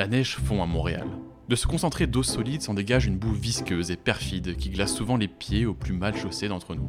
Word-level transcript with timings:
La 0.00 0.06
neige 0.06 0.38
fond 0.42 0.62
à 0.62 0.66
Montréal. 0.66 1.06
De 1.50 1.54
ce 1.54 1.66
concentré 1.66 2.06
d'eau 2.06 2.22
solide 2.22 2.62
s'en 2.62 2.72
dégage 2.72 3.04
une 3.04 3.18
boue 3.18 3.34
visqueuse 3.34 3.90
et 3.90 3.96
perfide 3.96 4.56
qui 4.56 4.70
glace 4.70 4.94
souvent 4.94 5.18
les 5.18 5.28
pieds 5.28 5.66
aux 5.66 5.74
plus 5.74 5.92
mal 5.92 6.16
chaussés 6.16 6.48
d'entre 6.48 6.74
nous. 6.74 6.88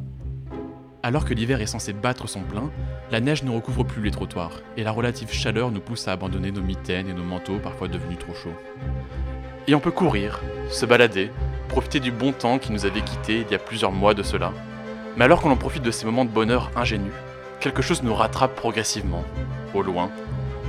Alors 1.02 1.26
que 1.26 1.34
l'hiver 1.34 1.60
est 1.60 1.66
censé 1.66 1.92
battre 1.92 2.26
son 2.26 2.40
plein, 2.40 2.70
la 3.10 3.20
neige 3.20 3.42
ne 3.42 3.50
recouvre 3.50 3.84
plus 3.84 4.02
les 4.02 4.10
trottoirs, 4.10 4.62
et 4.78 4.82
la 4.82 4.92
relative 4.92 5.30
chaleur 5.30 5.70
nous 5.70 5.82
pousse 5.82 6.08
à 6.08 6.12
abandonner 6.12 6.52
nos 6.52 6.62
mitaines 6.62 7.06
et 7.06 7.12
nos 7.12 7.22
manteaux 7.22 7.58
parfois 7.58 7.86
devenus 7.86 8.18
trop 8.18 8.32
chauds. 8.32 8.56
Et 9.68 9.74
on 9.74 9.80
peut 9.80 9.90
courir, 9.90 10.40
se 10.70 10.86
balader, 10.86 11.30
profiter 11.68 12.00
du 12.00 12.12
bon 12.12 12.32
temps 12.32 12.58
qui 12.58 12.72
nous 12.72 12.86
avait 12.86 13.02
quittés 13.02 13.44
il 13.46 13.52
y 13.52 13.54
a 13.54 13.58
plusieurs 13.58 13.92
mois 13.92 14.14
de 14.14 14.22
cela. 14.22 14.54
Mais 15.18 15.26
alors 15.26 15.42
qu'on 15.42 15.50
en 15.50 15.56
profite 15.58 15.82
de 15.82 15.90
ces 15.90 16.06
moments 16.06 16.24
de 16.24 16.30
bonheur 16.30 16.70
ingénus, 16.76 17.12
quelque 17.60 17.82
chose 17.82 18.02
nous 18.02 18.14
rattrape 18.14 18.56
progressivement, 18.56 19.24
au 19.74 19.82
loin, 19.82 20.10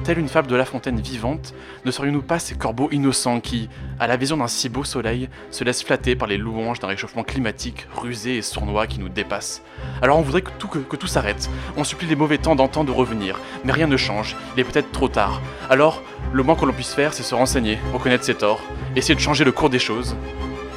Telle 0.04 0.20
une 0.20 0.28
fable 0.28 0.50
de 0.50 0.56
La 0.58 0.66
Fontaine 0.66 1.00
vivante, 1.00 1.54
ne 1.86 1.92
serions-nous 1.92 2.24
pas 2.24 2.38
ces 2.38 2.56
corbeaux 2.56 2.90
innocents 2.92 3.40
qui, 3.40 3.70
à 4.02 4.08
la 4.08 4.18
vision 4.18 4.36
d'un 4.36 4.48
si 4.48 4.68
beau 4.68 4.84
soleil, 4.84 5.30
se 5.50 5.64
laissent 5.64 5.82
flatter 5.82 6.18
par 6.18 6.28
les 6.28 6.38
louanges 6.38 6.80
d'un 6.80 6.90
réchauffement 6.90 7.24
climatique 7.24 7.88
rusé 7.96 8.36
et 8.36 8.42
sournois 8.42 8.86
qui 8.86 9.00
nous 9.00 9.08
dépasse 9.08 9.62
Alors 10.02 10.18
on 10.18 10.22
voudrait 10.22 10.42
que 10.42 10.52
tout, 10.60 10.68
que, 10.68 10.98
tout 10.98 11.08
s'arrête, 11.08 11.50
on 11.78 11.86
supplie 11.86 12.08
les 12.08 12.18
mauvais 12.18 12.38
temps 12.38 12.56
d'antan 12.56 12.84
de 12.84 12.92
revenir, 12.92 13.40
mais 13.64 13.72
rien 13.72 13.88
ne 13.88 13.96
change, 13.96 14.36
il 14.56 14.60
est 14.60 14.66
peut-être 14.66 14.92
trop 14.92 15.08
tard. 15.08 15.42
Alors, 15.70 16.04
le 16.34 16.44
moins 16.44 16.56
que 16.56 16.66
l'on 16.66 16.74
puisse 16.74 16.94
faire, 16.94 17.14
c'est 17.14 17.24
se 17.24 17.34
renseigner, 17.34 17.78
reconnaître 17.94 18.26
ses 18.26 18.36
torts, 18.36 18.62
essayer 18.98 19.16
de 19.16 19.22
changer 19.22 19.46
le 19.46 19.54
cours 19.54 19.70
des 19.70 19.80
choses, 19.80 20.18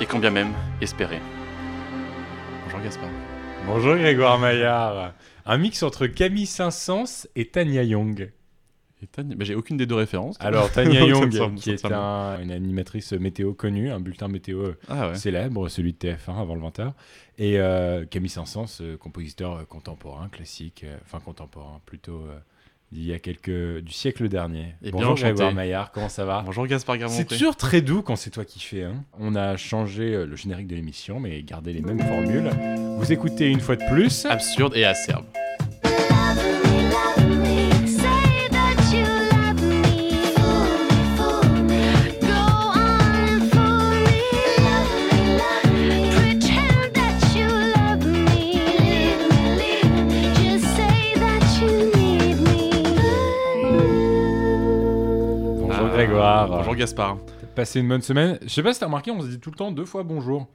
et 0.00 0.06
quand 0.06 0.20
bien 0.20 0.30
même, 0.30 0.52
espérer. 0.80 1.20
Bonjour 2.64 2.80
Gaspard. 2.80 3.10
Bonjour 3.66 3.96
Grégoire 3.96 4.38
Maillard. 4.38 5.14
Un 5.46 5.58
mix 5.58 5.82
entre 5.82 6.06
Camille 6.06 6.46
Saint-Saëns 6.46 7.26
et 7.34 7.46
Tania 7.46 7.82
Young. 7.82 8.30
Bah, 9.02 9.22
j'ai 9.40 9.54
aucune 9.54 9.76
des 9.76 9.86
deux 9.86 9.94
références. 9.94 10.36
Alors, 10.40 10.70
Tania 10.72 11.04
Young, 11.04 11.56
qui 11.56 11.70
est 11.70 11.84
une 11.84 12.50
animatrice 12.50 13.12
météo 13.12 13.52
connue, 13.52 13.90
un 13.90 14.00
bulletin 14.00 14.28
météo 14.28 14.72
ah 14.88 15.14
célèbre, 15.14 15.68
celui 15.68 15.92
de 15.92 15.98
TF1 15.98 16.40
avant 16.40 16.54
le 16.54 16.62
20h. 16.62 16.92
Et 17.38 17.58
euh, 17.58 18.06
Camille 18.06 18.30
Saint-Saëns, 18.30 18.80
euh, 18.80 18.96
compositeur 18.96 19.52
euh, 19.52 19.64
contemporain, 19.64 20.28
classique, 20.28 20.86
enfin 21.04 21.20
contemporain, 21.20 21.80
plutôt 21.84 22.26
d'il 22.92 23.04
y 23.04 23.12
a 23.12 23.18
quelques 23.18 23.80
du 23.80 23.92
siècle 23.92 24.28
dernier. 24.28 24.74
Et 24.82 24.90
Bonjour 24.90 25.14
Grégoire 25.14 25.52
Maillard, 25.52 25.92
comment 25.92 26.08
ça 26.08 26.24
va? 26.24 26.42
Bonjour 26.46 26.66
Gaspard 26.66 26.96
Garmonté. 26.96 27.22
C'est 27.22 27.28
toujours 27.28 27.56
très 27.56 27.82
doux 27.82 28.00
quand 28.00 28.16
c'est 28.16 28.30
toi 28.30 28.44
qui 28.44 28.60
fais. 28.60 28.84
Hein. 28.84 29.04
On 29.18 29.34
a 29.34 29.56
changé 29.56 30.24
le 30.24 30.36
générique 30.36 30.68
de 30.68 30.74
l'émission, 30.76 31.20
mais 31.20 31.42
gardé 31.42 31.72
les 31.72 31.82
mêmes 31.82 32.00
formules. 32.00 32.50
Vous 32.98 33.12
écoutez 33.12 33.50
une 33.50 33.60
fois 33.60 33.76
de 33.76 33.84
plus. 33.90 34.24
Absurde 34.24 34.74
et 34.74 34.84
acerbe. 34.84 35.26
Bonjour 56.48 56.76
Gaspard. 56.76 57.18
Passez 57.54 57.80
une 57.80 57.88
bonne 57.88 58.02
semaine. 58.02 58.38
Je 58.42 58.48
sais 58.48 58.62
pas 58.62 58.72
si 58.72 58.78
t'as 58.78 58.86
remarqué, 58.86 59.10
on 59.10 59.20
se 59.20 59.26
dit 59.26 59.40
tout 59.40 59.50
le 59.50 59.56
temps 59.56 59.72
deux 59.72 59.84
fois 59.84 60.04
bonjour. 60.04 60.46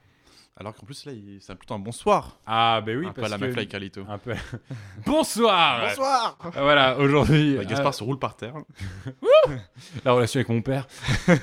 Alors 0.58 0.76
qu'en 0.76 0.86
plus 0.86 1.06
là, 1.06 1.12
c'est 1.40 1.56
plutôt 1.56 1.74
un 1.74 1.80
bonsoir. 1.80 2.38
Ah 2.46 2.82
ben 2.86 2.98
oui, 2.98 3.08
un 3.08 3.14
peu 3.14 3.24
à 3.24 3.30
la 3.30 3.38
McFly 3.38 3.68
Carlito. 3.68 4.02
Un 4.08 4.18
peu. 4.18 4.34
bonsoir. 5.06 5.88
Bonsoir. 5.88 6.38
Ah, 6.44 6.62
voilà, 6.62 6.98
aujourd'hui. 7.00 7.56
Bah, 7.56 7.66
Gaspard 7.66 7.88
euh, 7.88 7.92
se 7.92 8.04
roule 8.04 8.20
par 8.20 8.36
terre. 8.36 8.54
la 10.06 10.12
relation 10.12 10.38
avec 10.38 10.50
mon 10.50 10.62
père. 10.62 10.88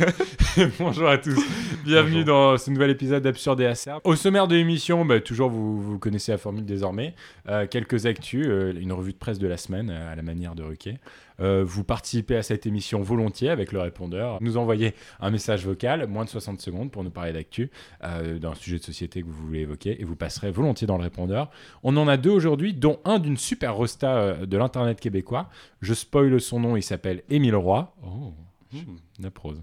Bonjour 0.79 1.09
à 1.09 1.19
tous. 1.19 1.43
Bienvenue 1.85 2.23
dans 2.23 2.57
ce 2.59 2.71
nouvel 2.71 2.91
épisode 2.91 3.23
d'Absurde 3.23 3.61
et 3.61 3.67
Acerbe. 3.67 4.01
Au 4.05 4.15
sommaire 4.15 4.47
de 4.47 4.55
l'émission, 4.55 5.05
bah, 5.05 5.21
toujours 5.21 5.51
vous, 5.51 5.83
vous 5.83 5.99
connaissez 5.99 6.31
la 6.31 6.39
formule 6.39 6.65
désormais. 6.65 7.15
Euh, 7.49 7.67
quelques 7.67 8.07
actus, 8.07 8.47
euh, 8.47 8.73
une 8.79 8.93
revue 8.93 9.15
de 9.15 9.19
presse 9.19 9.39
de 9.39 9.49
la 9.49 9.57
semaine 9.57 9.91
à 9.91 10.15
la 10.15 10.23
manière 10.23 10.55
de 10.55 10.63
Ruquier. 10.63 10.99
Euh, 11.41 11.65
vous 11.65 11.85
participez 11.85 12.37
à 12.37 12.43
cette 12.43 12.67
émission 12.67 13.01
volontiers 13.01 13.51
avec 13.51 13.73
le 13.73 13.81
répondeur. 13.81 14.39
Nous 14.41 14.57
envoyez 14.57 14.95
un 15.21 15.31
message 15.31 15.65
vocal, 15.65 16.07
moins 16.07 16.25
de 16.25 16.31
60 16.31 16.61
secondes 16.61 16.91
pour 16.91 17.05
nous 17.05 17.11
parler 17.11 17.33
d'actu, 17.33 17.71
euh, 18.05 18.39
d'un 18.39 18.55
sujet 18.55 18.79
de 18.79 18.85
société 18.85 19.23
que 19.23 19.27
vous 19.27 19.47
voulez 19.47 19.61
évoquer, 19.61 20.01
et 20.01 20.05
vous 20.05 20.17
passerez 20.17 20.51
volontiers 20.51 20.87
dans 20.87 20.97
le 20.97 21.05
répondeur. 21.05 21.51
On 21.83 21.97
en 21.97 22.09
a 22.09 22.17
deux 22.17 22.31
aujourd'hui, 22.31 22.75
dont 22.75 22.99
un 23.05 23.19
d'une 23.19 23.37
super 23.37 23.75
rosta 23.75 24.17
euh, 24.17 24.47
de 24.47 24.57
l'internet 24.57 25.01
québécois. 25.01 25.49
Je 25.81 25.95
spoil 25.95 26.41
son 26.41 26.61
nom, 26.61 26.77
il 26.77 26.83
s'appelle 26.83 27.23
Émile 27.31 27.57
Roy. 27.57 27.95
Oh, 28.03 28.35
hmm. 28.73 28.97
la 29.21 29.31
prose. 29.31 29.63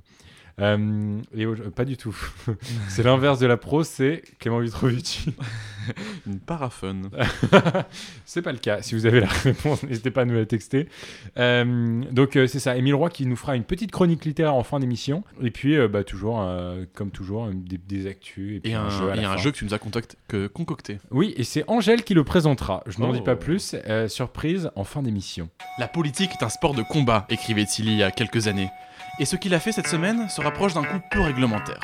Euh, 0.61 1.21
pas 1.75 1.85
du 1.85 1.97
tout. 1.97 2.15
c'est 2.87 3.03
l'inverse 3.03 3.39
de 3.39 3.47
la 3.47 3.57
prose, 3.57 3.87
c'est 3.87 4.23
Clément 4.39 4.59
Vitrovici. 4.59 5.33
Une 6.25 6.39
paraphone. 6.39 7.09
c'est 8.25 8.41
pas 8.41 8.53
le 8.53 8.57
cas. 8.57 8.81
Si 8.81 8.95
vous 8.95 9.05
avez 9.05 9.19
la 9.19 9.27
réponse, 9.27 9.83
n'hésitez 9.83 10.11
pas 10.11 10.21
à 10.21 10.25
nous 10.25 10.33
la 10.33 10.45
texter. 10.45 10.87
Euh, 11.37 12.01
donc 12.11 12.37
euh, 12.37 12.47
c'est 12.47 12.59
ça, 12.59 12.77
Émile 12.77 12.95
Roy 12.95 13.09
qui 13.09 13.25
nous 13.25 13.35
fera 13.35 13.55
une 13.55 13.65
petite 13.65 13.91
chronique 13.91 14.25
littéraire 14.25 14.55
en 14.55 14.63
fin 14.63 14.79
d'émission. 14.79 15.23
Et 15.43 15.51
puis 15.51 15.75
bah, 15.87 16.03
toujours, 16.03 16.43
comme 16.93 17.11
toujours, 17.11 17.49
des, 17.53 18.07
actus. 18.07 18.61
Et, 18.63 18.73
un, 18.73 18.89
jeu, 18.89 19.11
un 19.11 19.37
jeu 19.37 19.51
que 19.51 19.57
tu 19.57 19.65
nous 19.65 19.73
as 19.73 19.79
concocté. 20.49 20.99
Oui, 21.11 21.33
et 21.37 21.43
c'est 21.43 21.65
Angèle 21.67 22.03
qui 22.03 22.13
le 22.13 22.23
présentera. 22.23 22.83
Je 22.87 22.99
n'en 22.99 23.11
dis 23.11 23.21
pas 23.21 23.33
oh. 23.33 23.37
plus. 23.37 23.75
surprise 24.07 24.71
en 24.75 24.83
fin 24.83 25.03
d'émission. 25.03 25.49
La 25.77 25.87
politique 25.87 26.31
est 26.39 26.43
un 26.43 26.49
sport 26.49 26.73
de 26.73 26.81
combat, 26.81 27.25
écrivait-il 27.29 27.87
il 27.89 27.97
y 27.97 28.03
a 28.03 28.11
quelques 28.11 28.47
années. 28.47 28.69
Et 29.17 29.23
ce 29.23 29.37
qu'il 29.37 29.53
a 29.53 29.61
fait 29.61 29.71
cette 29.71 29.87
semaine 29.87 30.27
se 30.27 30.41
rapproche 30.41 30.73
d'un 30.73 30.83
coup 30.83 30.99
peu 31.09 31.21
réglementaire. 31.21 31.79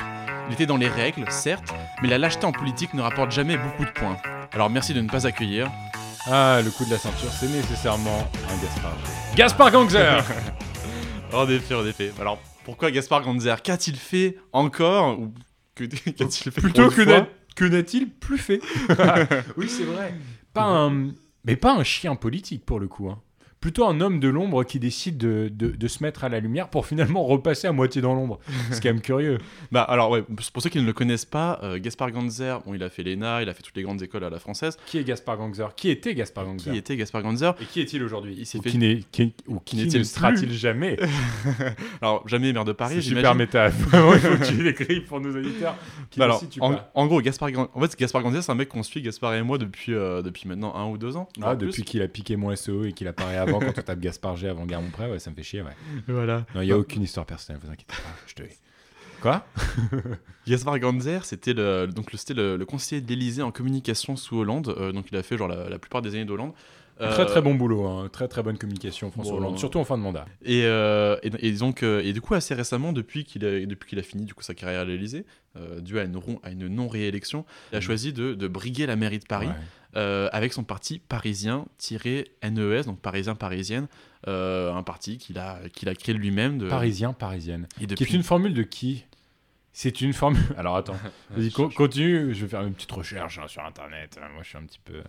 Il 0.48 0.52
était 0.52 0.66
dans 0.66 0.76
les 0.76 0.88
règles, 0.88 1.24
certes, 1.30 1.72
mais 2.02 2.08
la 2.08 2.18
lâcheté 2.18 2.44
en 2.44 2.52
politique 2.52 2.92
ne 2.92 3.00
rapporte 3.00 3.30
jamais 3.30 3.56
beaucoup 3.56 3.86
de 3.86 3.90
points. 3.90 4.18
Alors 4.52 4.68
merci 4.68 4.92
de 4.92 5.00
ne 5.00 5.08
pas 5.08 5.26
accueillir. 5.26 5.70
Ah, 6.26 6.60
le 6.62 6.70
coup 6.70 6.84
de 6.84 6.90
la 6.90 6.98
ceinture, 6.98 7.32
c'est 7.32 7.48
nécessairement 7.48 8.30
un 8.50 8.62
Gaspard. 8.62 8.96
Gaspard 9.34 9.70
Gangzer 9.70 10.22
En 11.32 11.48
effet, 11.48 11.74
en 11.74 11.86
effet. 11.86 12.12
Alors, 12.20 12.38
pourquoi 12.64 12.90
Gaspard 12.90 13.22
Gangzer 13.22 13.62
Qu'a-t-il 13.62 13.96
fait 13.96 14.36
encore 14.52 15.18
Ou 15.18 15.32
qu'a-t-il 15.74 16.52
fait 16.52 16.60
Plutôt 16.60 16.90
que, 16.90 17.24
que 17.56 17.64
n'a-t-il 17.64 18.10
plus 18.10 18.38
fait 18.38 18.60
Oui, 19.56 19.70
c'est 19.70 19.84
vrai. 19.84 20.14
Pas 20.52 20.64
un... 20.64 21.12
Mais 21.44 21.56
pas 21.56 21.72
un 21.72 21.82
chien 21.82 22.14
politique, 22.14 22.66
pour 22.66 22.78
le 22.78 22.88
coup. 22.88 23.08
Hein 23.08 23.20
plutôt 23.62 23.86
un 23.86 24.00
homme 24.00 24.18
de 24.18 24.28
l'ombre 24.28 24.64
qui 24.64 24.80
décide 24.80 25.16
de, 25.16 25.48
de, 25.48 25.88
se 25.88 26.02
mettre 26.02 26.24
à 26.24 26.28
la 26.28 26.40
lumière 26.40 26.68
pour 26.68 26.84
finalement 26.84 27.24
repasser 27.24 27.68
à 27.68 27.72
moitié 27.72 28.02
dans 28.02 28.12
l'ombre. 28.12 28.40
C'est 28.70 28.82
quand 28.82 28.88
même 28.88 29.00
curieux. 29.00 29.38
Bah 29.70 29.82
alors 29.82 30.10
ouais, 30.10 30.22
pour 30.22 30.62
ceux 30.62 30.68
qui 30.68 30.80
ne 30.80 30.84
le 30.84 30.92
connaissent 30.92 31.24
pas, 31.24 31.60
euh, 31.62 31.78
Gaspard 31.78 32.10
Ganzer, 32.10 32.58
bon, 32.66 32.74
il 32.74 32.82
a 32.82 32.90
fait 32.90 33.04
l'ENA, 33.04 33.40
il 33.40 33.48
a 33.48 33.54
fait 33.54 33.62
toutes 33.62 33.76
les 33.76 33.84
grandes 33.84 34.02
écoles 34.02 34.24
à 34.24 34.30
la 34.30 34.40
française. 34.40 34.76
Qui 34.86 34.98
est 34.98 35.04
Gaspard 35.04 35.38
Ganzer? 35.38 35.68
Qui 35.76 35.90
était 35.90 36.14
Gaspard 36.14 36.44
Ganzer? 36.46 36.72
Qui 36.72 36.76
était 36.76 36.96
Gaspard 36.96 37.22
Ganzer? 37.22 37.54
Et 37.60 37.64
qui 37.66 37.80
est-il 37.80 38.02
aujourd'hui? 38.02 38.34
Il 38.36 38.46
s'est 38.46 38.58
fait... 38.60 38.70
qui, 38.70 39.32
ou 39.46 39.60
qui, 39.60 39.86
ne 39.86 40.02
sera-t-il 40.02 40.52
jamais? 40.52 40.98
Alors 42.02 42.26
jamais 42.28 42.52
maire 42.52 42.64
de 42.64 42.72
Paris. 42.72 42.96
C'est 42.96 43.02
super 43.02 43.36
méta. 43.36 43.68
il 43.68 43.72
faut 43.72 44.36
que 44.38 44.46
tu 44.48 44.60
l'écrives 44.60 45.04
pour 45.04 45.20
nos 45.20 45.30
auditeurs. 45.30 45.76
Bah, 46.16 46.24
alors, 46.24 46.42
en, 46.94 47.06
gros, 47.06 47.20
Gaspard, 47.20 47.50
en 47.72 47.80
fait, 47.80 47.96
Gaspard 47.96 48.22
Ganzer, 48.22 48.42
c'est 48.42 48.50
un 48.50 48.56
mec 48.56 48.68
qu'on 48.68 48.82
suit 48.82 49.02
Gaspard 49.02 49.34
et 49.34 49.42
moi 49.42 49.58
depuis 49.58 49.94
euh, 49.94 50.20
depuis 50.20 50.48
maintenant 50.48 50.74
un 50.74 50.88
ou 50.88 50.98
deux 50.98 51.16
ans. 51.16 51.28
Ah, 51.40 51.54
depuis 51.54 51.84
qu'il 51.84 52.02
a 52.02 52.08
piqué 52.08 52.34
mon 52.34 52.54
SEO 52.56 52.84
et 52.86 52.92
qu'il 52.92 53.06
apparaît 53.06 53.36
avant 53.36 53.51
quand 53.60 53.78
on 53.78 53.82
tape 53.82 54.00
Gaspard 54.00 54.44
avant 54.44 54.66
Guerre 54.66 54.82
Mon 54.82 54.90
Prêt, 54.90 55.10
ouais, 55.10 55.18
ça 55.18 55.30
me 55.30 55.36
fait 55.36 55.42
chier, 55.42 55.62
ouais. 55.62 55.72
Voilà. 56.08 56.46
Non, 56.54 56.62
il 56.62 56.66
n'y 56.66 56.72
a 56.72 56.78
aucune 56.78 57.02
histoire 57.02 57.26
personnelle, 57.26 57.60
vous 57.62 57.70
inquiétez 57.70 57.94
pas, 57.94 58.10
je 58.26 58.34
te 58.34 58.42
Quoi? 59.22 59.46
Gaspard 60.48 60.80
Ganzer, 60.80 61.24
c'était 61.24 61.54
le, 61.54 61.86
donc 61.86 62.12
le, 62.12 62.56
le, 62.56 62.64
conseiller 62.66 63.00
de 63.00 63.08
l'Elysée 63.08 63.42
en 63.42 63.52
communication 63.52 64.16
sous 64.16 64.36
Hollande, 64.36 64.74
euh, 64.76 64.90
donc 64.90 65.06
il 65.12 65.16
a 65.16 65.22
fait 65.22 65.38
genre 65.38 65.46
la, 65.46 65.78
plupart 65.78 66.02
des 66.02 66.16
années 66.16 66.24
d'Hollande. 66.24 66.52
Très 67.10 67.26
très 67.26 67.38
euh, 67.38 67.42
bon 67.42 67.54
boulot, 67.54 67.86
hein. 67.86 68.08
très 68.12 68.28
très 68.28 68.42
bonne 68.42 68.58
communication 68.58 69.10
François 69.10 69.36
Hollande, 69.36 69.58
surtout 69.58 69.78
en 69.78 69.84
fin 69.84 69.98
de 69.98 70.02
mandat. 70.02 70.24
Et, 70.44 70.64
euh, 70.64 71.16
et, 71.22 71.52
donc 71.52 71.82
et 71.82 72.12
du 72.12 72.20
coup 72.20 72.34
assez 72.34 72.54
récemment, 72.54 72.92
depuis 72.92 73.24
qu'il 73.24 73.44
a 73.44 73.64
depuis 73.66 73.90
qu'il 73.90 73.98
a 73.98 74.02
fini 74.02 74.24
du 74.24 74.34
coup 74.34 74.42
sa 74.42 74.54
carrière 74.54 74.80
à 74.80 74.84
l'Élysée, 74.84 75.24
dû 75.80 75.98
à 75.98 76.04
une, 76.04 76.18
à 76.42 76.50
une 76.50 76.68
non 76.68 76.88
réélection, 76.88 77.44
il 77.72 77.76
a 77.76 77.78
mmh. 77.78 77.82
choisi 77.82 78.12
de, 78.12 78.34
de, 78.34 78.48
briguer 78.48 78.86
la 78.86 78.96
mairie 78.96 79.18
de 79.18 79.26
Paris. 79.26 79.48
avec 79.94 80.52
son 80.52 80.64
parti 80.64 80.98
parisien-NES, 80.98 82.82
donc 82.84 83.00
parisien 83.00 83.34
parisienne, 83.34 83.88
euh, 84.28 84.72
un 84.72 84.84
parti 84.84 85.18
qu'il 85.18 85.38
a, 85.38 85.58
qu'il 85.72 85.88
a 85.88 85.94
créé 85.94 86.14
lui-même. 86.14 86.58
De... 86.58 86.68
Parisien, 86.68 87.12
parisienne. 87.12 87.66
Et 87.80 87.86
Qui 87.86 88.04
est 88.04 88.12
une 88.12 88.22
formule 88.22 88.54
de 88.54 88.62
qui? 88.62 89.04
C'est 89.72 90.00
une 90.00 90.12
formule. 90.12 90.42
Alors 90.56 90.76
attends, 90.76 90.96
vas-y, 91.30 91.50
continue, 91.50 92.34
je 92.34 92.42
vais 92.42 92.48
faire 92.48 92.62
une 92.62 92.74
petite 92.74 92.92
recherche 92.92 93.38
hein, 93.38 93.48
sur 93.48 93.64
internet. 93.64 94.18
Moi 94.34 94.42
je 94.42 94.48
suis 94.48 94.58
un 94.58 94.64
petit 94.64 94.80
peu. 94.84 95.02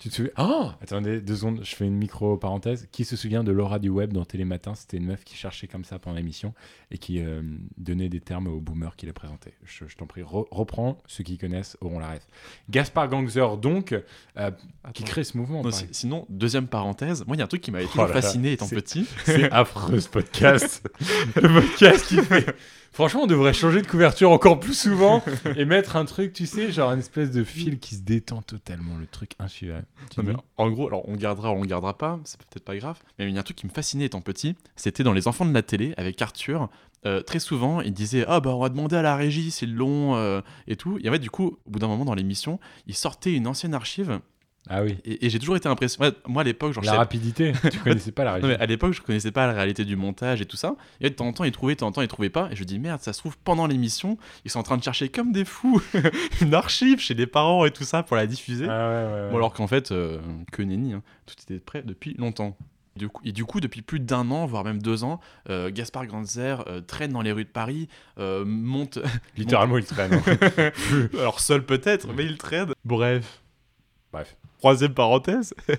Tu 0.00 0.08
te 0.08 0.14
souviens? 0.14 0.32
Oh 0.38 0.70
Attendez, 0.80 1.20
deux 1.20 1.36
secondes, 1.36 1.60
je 1.62 1.76
fais 1.76 1.84
une 1.84 1.96
micro-parenthèse. 1.96 2.88
Qui 2.90 3.04
se 3.04 3.16
souvient 3.16 3.44
de 3.44 3.52
Laura 3.52 3.78
du 3.78 3.90
web 3.90 4.14
dans 4.14 4.24
Télématin? 4.24 4.74
C'était 4.74 4.96
une 4.96 5.04
meuf 5.04 5.24
qui 5.24 5.36
cherchait 5.36 5.66
comme 5.66 5.84
ça 5.84 5.98
pendant 5.98 6.16
l'émission 6.16 6.54
et 6.90 6.96
qui 6.96 7.20
euh, 7.20 7.42
donnait 7.76 8.08
des 8.08 8.20
termes 8.20 8.46
aux 8.46 8.60
boomers 8.60 8.96
qui 8.96 9.04
les 9.04 9.12
présentaient. 9.12 9.52
Je, 9.66 9.84
je 9.86 9.96
t'en 9.98 10.06
prie, 10.06 10.22
re- 10.22 10.48
reprends. 10.50 10.96
Ceux 11.06 11.22
qui 11.22 11.36
connaissent 11.36 11.76
auront 11.82 11.98
la 11.98 12.12
ref. 12.12 12.26
Gaspard 12.70 13.08
Gangzer, 13.10 13.58
donc, 13.58 13.94
euh, 14.38 14.50
qui 14.94 15.04
crée 15.04 15.22
ce 15.22 15.36
mouvement. 15.36 15.62
Non, 15.62 15.70
sinon, 15.92 16.24
deuxième 16.30 16.66
parenthèse, 16.66 17.26
moi 17.26 17.36
il 17.36 17.40
y 17.40 17.42
a 17.42 17.44
un 17.44 17.48
truc 17.48 17.60
qui 17.60 17.70
m'avait 17.70 17.84
Oh 17.98 18.06
fasciné 18.06 18.52
étant 18.52 18.68
petit. 18.68 19.06
C'est 19.26 19.52
affreux 19.52 20.00
ce 20.00 20.08
podcast. 20.08 20.82
le 21.36 21.60
podcast 21.60 22.06
qui 22.06 22.16
fait. 22.22 22.46
Franchement, 22.92 23.22
on 23.22 23.26
devrait 23.26 23.52
changer 23.52 23.82
de 23.82 23.86
couverture 23.86 24.30
encore 24.32 24.58
plus 24.58 24.76
souvent 24.76 25.22
et 25.56 25.64
mettre 25.64 25.96
un 25.96 26.04
truc, 26.04 26.32
tu 26.32 26.44
sais, 26.46 26.72
genre 26.72 26.90
une 26.92 26.98
espèce 26.98 27.30
de 27.30 27.44
fil 27.44 27.78
qui 27.78 27.94
se 27.94 28.02
détend 28.02 28.42
totalement, 28.42 28.96
le 28.98 29.06
truc 29.06 29.32
insuivable. 29.38 29.86
Non, 30.18 30.24
mais 30.24 30.32
en 30.56 30.70
gros, 30.70 30.88
alors 30.88 31.08
on 31.08 31.14
gardera 31.14 31.52
ou 31.52 31.54
on 31.56 31.64
gardera 31.64 31.96
pas, 31.96 32.18
c'est 32.24 32.38
peut-être 32.38 32.64
pas 32.64 32.76
grave, 32.76 32.98
mais 33.18 33.28
il 33.28 33.34
y 33.34 33.36
a 33.36 33.40
un 33.40 33.44
truc 33.44 33.56
qui 33.56 33.66
me 33.66 33.70
fascinait 33.72 34.06
étant 34.06 34.20
petit, 34.20 34.56
c'était 34.76 35.04
dans 35.04 35.12
Les 35.12 35.28
Enfants 35.28 35.46
de 35.46 35.54
la 35.54 35.62
télé 35.62 35.94
avec 35.96 36.20
Arthur. 36.20 36.68
euh, 37.06 37.22
très 37.22 37.38
souvent, 37.38 37.80
il 37.80 37.92
disait 37.92 38.24
Ah 38.26 38.40
bah 38.40 38.50
on 38.50 38.60
va 38.60 38.68
demander 38.68 38.96
à 38.96 39.02
la 39.02 39.14
régie, 39.16 39.50
c'est 39.52 39.66
long 39.66 40.16
euh, 40.16 40.40
et 40.66 40.76
tout. 40.76 40.98
Et 41.02 41.08
en 41.08 41.12
fait, 41.12 41.18
du 41.20 41.30
coup, 41.30 41.58
au 41.66 41.70
bout 41.70 41.78
d'un 41.78 41.88
moment 41.88 42.04
dans 42.04 42.14
l'émission, 42.14 42.58
il 42.86 42.94
sortait 42.94 43.32
une 43.32 43.46
ancienne 43.46 43.72
archive 43.72 44.20
Ah 44.68 44.82
oui. 44.82 44.98
et, 45.04 45.26
et 45.26 45.30
j'ai 45.30 45.38
toujours 45.38 45.56
été 45.56 45.68
impressionné. 45.68 46.10
Moi 46.26 46.42
à 46.42 46.44
l'époque, 46.44 46.72
genre, 46.74 46.84
La 46.84 46.92
rapidité, 46.94 47.52
tu 47.72 47.78
connaissais 47.84 48.12
pas 48.12 48.24
la. 48.24 48.38
Non, 48.38 48.48
mais 48.48 48.58
à 48.60 48.66
l'époque, 48.66 48.92
je 48.92 49.00
connaissais 49.00 49.32
pas 49.32 49.46
la 49.46 49.54
réalité 49.54 49.84
du 49.84 49.96
montage 49.96 50.40
et 50.42 50.44
tout 50.46 50.56
ça. 50.58 50.76
Et 51.00 51.08
de 51.10 51.14
temps 51.14 51.26
en 51.26 51.32
temps, 51.32 51.44
ils 51.44 51.50
trouvaient, 51.52 51.74
de 51.74 51.78
temps 51.80 51.86
en 51.88 51.92
temps, 51.92 52.02
ils 52.02 52.08
trouvaient 52.08 52.28
pas. 52.30 52.48
Et 52.52 52.56
je 52.56 52.64
dis 52.64 52.78
merde, 52.78 53.00
ça 53.00 53.12
se 53.12 53.18
trouve 53.20 53.36
pendant 53.38 53.66
l'émission, 53.66 54.18
ils 54.44 54.50
sont 54.50 54.60
en 54.60 54.62
train 54.62 54.76
de 54.76 54.82
chercher 54.82 55.08
comme 55.08 55.32
des 55.32 55.44
fous 55.46 55.80
une 56.42 56.54
archive 56.54 57.00
chez 57.00 57.14
les 57.14 57.26
parents 57.26 57.64
et 57.64 57.70
tout 57.70 57.84
ça 57.84 58.02
pour 58.02 58.16
la 58.16 58.26
diffuser. 58.26 58.66
Ah 58.68 58.88
ouais, 58.90 58.94
ouais, 59.06 59.22
ouais. 59.24 59.30
Bon, 59.30 59.36
alors 59.38 59.52
qu'en 59.54 59.66
fait, 59.66 59.92
euh, 59.92 60.18
que 60.52 60.62
nenni, 60.62 60.92
hein, 60.92 61.02
tout 61.26 61.34
était 61.42 61.58
prêt 61.58 61.82
depuis 61.84 62.14
longtemps. 62.18 62.56
Du 62.96 63.08
coup, 63.08 63.22
et 63.24 63.32
du 63.32 63.44
coup, 63.44 63.60
depuis 63.60 63.82
plus 63.82 64.00
d'un 64.00 64.30
an, 64.30 64.46
voire 64.46 64.64
même 64.64 64.82
deux 64.82 65.04
ans, 65.04 65.20
euh, 65.48 65.70
Gaspard 65.72 66.06
Grandzer 66.06 66.64
euh, 66.68 66.80
traîne 66.80 67.12
dans 67.12 67.22
les 67.22 67.32
rues 67.32 67.44
de 67.44 67.48
Paris, 67.48 67.88
monte. 68.18 68.98
Littéralement, 69.38 69.78
il 69.78 69.84
traîne. 69.86 70.12
hein. 70.14 70.70
Alors 71.18 71.40
seul 71.40 71.64
peut-être, 71.64 72.08
mais 72.14 72.24
il 72.24 72.36
traîne. 72.36 72.72
Bref. 72.84 73.40
Bref. 74.12 74.36
Troisième 74.58 74.94
parenthèse. 74.94 75.54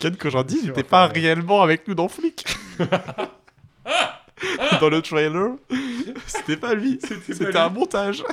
Ken 0.00 0.16
Kojandi 0.16 0.60
Tu 0.60 0.66
n'était 0.66 0.82
pas 0.82 1.06
réellement 1.06 1.62
avec 1.62 1.86
nous 1.88 1.94
dans 1.94 2.08
Flick. 2.08 2.44
dans 4.80 4.90
le 4.90 5.00
trailer, 5.00 5.56
c'était 6.26 6.56
pas 6.56 6.74
lui, 6.74 6.98
c'était 7.02 7.50
lui. 7.50 7.56
un 7.56 7.70
montage. 7.70 8.24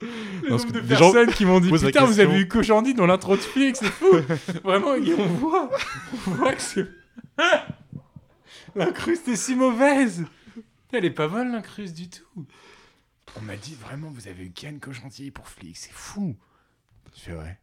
Le 0.00 0.50
nombre 0.50 0.72
de 0.72 0.80
des 0.80 0.96
gens 0.96 1.12
personnes 1.12 1.34
qui 1.34 1.44
m'ont 1.44 1.60
dit 1.60 1.70
Putain, 1.70 2.04
vous 2.04 2.20
avez 2.20 2.38
vu 2.38 2.48
Kojandi 2.48 2.94
dans 2.94 3.06
l'intro 3.06 3.36
de 3.36 3.40
Flix, 3.40 3.80
c'est 3.80 3.86
fou 3.86 4.06
Vraiment, 4.64 4.94
et 4.94 5.14
on 5.14 5.26
voit, 5.26 5.70
on 6.26 6.30
voit 6.32 6.54
que 6.54 6.62
c'est. 6.62 6.86
L'incruste 8.74 9.28
est 9.28 9.36
si 9.36 9.54
mauvaise 9.54 10.24
Elle 10.92 11.04
est 11.04 11.10
pas 11.10 11.28
bonne, 11.28 11.52
l'incruste, 11.52 11.94
du 11.94 12.08
tout. 12.08 12.46
On 13.36 13.42
m'a 13.42 13.56
dit 13.56 13.74
vraiment, 13.74 14.10
vous 14.10 14.28
avez 14.28 14.44
eu 14.44 14.50
Ken 14.50 14.78
Kojandi 14.78 15.30
pour 15.30 15.48
Flix, 15.48 15.86
c'est 15.86 15.92
fou 15.92 16.36
C'est 17.14 17.32
vrai. 17.32 17.58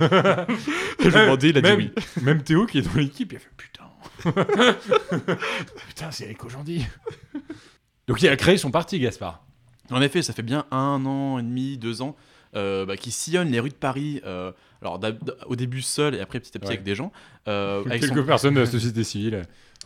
Je 0.00 1.08
lui 1.08 1.16
ai 1.16 1.20
demandé, 1.22 1.48
il 1.48 1.58
a 1.58 1.60
dit 1.60 1.68
même, 1.68 1.78
oui. 1.78 1.92
Même 2.22 2.42
Théo 2.42 2.66
qui 2.66 2.78
est 2.78 2.82
dans 2.82 2.94
l'équipe, 2.94 3.32
il 3.32 3.36
a 3.36 3.38
fait 3.38 3.50
Putain 3.56 3.84
Putain, 5.88 6.10
c'est 6.10 6.24
Eric 6.24 6.38
Kojandi 6.38 6.86
Donc 8.06 8.20
il 8.22 8.28
a 8.28 8.36
créé 8.36 8.58
son 8.58 8.70
parti, 8.70 8.98
Gaspard. 9.00 9.44
En 9.90 10.02
effet, 10.02 10.22
ça 10.22 10.32
fait 10.32 10.42
bien 10.42 10.66
un 10.70 11.04
an 11.06 11.38
et 11.38 11.42
demi, 11.42 11.78
deux 11.78 12.02
ans, 12.02 12.16
euh, 12.54 12.84
bah, 12.86 12.96
qui 12.96 13.10
sillonne 13.10 13.50
les 13.50 13.60
rues 13.60 13.70
de 13.70 13.74
Paris. 13.74 14.20
euh, 14.24 14.52
alors 14.82 15.00
au 15.46 15.56
début 15.56 15.80
seul 15.82 16.14
et 16.14 16.20
après 16.20 16.38
petit 16.40 16.56
à 16.56 16.60
petit 16.60 16.68
Ouais. 16.68 16.74
avec 16.74 16.84
des 16.84 16.94
gens. 16.94 17.10
euh, 17.48 17.82
avec 17.86 18.00
Quelques 18.02 18.18
son- 18.18 18.24
personnes 18.24 18.54
de 18.54 18.60
la 18.60 18.66
société 18.66 19.02
civile. 19.04 19.42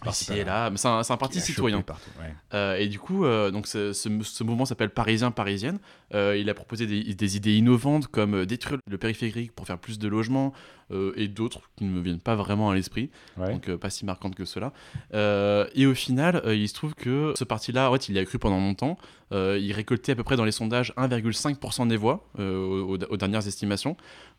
ici 0.06 0.31
et 0.34 0.44
là, 0.44 0.69
mais 0.69 0.76
c'est 0.76 0.88
un, 0.88 1.02
parti 1.16 1.40
citoyen. 1.40 1.76
chopé 1.78 1.87
partout, 1.87 2.10
ouais. 2.20 2.34
Euh, 2.52 2.76
et 2.76 2.87
du 2.88 2.98
coup, 2.98 3.25
euh, 3.25 3.50
donc 3.50 3.66
ce, 3.66 4.43
mouvement 4.43 4.66
s'appelle 4.66 4.90
Parisien 4.90 5.31
Parisienne. 5.31 5.78
Euh, 6.14 6.37
il 6.37 6.50
a 6.50 6.54
proposé 6.54 6.87
des, 6.87 7.02
des 7.14 7.37
idées 7.37 7.54
innovantes 7.56 8.06
comme 8.08 8.34
euh, 8.34 8.44
détruire 8.46 8.78
le 8.90 8.98
périphérique 8.98 9.52
pour 9.52 9.66
faire 9.66 9.78
plus 9.78 9.98
de 9.98 10.06
logements 10.06 10.52
euh, 10.93 11.12
et 11.16 11.28
d'autres 11.28 11.62
qui 11.76 11.84
ne 11.84 11.90
me 11.90 12.00
viennent 12.02 12.20
pas 12.20 12.34
vraiment 12.37 12.69
à 12.70 12.75
l'esprit, 12.75 13.10
Ouais. 13.38 13.50
donc 13.50 13.69
euh, 13.70 13.78
pas 13.78 13.88
si 13.90 14.04
marquantes 14.04 14.34
que 14.34 14.44
cela. 14.44 14.72
Euh, 15.14 15.66
et 15.75 15.87
au 15.87 15.94
final, 15.94 16.42
euh, 16.44 16.54
il 16.54 16.69
se 16.69 16.75
trouve 16.75 16.94
que 16.94 17.32
ce 17.37 17.44
parti-là, 17.44 17.90
en 17.90 17.94
fait, 17.94 18.08
il 18.10 18.14
y 18.14 18.19
a 18.19 18.25
cru 18.26 18.38
pendant 18.38 18.58
longtemps. 18.60 18.99
Euh, 19.32 19.58
il 19.60 19.72
récoltait 19.72 20.12
à 20.12 20.14
peu 20.14 20.22
près 20.22 20.37
dans 20.37 20.44
les 20.44 20.52
sondages 20.52 20.92
1,5% 20.96 21.88
des 21.88 21.96
voix 21.96 22.28
euh, 22.38 22.82
aux 22.82 23.16
dernières 23.16 23.46
estimations. 23.49 23.96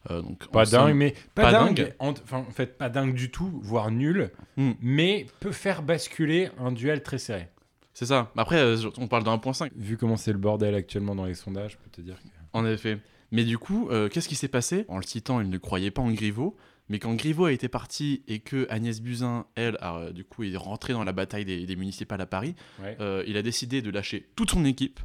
Euh, 0.10 0.22
donc, 0.22 0.48
Pas 0.52 0.66
dingue, 0.66 0.96
mais 0.96 1.14
pas, 1.36 1.44
pas 1.44 1.52
dingue. 1.52 1.76
dingue. 1.76 1.94
En, 2.00 2.12
enfin, 2.12 2.38
en 2.48 2.52
fait, 2.52 2.78
pas 2.78 2.90
dingue 2.90 3.14
du 3.14 3.30
tout, 3.32 3.60
voire 3.62 3.92
nul, 3.92 4.32
Hmm. 4.56 4.72
mais 4.82 5.26
peut 5.40 5.52
faire 5.52 5.82
basculer 5.84 6.50
un 6.60 6.72
duel 6.72 7.04
très 7.04 7.18
serré. 7.18 7.50
C'est 7.94 8.06
ça. 8.06 8.32
Après, 8.38 8.60
euh, 8.60 8.78
on 9.00 9.08
parle 9.08 9.24
de 9.24 9.30
1,5. 9.30 9.72
Vu 9.76 9.98
comment 9.98 10.18
c'est 10.18 10.32
le 10.32 10.38
bordel 10.38 10.76
actuellement 10.76 11.16
dans 11.16 11.26
les 11.26 11.34
sondages, 11.34 11.72
je 11.74 11.78
peux 11.78 11.90
te 11.90 12.02
dire 12.02 12.16
que. 12.22 12.28
En 12.54 12.66
effet. 12.66 13.00
Mais 13.32 13.44
du 13.44 13.58
coup, 13.58 13.90
euh, 13.90 14.08
qu'est-ce 14.08 14.30
qui 14.30 14.36
s'est 14.36 14.48
passé? 14.48 14.86
En 14.88 14.98
le 14.98 15.04
citant, 15.04 15.42
il 15.42 15.50
ne 15.50 15.58
croyait 15.58 15.92
pas 15.92 16.02
en 16.02 16.12
Griveaux. 16.12 16.56
Mais 16.90 17.00
quand 17.00 17.14
Griveaux 17.16 17.46
a 17.46 17.52
été 17.52 17.68
parti 17.68 18.24
et 18.30 18.40
que 18.40 18.66
Agnès 18.70 19.02
Buzyn, 19.02 19.46
elle, 19.56 19.78
a, 19.82 20.12
du 20.14 20.24
coup, 20.24 20.44
est 20.44 20.56
rentrée 20.56 20.94
dans 20.94 21.04
la 21.04 21.12
bataille 21.12 21.44
des, 21.44 21.66
des 21.66 21.76
municipales 21.76 22.22
à 22.22 22.26
Paris, 22.26 22.56
Ouais. 22.82 22.96
il 23.28 23.36
a 23.36 23.42
décidé 23.42 23.82
de 23.82 23.90
lâcher 23.90 24.30
toute 24.38 24.52
son 24.52 24.64
équipe. 24.64 25.02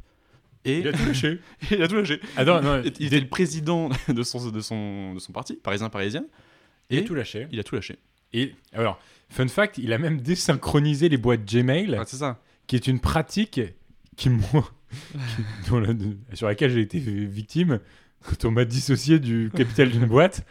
Et 0.65 0.79
Il 0.79 0.87
a 0.87 0.93
tout 0.93 1.05
lâché. 1.05 1.39
il 1.71 1.81
a 1.81 1.87
tout 1.87 1.95
lâché. 1.95 2.19
Ah 2.37 2.45
non, 2.45 2.61
non, 2.61 2.81
il 2.99 3.05
était 3.07 3.19
le 3.19 3.27
président 3.27 3.89
de 4.07 4.23
son, 4.23 4.49
de 4.49 4.61
son, 4.61 5.13
de 5.13 5.19
son 5.19 5.31
parti, 5.33 5.55
parisien 5.55 5.89
parisienne. 5.89 6.25
il 6.89 6.97
a 6.97 7.01
Et 7.01 7.05
tout 7.05 7.15
lâché. 7.15 7.47
il 7.51 7.59
a 7.59 7.63
tout 7.63 7.75
lâché. 7.75 7.97
Et 8.33 8.53
alors, 8.73 8.99
fun 9.29 9.47
fact, 9.47 9.77
il 9.77 9.91
a 9.93 9.97
même 9.97 10.21
désynchronisé 10.21 11.09
les 11.09 11.17
boîtes 11.17 11.45
Gmail, 11.45 11.95
Ah, 11.99 12.03
c'est 12.07 12.17
ça. 12.17 12.39
qui 12.67 12.75
est 12.75 12.87
une 12.87 12.99
pratique 12.99 13.59
qui, 14.15 14.29
moi, 14.29 14.69
qui- 15.11 15.69
dont 15.69 15.79
la- 15.79 15.93
sur 16.33 16.47
laquelle 16.47 16.71
j'ai 16.71 16.81
été 16.81 16.99
victime 16.99 17.79
quand 18.23 18.45
on 18.45 18.51
m'a 18.51 18.63
dissocié 18.65 19.19
du 19.19 19.51
capital 19.55 19.89
d'une 19.91 20.05
boîte. 20.05 20.45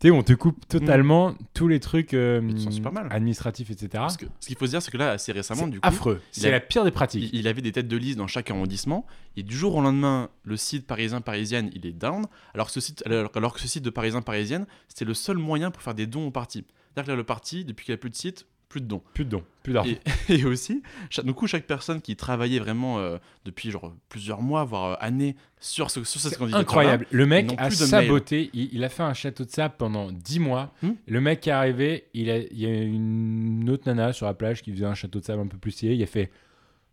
Tu 0.00 0.08
sais, 0.08 0.10
on 0.12 0.22
te 0.22 0.32
coupe 0.32 0.66
totalement 0.66 1.34
tous 1.52 1.68
les 1.68 1.78
trucs 1.78 2.14
euh, 2.14 2.40
super 2.70 2.90
mal. 2.90 3.08
administratifs, 3.10 3.70
etc. 3.70 3.88
Parce 3.92 4.16
que 4.16 4.24
ce 4.40 4.46
qu'il 4.46 4.56
faut 4.56 4.64
se 4.64 4.70
dire, 4.70 4.80
c'est 4.80 4.90
que 4.90 4.96
là, 4.96 5.10
assez 5.10 5.30
récemment, 5.30 5.66
du 5.66 5.78
coup, 5.78 5.86
affreux. 5.86 6.22
il 6.34 6.40
C'est 6.40 6.50
la 6.50 6.58
pire 6.58 6.84
des 6.84 6.90
pratiques. 6.90 7.28
Il, 7.34 7.40
il 7.40 7.46
avait 7.46 7.60
des 7.60 7.70
têtes 7.70 7.86
de 7.86 7.98
liste 7.98 8.16
dans 8.16 8.26
chaque 8.26 8.50
arrondissement, 8.50 9.04
et 9.36 9.42
du 9.42 9.54
jour 9.54 9.74
au 9.74 9.82
lendemain, 9.82 10.30
le 10.44 10.56
site 10.56 10.86
parisien 10.86 11.20
parisienne, 11.20 11.70
il 11.74 11.84
est 11.84 11.92
down, 11.92 12.24
alors 12.54 12.68
que 12.68 12.72
ce 12.72 12.80
site, 12.80 13.02
alors, 13.04 13.30
alors 13.34 13.52
que 13.52 13.60
ce 13.60 13.68
site 13.68 13.84
de 13.84 13.90
parisien 13.90 14.22
parisienne, 14.22 14.66
c'était 14.88 15.04
le 15.04 15.12
seul 15.12 15.36
moyen 15.36 15.70
pour 15.70 15.82
faire 15.82 15.94
des 15.94 16.06
dons 16.06 16.28
au 16.28 16.30
parti. 16.30 16.64
C'est-à-dire 16.94 17.04
que 17.04 17.10
là, 17.10 17.16
le 17.16 17.24
parti, 17.24 17.66
depuis 17.66 17.84
qu'il 17.84 17.92
n'y 17.92 17.96
a 17.96 17.98
plus 17.98 18.10
de 18.10 18.16
site, 18.16 18.46
plus 18.70 18.80
de 18.80 18.86
dons. 18.86 19.02
Plus 19.12 19.24
de 19.26 19.30
dons, 19.30 19.44
plus 19.64 19.72
d'argent. 19.74 19.90
Et, 20.28 20.34
et 20.38 20.44
aussi, 20.46 20.82
chaque, 21.10 21.24
du 21.26 21.34
coup, 21.34 21.46
chaque 21.46 21.66
personne 21.66 22.00
qui 22.00 22.14
travaillait 22.16 22.60
vraiment 22.60 22.98
euh, 23.00 23.18
depuis 23.44 23.70
genre 23.72 23.92
plusieurs 24.08 24.40
mois, 24.40 24.64
voire 24.64 24.92
euh, 24.92 24.96
années, 25.00 25.36
sur, 25.60 25.90
ce, 25.90 26.02
sur 26.04 26.20
cette 26.20 26.32
C'est 26.32 26.38
candidature 26.38 26.62
incroyable. 26.62 27.06
Le 27.10 27.26
mec 27.26 27.52
a 27.58 27.68
saboté. 27.70 28.48
Il, 28.54 28.70
il 28.72 28.84
a 28.84 28.88
fait 28.88 29.02
un 29.02 29.12
château 29.12 29.44
de 29.44 29.50
sable 29.50 29.74
pendant 29.76 30.10
10 30.12 30.38
mois. 30.38 30.72
Hmm. 30.82 30.92
Le 31.06 31.20
mec 31.20 31.46
est 31.48 31.50
arrivé. 31.50 32.04
Il, 32.14 32.30
a, 32.30 32.38
il 32.38 32.58
y 32.60 32.64
a 32.66 32.72
une 32.82 33.68
autre 33.68 33.82
nana 33.86 34.12
sur 34.12 34.26
la 34.26 34.34
plage 34.34 34.62
qui 34.62 34.72
faisait 34.72 34.86
un 34.86 34.94
château 34.94 35.18
de 35.18 35.24
sable 35.24 35.42
un 35.42 35.46
peu 35.48 35.58
plus 35.58 35.72
stylé. 35.72 35.96
Il 35.96 36.02
a 36.02 36.06
fait 36.06 36.30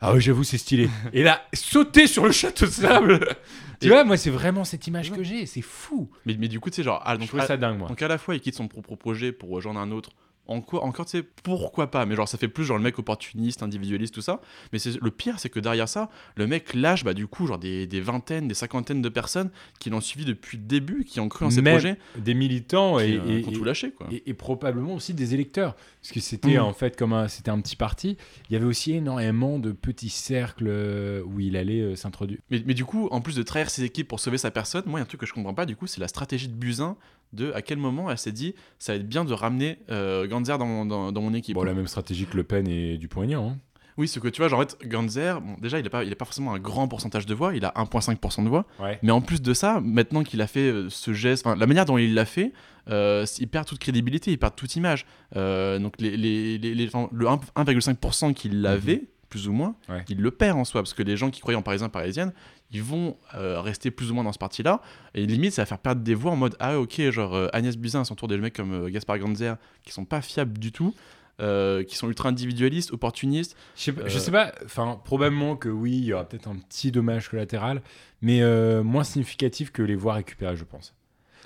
Ah 0.02 0.14
ouais, 0.14 0.20
j'avoue, 0.20 0.44
c'est 0.44 0.58
stylé. 0.58 0.90
Et 1.14 1.22
il 1.22 1.28
a 1.28 1.44
sauté 1.54 2.08
sur 2.08 2.26
le 2.26 2.32
château 2.32 2.66
de 2.66 2.72
sable. 2.72 3.20
tu 3.80 3.86
Et- 3.86 3.90
vois, 3.92 4.04
moi, 4.04 4.18
c'est 4.18 4.32
vraiment 4.32 4.64
cette 4.64 4.88
image 4.88 5.12
que 5.12 5.22
j'ai. 5.24 5.46
C'est 5.46 5.62
fou. 5.62 6.10
Mais, 6.26 6.36
mais 6.40 6.48
du 6.48 6.60
coup, 6.60 6.72
tu 6.72 6.78
sais, 6.78 6.84
genre, 6.84 7.02
ah, 7.06 7.14
Je 7.14 7.20
donc, 7.20 7.28
trouvais 7.28 7.44
à, 7.44 7.48
ça 7.48 7.56
dingue, 7.58 7.78
moi. 7.78 7.88
donc 7.88 8.02
à 8.02 8.08
la 8.08 8.18
fois, 8.18 8.34
il 8.36 8.42
quitte 8.42 8.56
son 8.56 8.68
propre 8.68 8.96
projet 8.96 9.32
pour 9.32 9.50
rejoindre 9.52 9.80
un 9.80 9.92
autre. 9.92 10.10
En 10.48 10.62
quoi, 10.62 10.84
encore, 10.84 11.06
tu 11.06 11.18
sais, 11.18 11.24
pourquoi 11.44 11.92
pas 11.92 12.06
Mais 12.06 12.16
genre, 12.16 12.28
ça 12.28 12.38
fait 12.38 12.48
plus 12.48 12.64
genre 12.64 12.78
le 12.78 12.84
mec 12.84 12.98
opportuniste, 13.00 13.64
individualiste, 13.64 14.14
tout 14.14 14.22
ça. 14.22 14.42
Mais 14.74 14.80
c'est 14.80 15.02
le 15.02 15.12
pire, 15.12 15.40
c'est 15.40 15.50
que 15.50 15.60
derrière 15.60 15.90
ça, 15.90 16.10
le 16.36 16.48
mec 16.48 16.74
lâche, 16.74 17.04
bah, 17.04 17.14
du 17.14 17.28
coup, 17.28 17.48
genre 17.48 17.58
des, 17.60 17.88
des 17.88 18.02
vingtaines, 18.02 18.48
des 18.48 18.54
cinquantaines 18.54 19.02
de 19.02 19.10
personnes 19.10 19.50
qui 19.80 19.90
l'ont 19.90 20.02
suivi 20.02 20.26
depuis 20.26 20.58
le 20.58 20.64
début, 20.64 21.04
qui 21.06 21.20
ont 21.20 21.30
cru 21.30 21.46
en 21.46 21.50
ses 21.50 21.62
projets, 21.62 21.98
Des 22.18 22.34
militants 22.34 22.98
qui, 22.98 23.04
et, 23.04 23.18
euh, 23.18 23.38
et- 23.38 23.42
qui 23.42 23.50
ont 23.50 23.52
tout 23.54 23.64
lâché, 23.64 23.92
quoi. 23.92 24.08
et- 24.12 24.24
et 24.30 24.34
probablement 24.34 24.94
aussi 24.96 25.14
des 25.14 25.34
électeurs. 25.34 25.76
Parce 26.02 26.12
que 26.14 26.20
c'était 26.20 26.58
Mm. 26.58 26.62
en 26.62 26.74
fait 26.74 26.96
comme 26.98 27.14
un, 27.14 27.28
c'était 27.28 27.52
un 27.52 27.60
petit 27.60 27.76
parti. 27.76 28.18
Il 28.50 28.54
y 28.54 28.56
avait 28.56 28.66
aussi 28.66 28.94
énormément 28.94 29.60
de 29.60 29.72
petits 29.74 30.10
cercles 30.10 30.68
euh, 30.70 31.22
où 31.24 31.40
il 31.40 31.58
allait 31.58 31.82
euh, 31.82 31.96
s'introduire. 31.96 32.40
Mais, 32.50 32.64
mais 32.66 32.74
du 32.74 32.86
coup, 32.86 33.08
en 33.12 33.20
plus 33.22 33.36
de 33.36 33.44
trahir 33.44 33.70
ses 33.70 33.84
équipes 33.84 34.08
pour 34.08 34.20
sauver 34.20 34.38
sa 34.38 34.52
personne, 34.52 34.84
moi, 34.86 35.00
il 35.00 35.02
y 35.02 35.04
a 35.04 35.04
un 35.04 35.08
truc 35.08 35.20
que 35.22 35.26
je 35.26 35.34
comprends 35.34 35.54
pas, 35.54 35.66
du 35.66 35.76
coup, 35.76 35.88
c'est 35.88 36.00
la 36.00 36.08
stratégie 36.08 36.48
de 36.48 36.54
Buzyn 36.54 36.96
de 37.34 37.52
à 37.54 37.62
quel 37.62 37.78
moment 37.78 38.10
elle 38.10 38.18
s'est 38.18 38.32
dit, 38.32 38.56
ça 38.80 38.94
va 38.94 38.98
être 39.00 39.08
bien 39.08 39.26
de 39.26 39.34
ramener 39.34 39.80
euh, 39.92 40.28
Ganzer 40.28 40.58
dans, 40.58 40.66
mon- 40.66 40.86
dans, 40.86 41.12
dans 41.12 41.22
mon 41.22 41.34
équipe. 41.34 41.56
Bon, 41.56 41.64
la 41.64 41.74
même 41.74 41.88
stratégie 41.88 42.26
que 42.26 42.38
Le 42.38 42.44
Pen 42.44 42.68
et 42.68 42.98
Dupont-Aignan. 42.98 43.50
hein. 43.52 43.58
Oui, 43.98 44.08
ce 44.08 44.20
que 44.20 44.28
tu 44.28 44.42
vois, 44.42 44.48
genre, 44.48 44.60
en 44.60 44.62
fait, 44.62 44.78
Ganzer, 44.88 45.42
bon, 45.42 45.56
déjà, 45.60 45.80
il 45.80 45.84
n'a 45.84 45.90
pas, 45.90 46.04
il 46.04 46.12
a 46.14 46.16
pas 46.16 46.26
forcément 46.26 46.54
un 46.54 46.60
grand 46.60 46.88
pourcentage 46.88 47.26
de 47.26 47.34
voix, 47.34 47.56
il 47.56 47.66
a 47.66 47.70
1,5% 47.76 48.44
de 48.44 48.48
voix. 48.50 48.68
Ouais. 48.80 49.00
Mais 49.02 49.12
en 49.12 49.22
plus 49.22 49.42
de 49.42 49.54
ça, 49.56 49.82
maintenant 49.84 50.22
qu'il 50.24 50.40
a 50.42 50.46
fait 50.48 50.70
euh, 50.72 50.88
ce 50.92 51.14
geste, 51.14 51.48
la 51.48 51.66
manière 51.66 51.86
dont 51.86 51.98
il 51.98 52.14
l'a 52.14 52.26
fait, 52.26 52.54
euh, 52.92 53.26
il 53.40 53.48
perd 53.48 53.66
toute 53.66 53.80
crédibilité, 53.80 54.32
il 54.32 54.38
perd 54.38 54.56
toute 54.56 54.76
image. 54.76 55.08
Euh, 55.36 55.80
donc 55.80 55.96
les, 56.00 56.16
les, 56.16 56.60
les- 56.60 56.76
les- 56.76 56.90
le 57.12 57.28
1 57.28 57.40
1,5% 57.56 58.34
qu'il 58.36 58.64
avait, 58.68 59.06
plus 59.30 59.48
ou 59.48 59.52
moins, 59.52 59.76
Ouais. 59.90 60.06
il 60.10 60.22
le 60.22 60.30
perd 60.32 60.60
en 60.60 60.64
soi. 60.64 60.82
Parce 60.82 60.94
que 60.94 61.02
les 61.04 61.18
gens 61.18 61.32
qui 61.32 61.42
croyaient 61.42 61.58
en 61.58 61.64
parisien, 61.64 61.90
parisienne, 61.90 62.34
ils 62.72 62.84
vont 62.84 63.18
euh, 63.36 63.62
rester 63.62 63.92
plus 63.92 64.12
ou 64.12 64.14
moins 64.16 64.24
dans 64.24 64.34
ce 64.34 64.38
parti-là. 64.40 64.82
Et 65.16 65.26
limite, 65.26 65.54
ça 65.54 65.62
va 65.62 65.66
faire 65.66 65.80
perdre 65.80 66.02
des 66.02 66.14
voix 66.16 66.32
en 66.32 66.36
mode 66.36 66.56
Ah, 66.60 66.80
ok, 66.80 67.00
genre 67.12 67.34
euh, 67.36 67.48
Agnès 67.54 67.78
Buzyn, 67.78 68.04
tour 68.16 68.28
des 68.28 68.38
mecs 68.38 68.56
comme 68.56 68.74
euh, 68.74 68.90
Gaspard 68.90 69.20
Ganzer, 69.20 69.56
qui 69.84 69.92
sont 69.94 70.06
pas 70.06 70.22
fiables 70.22 70.58
du 70.60 70.72
tout, 70.72 70.94
euh, 71.40 71.84
qui 71.84 71.96
sont 71.96 72.08
ultra 72.10 72.30
individualistes, 72.30 72.92
opportunistes. 72.92 73.56
Je 73.78 73.84
sais, 73.84 73.94
je 74.08 74.18
Euh, 74.18 74.20
sais 74.20 74.32
pas, 74.32 74.52
enfin, 74.66 75.00
probablement 75.06 75.56
que 75.56 75.70
oui, 75.70 75.94
il 75.98 76.04
y 76.06 76.14
aura 76.14 76.26
peut-être 76.26 76.48
un 76.50 76.56
petit 76.58 76.92
dommage 76.92 77.30
collatéral, 77.30 77.82
mais 78.22 78.42
moins 78.84 79.04
significatif 79.06 79.72
que 79.72 79.82
les 79.82 79.96
voix 79.96 80.16
récupérées, 80.16 80.58
je 80.58 80.64
pense. 80.66 80.94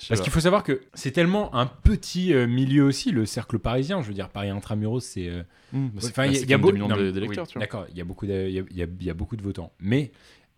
Je 0.01 0.07
Parce 0.07 0.21
qu'il 0.21 0.31
faut 0.31 0.39
savoir 0.39 0.63
que 0.63 0.81
c'est 0.95 1.11
tellement 1.11 1.53
un 1.53 1.67
petit 1.67 2.33
milieu 2.33 2.83
aussi, 2.85 3.11
le 3.11 3.27
cercle 3.27 3.59
parisien. 3.59 4.01
Je 4.01 4.07
veux 4.07 4.15
dire, 4.15 4.29
Paris 4.29 4.49
Intramuros, 4.49 5.01
c'est. 5.01 5.29
Enfin, 5.97 6.25
il 6.25 6.31
y 6.33 6.35
a- 6.37 6.39
c'est 6.39 6.45
il 6.45 6.49
y 6.49 6.53
a 6.53 6.55
comme 6.55 6.61
beau- 6.61 6.67
des 6.69 6.73
millions 6.73 6.87
non, 6.87 6.95
de- 6.97 7.03
mais- 7.03 7.11
d'électeurs, 7.11 7.43
oui, 7.45 7.47
tu 7.51 7.59
vois. 7.59 7.67
D'accord, 7.67 7.85
beaucoup 8.03 8.25
il 8.25 8.49
y 9.05 9.09
a 9.11 9.13
beaucoup 9.13 9.35
de 9.35 9.43
votants, 9.43 9.71
mais 9.79 10.11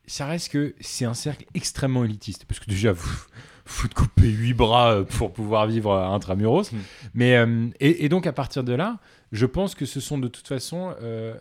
ça 0.05 0.25
reste 0.25 0.51
que 0.51 0.75
c'est 0.81 1.05
un 1.05 1.13
cercle 1.13 1.45
extrêmement 1.53 2.03
élitiste, 2.03 2.45
parce 2.45 2.60
que 2.60 2.65
déjà 2.69 2.91
vous 2.91 3.17
faut 3.65 3.88
te 3.88 3.95
couper 3.95 4.27
huit 4.27 4.53
bras 4.53 4.91
euh, 4.93 5.03
pour 5.05 5.31
pouvoir 5.31 5.67
vivre 5.67 5.93
à 5.93 6.07
Intramuros, 6.13 6.72
Mm. 6.72 6.77
mais 7.13 7.38
euh, 7.38 7.67
et, 7.79 8.03
et 8.05 8.10
donc 8.10 8.27
à 8.27 8.33
partir 8.33 8.63
de 8.65 8.74
là, 8.74 9.00
je 9.31 9.45
pense 9.45 9.74
que 9.74 9.86
ce 9.86 10.00
sont 10.01 10.17
de 10.17 10.27
toute 10.27 10.48
façon, 10.48 10.93
euh, 11.01 11.33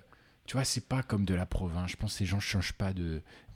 tu 0.46 0.56
vois, 0.56 0.64
c'est 0.64 0.86
pas 0.86 1.02
comme 1.02 1.24
de 1.24 1.34
la 1.34 1.46
province. 1.46 1.90
Je 1.90 1.96
pense 1.96 2.12
que 2.12 2.18
ces 2.18 2.24
gens 2.26 2.38
changent 2.40 2.74
pas 2.74 2.92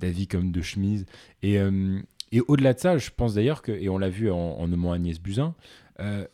d'avis 0.01 0.27
comme 0.27 0.51
de 0.51 0.63
chemise, 0.63 1.07
et 1.43 1.59
euh, 1.61 2.01
et 2.33 2.41
au-delà 2.49 2.75
de 2.75 2.81
ça, 2.81 2.99
je 2.99 3.11
pense 3.17 3.35
d'ailleurs 3.35 3.63
que, 3.63 3.71
et 3.71 3.89
on 3.89 3.99
l'a 3.99 4.09
vu 4.11 4.33
en, 4.33 4.37
en 4.37 4.67
nommant 4.67 4.91
Agnès 4.93 5.21
Buzyn, 5.21 5.55
euh, 6.01 6.27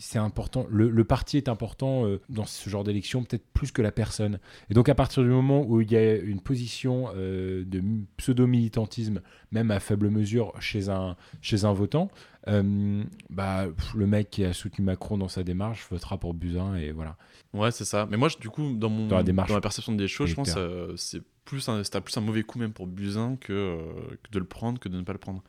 c'est- 0.00 0.18
important. 0.18 0.66
Le, 0.70 0.88
le 0.90 1.04
parti 1.04 1.36
est 1.36 1.48
important 1.48 2.06
euh, 2.06 2.20
dans 2.28 2.44
ce 2.44 2.68
genre 2.68 2.82
d'élection, 2.84 3.22
peut-être 3.22 3.46
plus 3.52 3.70
que 3.72 3.82
la 3.82 3.92
personne. 3.92 4.38
Et 4.70 4.74
donc, 4.74 4.88
à 4.88 4.94
partir 4.94 5.22
du 5.22 5.28
moment 5.28 5.62
où 5.66 5.80
il 5.80 5.90
y 5.92 5.96
a 5.96 6.16
une 6.16 6.40
position 6.40 7.08
euh, 7.14 7.64
de 7.64 7.80
pseudo-militantisme, 8.16 9.20
même 9.52 9.70
à 9.70 9.80
faible 9.80 10.10
mesure, 10.10 10.52
chez 10.60 10.88
un, 10.88 11.16
chez 11.42 11.64
un 11.64 11.72
votant, 11.72 12.10
euh, 12.48 13.02
bah, 13.28 13.66
pff, 13.76 13.94
le 13.94 14.06
mec 14.06 14.30
qui 14.30 14.44
a 14.44 14.52
soutenu 14.52 14.84
Macron 14.84 15.18
dans 15.18 15.28
sa 15.28 15.42
démarche 15.42 15.86
votera 15.90 16.18
pour 16.18 16.34
Buzyn, 16.34 16.74
et 16.76 16.92
voilà. 16.92 17.16
Ouais, 17.52 17.70
c'est 17.70 17.84
ça. 17.84 18.06
Mais 18.10 18.16
moi, 18.16 18.28
je- 18.28 18.38
du 18.38 18.48
coup, 18.48 18.72
dans, 18.74 18.88
mon, 18.88 19.06
Dans 19.08 19.16
la 19.16 19.22
démarche. 19.22 19.50
ma 19.50 19.60
perception 19.60 19.92
des 19.94 20.08
choses, 20.08 20.30
je 20.30 20.34
pense 20.34 20.54
euh, 20.56 20.94
c'est 20.96 21.22
plus 21.44 21.68
un, 21.68 21.82
plus 21.82 22.16
un 22.16 22.20
mauvais 22.20 22.42
coup 22.44 22.58
même 22.58 22.72
pour 22.72 22.86
Buzyn 22.86 23.36
que, 23.40 23.78
que 24.22 24.30
de 24.30 24.38
le 24.38 24.44
prendre 24.44 24.78
que 24.78 24.88
de 24.88 24.96
ne 24.96 25.02
pas 25.02 25.12
le 25.12 25.18
prendre. 25.18 25.42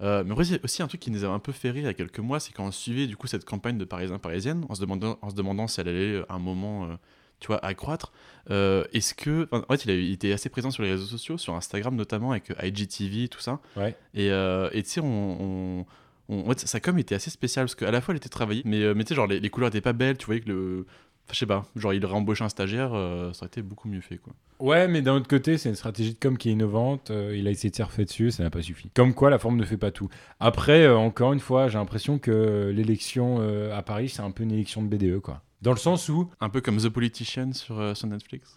Euh, 0.00 0.22
mais 0.24 0.34
aussi, 0.34 0.58
aussi 0.62 0.82
un 0.82 0.86
truc 0.86 1.00
qui 1.00 1.10
nous 1.10 1.24
a 1.24 1.28
un 1.28 1.38
peu 1.40 1.52
fait 1.52 1.70
rire 1.70 1.82
il 1.82 1.86
y 1.86 1.88
a 1.88 1.94
quelques 1.94 2.20
mois, 2.20 2.38
c'est 2.40 2.52
quand 2.52 2.64
on 2.64 2.70
suivait 2.70 3.06
du 3.06 3.16
coup 3.16 3.26
cette 3.26 3.44
campagne 3.44 3.78
de 3.78 3.84
Parisien 3.84 4.18
Parisienne, 4.18 4.64
en 4.68 4.74
se 4.74 4.80
demandant, 4.80 5.18
en 5.22 5.30
se 5.30 5.34
demandant 5.34 5.66
si 5.66 5.80
elle 5.80 5.88
allait 5.88 6.22
à 6.28 6.34
un 6.34 6.38
moment, 6.38 6.84
euh, 6.84 6.94
tu 7.40 7.48
vois, 7.48 7.64
accroître. 7.64 8.12
Euh, 8.50 8.84
Est-ce 8.92 9.14
que, 9.14 9.48
en 9.52 9.62
fait, 9.72 9.84
il, 9.84 9.90
a, 9.90 9.94
eu- 9.94 10.02
il 10.02 10.12
était 10.12 10.32
assez 10.32 10.48
présent 10.48 10.70
sur 10.70 10.82
les 10.84 10.90
réseaux 10.92 11.06
sociaux, 11.06 11.36
sur 11.38 11.54
Instagram 11.54 11.94
notamment 11.96 12.30
avec 12.30 12.50
euh, 12.50 12.66
IGTV, 12.66 13.28
tout 13.28 13.40
ça. 13.40 13.60
Ouais. 13.76 13.96
Et 14.14 14.26
et 14.28 14.82
tu 14.82 14.88
sais, 14.90 15.00
on, 15.00 15.80
on- 15.80 15.86
on- 16.28 16.40
en 16.46 16.48
fait, 16.50 16.60
sa 16.60 16.78
com 16.80 16.98
était 16.98 17.14
assez 17.14 17.30
spéciale 17.30 17.64
parce 17.66 17.74
qu'à 17.74 17.90
la 17.90 18.00
fois 18.00 18.12
elle 18.12 18.18
était 18.18 18.28
travaillée, 18.28 18.62
mais, 18.66 18.82
euh, 18.82 18.94
mais 18.94 19.02
tu 19.04 19.08
sais, 19.08 19.14
genre 19.14 19.26
les, 19.26 19.40
les 19.40 19.50
couleurs 19.50 19.68
étaient 19.68 19.80
pas 19.80 19.92
belles, 19.94 20.16
tu 20.18 20.26
voyais 20.26 20.40
que 20.42 20.48
le. 20.48 20.86
Enfin, 21.28 21.34
je 21.34 21.38
sais 21.40 21.46
pas, 21.46 21.66
genre 21.76 21.92
il 21.92 22.02
aurait 22.06 22.14
embauché 22.14 22.42
un 22.42 22.48
stagiaire, 22.48 22.94
euh, 22.94 23.34
ça 23.34 23.40
aurait 23.42 23.48
été 23.48 23.60
beaucoup 23.60 23.86
mieux 23.86 24.00
fait 24.00 24.16
quoi. 24.16 24.32
Ouais, 24.60 24.88
mais 24.88 25.02
d'un 25.02 25.12
autre 25.14 25.28
côté, 25.28 25.58
c'est 25.58 25.68
une 25.68 25.74
stratégie 25.74 26.14
de 26.14 26.18
com 26.18 26.38
qui 26.38 26.48
est 26.48 26.52
innovante. 26.52 27.10
euh, 27.10 27.36
il 27.36 27.46
a 27.46 27.50
essayé 27.50 27.70
de 27.70 27.82
refaire 27.82 28.06
dessus, 28.06 28.30
ça 28.30 28.42
n'a 28.42 28.48
pas 28.48 28.62
suffi. 28.62 28.88
Comme 28.94 29.12
quoi, 29.12 29.28
la 29.28 29.38
forme 29.38 29.56
ne 29.58 29.64
fait 29.66 29.76
pas 29.76 29.90
tout. 29.90 30.08
Après, 30.40 30.84
euh, 30.84 30.96
encore 30.96 31.34
une 31.34 31.40
fois, 31.40 31.68
j'ai 31.68 31.76
l'impression 31.76 32.18
que 32.18 32.72
l'élection 32.74 33.40
à 33.74 33.82
Paris, 33.82 34.08
c'est 34.08 34.22
un 34.22 34.30
peu 34.30 34.42
une 34.42 34.52
élection 34.52 34.82
de 34.82 34.88
BDE, 34.88 35.20
quoi. 35.20 35.42
Dans 35.60 35.72
le 35.72 35.76
sens 35.76 36.08
où, 36.08 36.30
Un 36.40 36.48
peu 36.48 36.62
comme 36.62 36.78
The 36.78 36.88
Politician 36.88 37.52
sur, 37.52 37.94
sur 37.94 38.06
Netflix. 38.08 38.54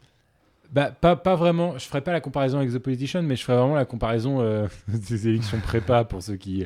bah, 0.72 0.92
pas, 0.92 1.18
pas 1.18 1.36
vraiment, 1.36 1.78
je 1.78 1.86
ferai 1.86 2.00
pas 2.00 2.14
la 2.14 2.22
comparaison 2.22 2.60
avec 2.60 2.72
The 2.72 2.80
Politician, 2.80 3.22
mais 3.24 3.36
je 3.36 3.44
ferai 3.44 3.58
vraiment 3.58 3.76
la 3.76 3.86
comparaison 3.86 4.40
des 4.88 5.28
élections 5.28 5.60
prépa 5.60 6.06
pour 6.06 6.24
ceux 6.24 6.38
qui, 6.38 6.66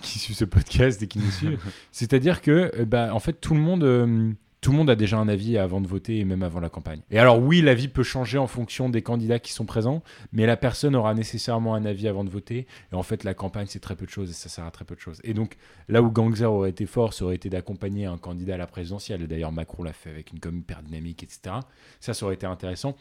qui 0.00 0.18
suivent 0.20 0.36
ce 0.36 0.44
podcast 0.44 1.02
et 1.02 1.08
qui 1.08 1.18
nous 1.18 1.30
suivent. 1.32 1.58
C'est-à-dire 1.92 2.40
que, 2.40 2.84
bah, 2.84 3.12
en 3.12 3.18
fait, 3.18 3.32
tout 3.32 3.54
le 3.54 3.60
monde. 3.60 4.36
Tout 4.60 4.72
le 4.72 4.76
monde 4.76 4.90
a 4.90 4.96
déjà 4.96 5.18
un 5.18 5.28
avis 5.28 5.56
avant 5.56 5.80
de 5.80 5.86
voter 5.86 6.18
et 6.18 6.24
même 6.24 6.42
avant 6.42 6.60
la 6.60 6.68
campagne. 6.68 7.00
Et 7.10 7.18
alors 7.18 7.38
oui, 7.38 7.62
l'avis 7.62 7.88
peut 7.88 8.02
changer 8.02 8.36
en 8.38 8.46
fonction 8.46 8.90
des 8.90 9.02
candidats 9.02 9.38
qui 9.38 9.52
sont 9.52 9.64
présents, 9.64 10.02
mais 10.32 10.44
la 10.46 10.56
personne 10.56 10.94
aura 10.94 11.14
nécessairement 11.14 11.74
un 11.74 11.84
avis 11.84 12.08
avant 12.08 12.24
de 12.24 12.30
voter. 12.30 12.66
Et 12.92 12.94
en 12.94 13.02
fait, 13.02 13.24
la 13.24 13.32
campagne, 13.32 13.66
c'est 13.68 13.80
très 13.80 13.96
peu 13.96 14.04
de 14.04 14.10
choses 14.10 14.30
et 14.30 14.34
ça 14.34 14.48
sert 14.48 14.64
à 14.64 14.70
très 14.70 14.84
peu 14.84 14.94
de 14.94 15.00
choses. 15.00 15.20
Et 15.24 15.32
donc, 15.32 15.56
là 15.88 16.02
où 16.02 16.10
Gangzer 16.10 16.52
aurait 16.52 16.70
été 16.70 16.84
fort, 16.86 17.14
ça 17.14 17.24
aurait 17.24 17.36
été 17.36 17.48
d'accompagner 17.48 18.06
un 18.06 18.18
candidat 18.18 18.54
à 18.54 18.58
la 18.58 18.66
présidentielle. 18.66 19.26
D'ailleurs, 19.26 19.52
Macron 19.52 19.82
l'a 19.82 19.92
fait 19.92 20.10
avec 20.10 20.32
une 20.32 20.40
com 20.40 20.58
hyper 20.58 20.82
dynamique, 20.82 21.22
etc. 21.22 21.56
Ça, 22.00 22.12
ça 22.12 22.26
aurait 22.26 22.34
été 22.34 22.46
intéressant. 22.46 22.96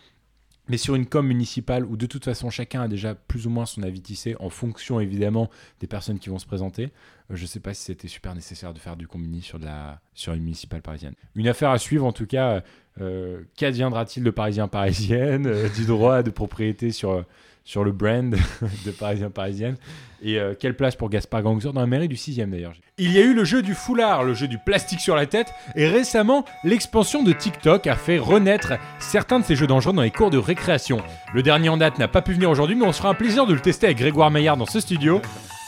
Mais 0.70 0.78
sur 0.78 0.96
une 0.96 1.06
com 1.08 1.26
municipale 1.28 1.84
où 1.84 1.98
de 1.98 2.06
toute 2.06 2.24
façon 2.24 2.50
chacun 2.50 2.82
a 2.84 2.88
déjà 2.88 3.16
plus 3.16 3.48
ou 3.48 3.50
moins 3.50 3.66
son 3.66 3.84
avis 3.84 4.02
tissé 4.02 4.36
en 4.40 4.50
fonction 4.50 5.00
évidemment 5.00 5.50
des 5.80 5.88
personnes 5.88 6.20
qui 6.20 6.30
vont 6.30 6.40
se 6.40 6.46
présenter, 6.46 6.92
euh, 7.32 7.36
je 7.36 7.42
ne 7.42 7.48
sais 7.48 7.60
pas 7.60 7.74
si 7.74 7.84
c'était 7.84 8.08
super 8.08 8.36
nécessaire 8.36 8.74
de 8.74 8.80
faire 8.80 8.96
du 8.96 9.08
combini 9.08 9.42
sur, 9.42 9.60
la, 9.60 10.00
sur 10.14 10.34
une 10.34 10.44
municipale 10.44 10.82
parisienne. 10.82 11.16
Une 11.36 11.48
affaire 11.48 11.72
à 11.72 11.78
suivre 11.80 12.06
en 12.06 12.14
tout 12.14 12.28
cas. 12.28 12.64
euh, 13.02 13.42
Qu'adviendra-t-il 13.58 14.24
de 14.24 14.30
Parisien 14.32 14.68
Parisienne, 14.68 15.48
euh, 15.48 15.70
du 15.70 15.86
droit 15.86 16.22
de 16.24 16.30
propriété 16.30 16.92
sur, 16.92 17.12
euh, 17.12 17.24
sur 17.64 17.84
le 17.84 17.92
brand 17.92 18.36
de 18.86 18.92
Parisien 18.92 19.30
Parisienne 19.30 19.76
Et 20.22 20.40
euh, 20.40 20.54
quelle 20.60 20.76
place 20.76 20.96
pour 20.96 21.10
Gaspard 21.10 21.44
Gangzer 21.44 21.72
dans 21.74 21.82
la 21.82 21.88
mairie 21.88 22.08
du 22.08 22.16
6ème 22.16 22.50
d'ailleurs 22.50 22.74
Il 22.98 23.12
y 23.12 23.18
a 23.18 23.22
eu 23.22 23.34
le 23.34 23.44
jeu 23.44 23.62
du 23.62 23.74
foulard, 23.74 24.24
le 24.24 24.34
jeu 24.34 24.48
du 24.48 24.58
plastique 24.58 25.00
sur 25.00 25.16
la 25.16 25.26
tête, 25.26 25.54
et 25.76 25.88
récemment, 25.88 26.46
l'expansion 26.64 27.24
de 27.24 27.32
TikTok 27.32 27.88
a 27.88 27.96
fait 27.96 28.18
renaître 28.18 28.74
certains 29.00 29.40
de 29.40 29.46
ces 29.46 29.56
jeux 29.56 29.68
dangereux 29.68 29.94
dans 29.94 30.02
les 30.02 30.12
cours 30.12 30.30
de 30.32 30.38
récréation. 30.38 30.98
Le 31.34 31.44
dernier 31.44 31.70
en 31.70 31.78
date 31.78 32.00
n'a 32.00 32.08
pas 32.08 32.22
pu 32.22 32.34
venir 32.34 32.50
aujourd'hui, 32.50 32.76
mais 32.76 32.86
on 32.86 32.92
se 32.92 32.98
fera 32.98 33.10
un 33.10 33.16
plaisir 33.16 33.46
de 33.46 33.54
le 33.54 33.60
tester 33.60 33.88
avec 33.88 33.98
Grégoire 33.98 34.32
Maillard 34.32 34.58
dans 34.58 34.66
ce 34.66 34.80
studio. 34.80 35.22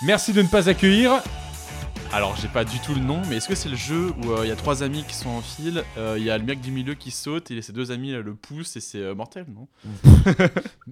Merci 0.04 0.34
de 0.34 0.42
ne 0.42 0.48
pas 0.48 0.70
accueillir. 0.70 1.22
Alors 2.14 2.36
j'ai 2.36 2.50
pas 2.50 2.66
du 2.66 2.78
tout 2.80 2.94
le 2.94 3.00
nom, 3.00 3.22
mais 3.30 3.38
est-ce 3.38 3.48
que 3.48 3.56
c'est 3.56 3.70
le 3.70 3.78
jeu 3.78 4.12
où 4.22 4.32
euh, 4.32 4.42
il 4.44 4.50
y 4.50 4.52
a 4.52 4.58
trois 4.58 4.84
amis 4.84 5.06
qui 5.08 5.16
sont 5.16 5.30
en 5.30 5.42
file, 5.42 5.82
euh, 5.98 6.16
il 6.18 6.26
y 6.26 6.30
a 6.30 6.38
le 6.38 6.44
mec 6.44 6.60
du 6.60 6.70
milieu 6.70 6.94
qui 6.94 7.10
saute 7.10 7.52
et 7.52 7.62
ses 7.62 7.72
deux 7.72 7.92
amis 7.94 8.12
là, 8.12 8.20
le 8.20 8.36
poussent 8.36 8.76
et 8.76 8.82
c'est 8.82 9.00
euh, 9.00 9.16
mortel, 9.16 9.46
non 9.56 9.70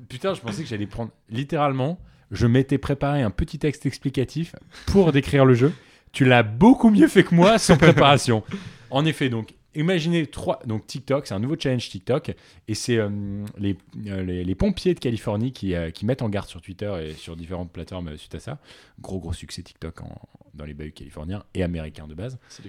Putain, 0.07 0.33
je 0.33 0.39
pensais 0.39 0.63
que 0.63 0.69
j'allais 0.69 0.87
prendre. 0.87 1.11
Littéralement, 1.29 1.99
je 2.31 2.47
m'étais 2.47 2.77
préparé 2.77 3.21
un 3.21 3.31
petit 3.31 3.59
texte 3.59 3.85
explicatif 3.85 4.55
pour 4.85 5.11
décrire 5.11 5.43
le 5.43 5.55
jeu. 5.55 5.73
Tu 6.13 6.23
l'as 6.23 6.41
beaucoup 6.41 6.89
mieux 6.89 7.09
fait 7.09 7.25
que 7.25 7.35
moi 7.35 7.57
sans 7.57 7.75
préparation. 7.77 8.41
En 8.89 9.03
effet, 9.03 9.27
donc, 9.27 9.55
imaginez 9.75 10.25
trois. 10.27 10.59
Donc, 10.65 10.87
TikTok, 10.87 11.27
c'est 11.27 11.33
un 11.33 11.39
nouveau 11.39 11.55
challenge 11.59 11.89
TikTok. 11.89 12.35
Et 12.67 12.73
c'est 12.73 12.97
euh, 12.97 13.09
les, 13.57 13.77
euh, 14.07 14.23
les, 14.23 14.43
les 14.43 14.55
pompiers 14.55 14.93
de 14.93 14.99
Californie 14.99 15.51
qui, 15.51 15.75
euh, 15.75 15.91
qui 15.91 16.05
mettent 16.05 16.21
en 16.21 16.29
garde 16.29 16.47
sur 16.47 16.61
Twitter 16.61 16.91
et 17.03 17.13
sur 17.13 17.35
différentes 17.35 17.71
plateformes 17.71 18.17
suite 18.17 18.35
à 18.35 18.39
ça. 18.39 18.59
Gros, 18.99 19.19
gros 19.19 19.33
succès 19.33 19.61
TikTok 19.61 20.01
en- 20.01 20.21
dans 20.53 20.65
les 20.65 20.73
bahuts 20.73 20.91
californiens 20.91 21.43
et 21.53 21.63
américains 21.63 22.07
de 22.07 22.13
base. 22.15 22.37
C'est 22.49 22.63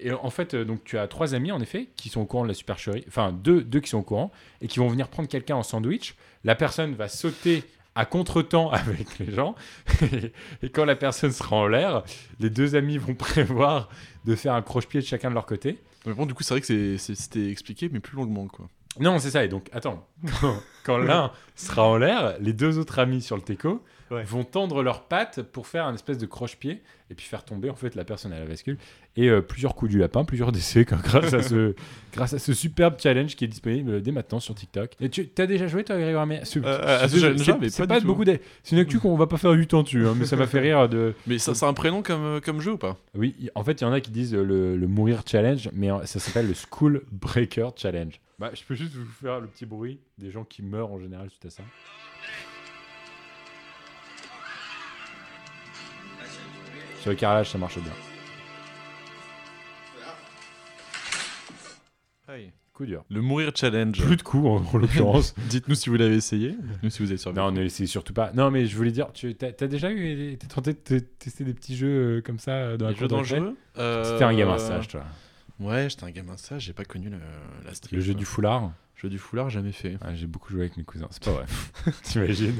et 0.00 0.12
en 0.12 0.30
fait, 0.30 0.54
donc 0.54 0.84
tu 0.84 0.96
as 0.96 1.08
trois 1.08 1.34
amis 1.34 1.50
en 1.50 1.60
effet 1.60 1.88
qui 1.96 2.08
sont 2.08 2.20
au 2.20 2.24
courant 2.24 2.44
de 2.44 2.48
la 2.48 2.54
supercherie, 2.54 3.04
enfin 3.08 3.32
deux, 3.32 3.62
deux 3.64 3.80
qui 3.80 3.88
sont 3.90 3.98
au 3.98 4.02
courant 4.02 4.30
et 4.60 4.68
qui 4.68 4.78
vont 4.78 4.86
venir 4.88 5.08
prendre 5.08 5.28
quelqu'un 5.28 5.56
en 5.56 5.64
sandwich. 5.64 6.14
La 6.44 6.54
personne 6.54 6.94
va 6.94 7.08
sauter 7.08 7.64
à 7.96 8.04
contre-temps 8.06 8.70
avec 8.70 9.18
les 9.18 9.32
gens 9.32 9.56
et 10.62 10.70
quand 10.70 10.84
la 10.84 10.94
personne 10.94 11.32
sera 11.32 11.56
en 11.56 11.66
l'air, 11.66 12.04
les 12.38 12.48
deux 12.48 12.76
amis 12.76 12.96
vont 12.96 13.14
prévoir 13.16 13.88
de 14.24 14.36
faire 14.36 14.54
un 14.54 14.62
croche-pied 14.62 15.00
de 15.00 15.06
chacun 15.06 15.30
de 15.30 15.34
leur 15.34 15.46
côté. 15.46 15.78
Mais 16.06 16.14
bon, 16.14 16.26
du 16.26 16.34
coup, 16.34 16.42
c'est 16.42 16.54
vrai 16.54 16.60
que 16.60 16.96
c'était 16.96 17.50
expliqué, 17.50 17.88
mais 17.92 18.00
plus 18.00 18.16
longuement 18.16 18.46
quoi. 18.46 18.68
Non, 19.00 19.18
c'est 19.18 19.30
ça. 19.30 19.44
Et 19.44 19.48
donc, 19.48 19.68
attends, 19.72 20.06
quand, 20.40 20.56
quand 20.84 20.98
l'un 20.98 21.32
sera 21.54 21.84
en 21.84 21.96
l'air, 21.96 22.36
les 22.40 22.52
deux 22.52 22.78
autres 22.78 22.98
amis 22.98 23.22
sur 23.22 23.36
le 23.36 23.42
teco 23.42 23.82
Ouais. 24.10 24.22
vont 24.24 24.44
tendre 24.44 24.82
leurs 24.82 25.02
pattes 25.04 25.42
pour 25.42 25.66
faire 25.66 25.86
un 25.86 25.94
espèce 25.94 26.18
de 26.18 26.26
croche-pied 26.26 26.82
et 27.10 27.14
puis 27.14 27.26
faire 27.26 27.44
tomber 27.44 27.68
en 27.70 27.74
fait 27.74 27.94
la 27.94 28.04
personne 28.04 28.32
à 28.32 28.38
la 28.40 28.46
bascule. 28.46 28.78
Et 29.16 29.28
euh, 29.28 29.40
plusieurs 29.42 29.74
coups 29.74 29.90
du 29.90 29.98
lapin, 29.98 30.24
plusieurs 30.24 30.52
décès 30.52 30.84
grâce, 30.84 31.34
à 31.34 31.42
ce, 31.42 31.74
grâce 32.12 32.32
à 32.34 32.38
ce 32.38 32.52
superbe 32.54 32.94
challenge 32.98 33.36
qui 33.36 33.44
est 33.44 33.48
disponible 33.48 34.00
dès 34.02 34.12
maintenant 34.12 34.40
sur 34.40 34.54
TikTok. 34.54 34.92
Et 35.00 35.08
tu 35.10 35.28
as 35.38 35.46
déjà 35.46 35.66
joué 35.66 35.84
toi, 35.84 35.96
Grégoire? 35.98 36.26
Mais 36.26 36.44
ce- 36.44 36.58
Euh, 36.58 37.04
à 37.04 37.08
ce 37.08 37.16
ce- 37.16 37.20
challenge-là, 37.20 37.58
c'est- 37.68 37.86
pas 37.86 38.00
beaucoup 38.00 38.24
de... 38.24 38.38
C'est 38.62 38.76
une 38.76 38.82
actu 38.82 38.98
qu'on 38.98 39.16
va 39.16 39.26
pas 39.26 39.36
faire 39.38 39.50
8 39.52 39.74
ans 39.74 39.82
dessus, 39.82 40.06
hein, 40.06 40.14
mais 40.16 40.24
ça 40.26 40.36
m'a 40.36 40.46
fait 40.46 40.60
rire 40.60 40.88
de. 40.88 41.14
Mais 41.26 41.38
ça, 41.38 41.54
c'est 41.54 41.66
un 41.66 41.72
prénom 41.74 42.02
comme, 42.02 42.22
euh, 42.24 42.40
comme 42.40 42.60
jeu 42.60 42.72
ou 42.72 42.78
pas? 42.78 42.96
Oui, 43.14 43.34
en 43.54 43.62
fait, 43.64 43.80
il 43.80 43.84
y 43.84 43.86
en 43.86 43.92
a 43.92 44.00
qui 44.00 44.10
disent 44.10 44.34
euh, 44.34 44.42
le, 44.44 44.76
le 44.76 44.86
mourir 44.86 45.22
challenge, 45.26 45.68
mais 45.72 45.90
euh, 45.90 46.04
ça 46.06 46.18
s'appelle 46.20 46.46
le 46.48 46.54
school 46.54 47.02
breaker 47.12 47.70
challenge. 47.76 48.20
Bah, 48.38 48.50
je 48.54 48.62
peux 48.62 48.74
juste 48.74 48.94
vous 48.94 49.04
faire 49.20 49.40
le 49.40 49.48
petit 49.48 49.66
bruit 49.66 49.98
des 50.18 50.30
gens 50.30 50.44
qui 50.44 50.62
meurent 50.62 50.92
en 50.92 51.00
général 51.00 51.28
suite 51.30 51.44
à 51.46 51.50
ça. 51.50 51.62
Sur 57.00 57.10
le 57.10 57.16
carrelage, 57.16 57.50
ça 57.50 57.58
marche 57.58 57.78
bien. 57.78 57.92
Coup 62.74 62.86
dur. 62.86 63.04
Le 63.10 63.20
Mourir 63.20 63.50
Challenge. 63.56 64.00
Plus 64.00 64.16
de 64.16 64.22
coups 64.22 64.46
en, 64.46 64.64
en 64.72 64.78
l'occurrence. 64.78 65.34
Dites-nous 65.50 65.74
si 65.74 65.88
vous 65.90 65.96
l'avez 65.96 66.14
essayé. 66.14 66.50
Dites-nous 66.50 66.90
si 66.90 67.02
vous 67.02 67.08
avez 67.08 67.16
survécu. 67.18 67.40
non, 67.40 67.50
ne 67.50 67.60
laissez 67.60 67.86
surtout 67.86 68.12
pas. 68.12 68.30
Non, 68.34 68.52
mais 68.52 68.66
je 68.66 68.76
voulais 68.76 68.92
dire, 68.92 69.10
tu 69.12 69.34
as, 69.40 69.66
déjà 69.66 69.90
eu, 69.90 70.36
t'es 70.38 70.46
tenté 70.46 70.74
de 70.74 70.78
te- 70.78 70.94
tester 71.18 71.42
des 71.42 71.54
petits 71.54 71.76
jeux 71.76 72.18
euh, 72.18 72.22
comme 72.22 72.38
ça 72.38 72.52
euh, 72.52 72.76
dans 72.76 72.84
la 72.84 72.92
Les 72.92 72.96
cour 72.96 73.02
jeux 73.02 73.08
dangereux 73.08 73.56
euh, 73.78 74.04
C'était 74.04 74.22
un 74.24 74.32
gamin 74.36 74.58
sage, 74.58 74.86
toi. 74.86 75.02
Ouais, 75.58 75.88
j'étais 75.90 76.04
un 76.04 76.10
gamin 76.12 76.36
sage, 76.36 76.62
j'ai 76.66 76.72
pas 76.72 76.84
connu 76.84 77.08
le, 77.10 77.18
la. 77.64 77.72
Le 77.90 78.00
jeu 78.00 78.14
du 78.14 78.24
foulard. 78.24 78.70
Jeu 79.00 79.08
du 79.08 79.18
foulard, 79.18 79.48
jamais 79.48 79.70
fait. 79.70 79.96
Ah, 80.00 80.12
J'ai 80.12 80.26
beaucoup 80.26 80.50
joué 80.50 80.62
avec 80.62 80.76
mes 80.76 80.82
cousins, 80.82 81.06
c'est 81.10 81.22
pas 81.22 81.30
vrai. 81.30 81.44
T'imagines? 82.02 82.54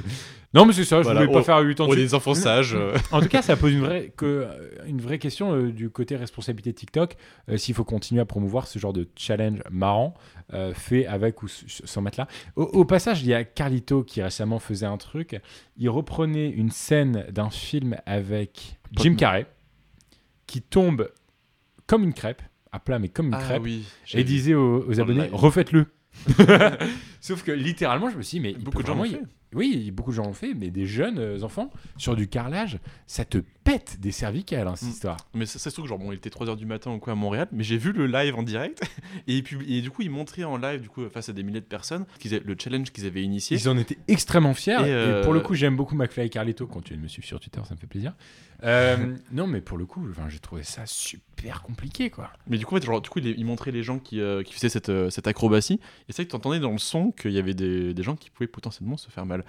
Non, 0.55 0.65
mais 0.67 0.73
c'est 0.73 0.85
ça, 0.85 0.99
je 0.99 1.03
Voilà, 1.03 1.23
voulais 1.23 1.33
pas 1.33 1.41
on- 1.41 1.43
faire 1.43 1.59
8 1.59 1.81
ans 1.81 1.85
On 1.85 1.89
de 1.89 1.93
est 1.95 1.97
suite. 1.97 2.07
des 2.11 2.15
enfants 2.15 2.35
sages. 2.35 2.75
euh. 2.77 2.97
En 3.13 3.21
tout 3.21 3.27
cas, 3.29 3.43
ça 3.43 3.57
pose 3.57 3.73
une 3.73 3.81
vraie, 3.81 4.13
que, 4.17 4.25
euh, 4.25 4.69
une 4.87 5.01
vraie 5.01 5.19
question 5.19 5.53
euh, 5.53 5.73
du 5.73 5.91
côté 5.91 6.15
responsabilité 6.15 6.73
TikTok. 6.73 7.17
euh, 7.49 7.57
S'il 7.57 7.75
faut 7.75 7.83
continuer 7.83 8.21
à 8.21 8.25
promouvoir 8.25 8.69
ce 8.69 8.79
genre 8.79 8.93
de 8.93 9.09
challenge 9.17 9.59
marrant, 9.69 10.15
euh, 10.55 10.73
fait 10.75 11.07
avec 11.07 11.43
ou 11.43 11.47
s- 11.47 11.65
sans 11.85 12.03
là. 12.17 12.29
Au, 12.55 12.63
au 12.63 12.85
passage, 12.85 13.21
il 13.23 13.29
y 13.29 13.35
a 13.35 13.43
Carlito 13.43 14.05
qui 14.05 14.23
récemment 14.23 14.61
faisait 14.61 14.87
un 14.87 14.97
truc. 14.97 15.41
Il 15.77 15.91
reprenait 15.91 16.49
une 16.51 16.71
scène 16.71 17.27
d'un 17.33 17.51
film 17.51 17.97
avec 18.07 18.79
Jim 18.93 19.17
Carrey 19.17 19.47
qui 20.47 20.63
tombe 20.63 21.11
comme 21.89 22.05
une 22.05 22.15
crêpe, 22.15 22.43
à 22.71 22.79
plat, 22.79 22.99
mais 23.01 23.09
comme 23.09 23.27
une 23.29 23.35
Ah 23.35 23.39
crêpe, 23.43 23.63
oui. 23.65 23.85
j'ai 24.05 24.19
et 24.21 24.23
vu. 24.23 24.29
disait 24.29 24.55
aux, 24.55 25.01
abonnés 25.01 25.23
live. 25.25 25.35
refaites-le. 25.35 25.87
Sauf 27.21 27.43
que 27.43 27.53
littéralement, 27.53 28.11
je 28.11 28.17
me 28.17 28.23
suis 28.23 28.39
dit, 28.39 28.41
mais 28.43 28.53
Beaucoup 28.55 28.83
de 28.83 28.87
gens 28.87 28.95
l'ont 28.95 29.05
fait. 29.05 29.21
Oui, 29.55 29.91
beaucoup 29.93 30.11
de 30.11 30.17
gens 30.17 30.25
l'ont 30.25 30.35
fait, 30.35 30.53
mais 30.53 30.69
des 30.71 30.85
jeunes 30.85 31.19
euh, 31.19 31.43
enfants 31.43 31.71
sur 31.97 32.15
du 32.15 32.29
carrelage, 32.29 32.79
ça 33.07 33.25
te 33.25 33.39
pète 33.65 33.97
des 33.99 34.13
cervicales, 34.13 34.69
hein, 34.69 34.77
cette 34.77 34.89
Mm. 34.89 34.93
histoire. 34.93 35.17
Mais 35.33 35.47
ça, 35.47 35.59
ça 35.59 35.71
se 35.71 35.75
trouve, 35.77 35.89
genre, 35.89 35.99
bon, 35.99 36.13
il 36.13 36.17
était 36.17 36.29
3h 36.29 36.55
du 36.57 36.67
matin 36.67 36.91
ou 36.93 36.99
quoi 36.99 37.15
à 37.15 37.17
Montréal, 37.17 37.49
mais 37.51 37.65
j'ai 37.65 37.79
vu 37.79 37.93
le 37.93 38.07
live 38.07 38.35
en 38.37 38.43
direct, 38.43 38.83
et, 39.27 39.41
puis, 39.43 39.57
et 39.75 39.81
du 39.81 39.91
coup, 39.91 40.03
ils 40.03 40.11
montraient 40.11 40.45
en 40.45 40.59
live, 40.59 40.83
du 40.83 40.91
coup, 40.91 41.09
face 41.09 41.31
à 41.31 41.33
des 41.33 41.43
milliers 41.43 41.61
de 41.63 41.65
personnes, 41.67 42.05
qu'ils 42.19 42.35
avaient- 42.35 42.45
le 42.45 42.57
challenge 42.59 42.91
qu'ils 42.93 43.07
avaient 43.07 43.23
initié. 43.23 43.57
Ils 43.57 43.69
en 43.71 43.79
étaient 43.79 43.97
extrêmement 44.07 44.53
fiers. 44.53 44.77
Et, 44.83 44.89
Et, 44.89 44.93
euh, 44.93 45.25
pour 45.25 45.33
le 45.33 45.41
coup, 45.41 45.55
j'aime 45.55 45.77
beaucoup 45.77 45.95
McFly 45.97 46.27
et 46.27 46.29
Carlito. 46.29 46.67
Continue 46.67 46.99
de 46.99 47.03
me 47.05 47.09
suivre 47.09 47.27
sur 47.27 47.41
Twitter, 47.41 47.61
ça 47.67 47.75
me 47.75 47.81
fait 47.81 47.87
plaisir. 47.87 48.15
Euh, 48.65 48.97
non, 49.33 49.47
mais 49.47 49.63
pour 49.63 49.79
le 49.79 49.87
coup, 49.87 50.07
enfin, 50.11 50.29
j'ai 50.29 50.41
trouvé 50.41 50.63
ça 50.63 50.83
super 50.85 51.63
compliqué, 51.63 52.11
quoi. 52.11 52.31
Mais 52.49 52.59
du 52.59 52.67
coup, 52.67 52.75
en 52.77 52.81
fait, 52.81 52.85
genre, 52.85 53.01
du 53.01 53.09
coup, 53.09 53.19
il, 53.21 53.29
il 53.29 53.47
montrait 53.47 53.71
les 53.71 53.83
gens 53.83 53.99
qui, 53.99 54.21
euh, 54.21 54.43
qui 54.43 54.53
faisaient 54.53 54.69
cette, 54.69 54.91
euh, 54.91 55.09
cette 55.09 55.27
acrobatie, 55.27 55.81
et 56.09 56.13
c'est 56.13 56.23
vrai 56.23 56.25
que 56.27 56.31
tu 56.31 56.37
entendais 56.37 56.59
dans 56.61 56.73
le 56.73 56.79
son 56.79 57.11
qu'il 57.13 57.33
y 57.33 57.39
avait 57.39 57.55
des, 57.55 57.93
des 57.93 58.03
gens 58.03 58.17
qui 58.17 58.31
pouvaient 58.31 58.47
potentiellement 58.47 58.97
se 58.97 59.11
faire 59.11 59.27
mal. 59.27 59.45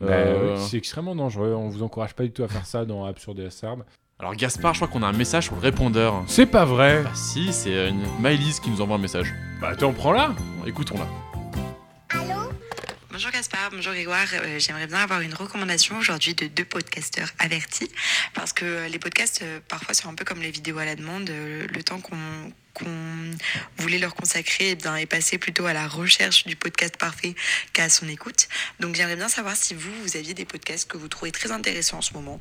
Bah, 0.00 0.06
Euh, 0.10 0.56
oui, 0.56 0.62
c'est 0.68 0.76
extrêmement 0.76 1.14
dangereux. 1.16 1.54
On 1.54 1.68
vous 1.68 1.82
encourage 1.82 2.14
pas 2.14 2.22
du 2.22 2.30
tout 2.32 2.42
à 2.44 2.48
faire 2.48 2.66
ça 2.66 2.84
dans 2.84 3.04
Absurde 3.04 3.40
et. 3.50 3.84
Alors, 4.20 4.34
Gaspard, 4.36 4.74
je 4.74 4.78
crois 4.78 4.88
qu'on 4.88 5.02
a 5.02 5.08
un 5.08 5.12
message 5.12 5.44
sur 5.46 5.56
le 5.56 5.60
répondeur. 5.60 6.22
C'est 6.28 6.46
pas 6.46 6.64
vrai. 6.64 7.02
Bah, 7.02 7.10
si, 7.14 7.52
c'est 7.52 7.74
euh, 7.74 7.88
une 7.90 8.06
Maëlys 8.20 8.60
qui 8.60 8.70
nous 8.70 8.80
envoie 8.80 8.94
un 8.96 9.00
message. 9.00 9.34
Bah, 9.60 9.74
t'en 9.74 9.92
prends 9.92 10.12
là. 10.12 10.32
Écoutons-la. 10.66 11.06
Bonjour 13.10 13.30
Gaspard, 13.30 13.70
bonjour 13.72 13.92
Grégoire. 13.92 14.26
Euh, 14.34 14.58
J'aimerais 14.58 14.88
bien 14.88 14.98
avoir 14.98 15.20
une 15.20 15.34
recommandation 15.34 15.96
aujourd'hui 15.98 16.34
de 16.34 16.46
deux 16.48 16.64
podcasteurs 16.64 17.28
avertis 17.38 17.88
parce 18.34 18.52
que 18.52 18.88
les 18.90 18.98
podcasts 18.98 19.42
euh, 19.42 19.60
parfois 19.68 19.94
sont 19.94 20.08
un 20.08 20.14
peu 20.14 20.24
comme 20.24 20.40
les 20.40 20.50
vidéos 20.50 20.78
à 20.78 20.84
la 20.84 20.96
demande. 20.96 21.30
Euh, 21.30 21.66
Le 21.72 21.82
temps 21.84 22.00
qu'on 22.00 22.16
qu'on 22.74 23.30
voulait 23.78 23.98
leur 23.98 24.14
consacrer 24.14 24.70
eh 24.70 24.74
bien, 24.74 24.96
est 24.96 25.06
passé 25.06 25.38
plutôt 25.38 25.66
à 25.66 25.72
la 25.72 25.86
recherche 25.88 26.44
du 26.44 26.56
podcast 26.56 26.96
parfait 26.96 27.34
qu'à 27.72 27.88
son 27.88 28.08
écoute. 28.08 28.48
Donc 28.80 28.94
j'aimerais 28.94 29.16
bien 29.16 29.28
savoir 29.28 29.56
si 29.56 29.74
vous, 29.74 29.92
vous 30.02 30.16
aviez 30.16 30.34
des 30.34 30.44
podcasts 30.44 30.90
que 30.90 30.96
vous 30.96 31.08
trouvez 31.08 31.32
très 31.32 31.52
intéressants 31.52 31.98
en 31.98 32.02
ce 32.02 32.12
moment. 32.14 32.38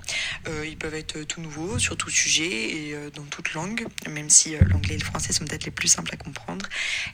Euh, 0.47 0.65
ils 0.67 0.77
peuvent 0.77 0.95
être 0.95 1.23
tout 1.23 1.39
nouveaux, 1.41 1.79
sur 1.79 1.95
tout 1.95 2.09
sujet 2.09 2.43
et 2.43 2.93
euh, 2.93 3.09
dans 3.11 3.23
toute 3.23 3.53
langue, 3.53 3.85
même 4.09 4.29
si 4.29 4.55
euh, 4.55 4.59
l'anglais 4.67 4.95
et 4.95 4.99
le 4.99 5.05
français 5.05 5.33
sont 5.33 5.45
peut-être 5.45 5.65
les 5.65 5.71
plus 5.71 5.87
simples 5.87 6.11
à 6.13 6.17
comprendre. 6.17 6.65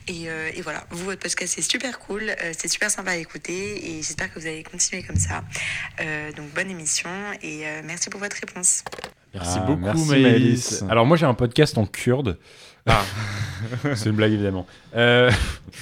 Et, 0.08 0.30
euh, 0.30 0.50
et 0.54 0.62
voilà, 0.62 0.86
vous, 0.90 1.06
votre 1.06 1.20
podcast, 1.22 1.54
c'est 1.56 1.62
super 1.62 2.00
cool, 2.00 2.30
euh, 2.30 2.54
c'est 2.58 2.68
super 2.68 2.90
sympa 2.90 3.12
à 3.12 3.16
écouter 3.18 3.90
et 3.92 3.96
j'espère 3.98 4.34
que 4.34 4.40
vous 4.40 4.48
allez 4.48 4.64
continuer 4.64 5.04
comme 5.04 5.18
ça. 5.20 5.44
Euh, 6.00 6.32
donc 6.32 6.50
bonne 6.54 6.70
émission 6.72 7.10
et 7.42 7.68
euh, 7.68 7.82
merci 7.84 8.10
pour 8.10 8.20
votre 8.20 8.38
réponse. 8.38 8.84
Merci 9.34 9.58
Ah, 9.58 9.66
beaucoup, 9.66 9.80
merci, 9.82 10.10
Maëlys. 10.10 10.84
Alors, 10.90 11.06
moi, 11.06 11.16
j'ai 11.16 11.28
un 11.28 11.36
podcast 11.36 11.78
en 11.78 11.86
kurde. 11.86 12.40
Ah. 12.90 13.04
c'est 13.96 14.10
une 14.10 14.16
blague, 14.16 14.32
évidemment. 14.32 14.66
Euh, 14.96 15.32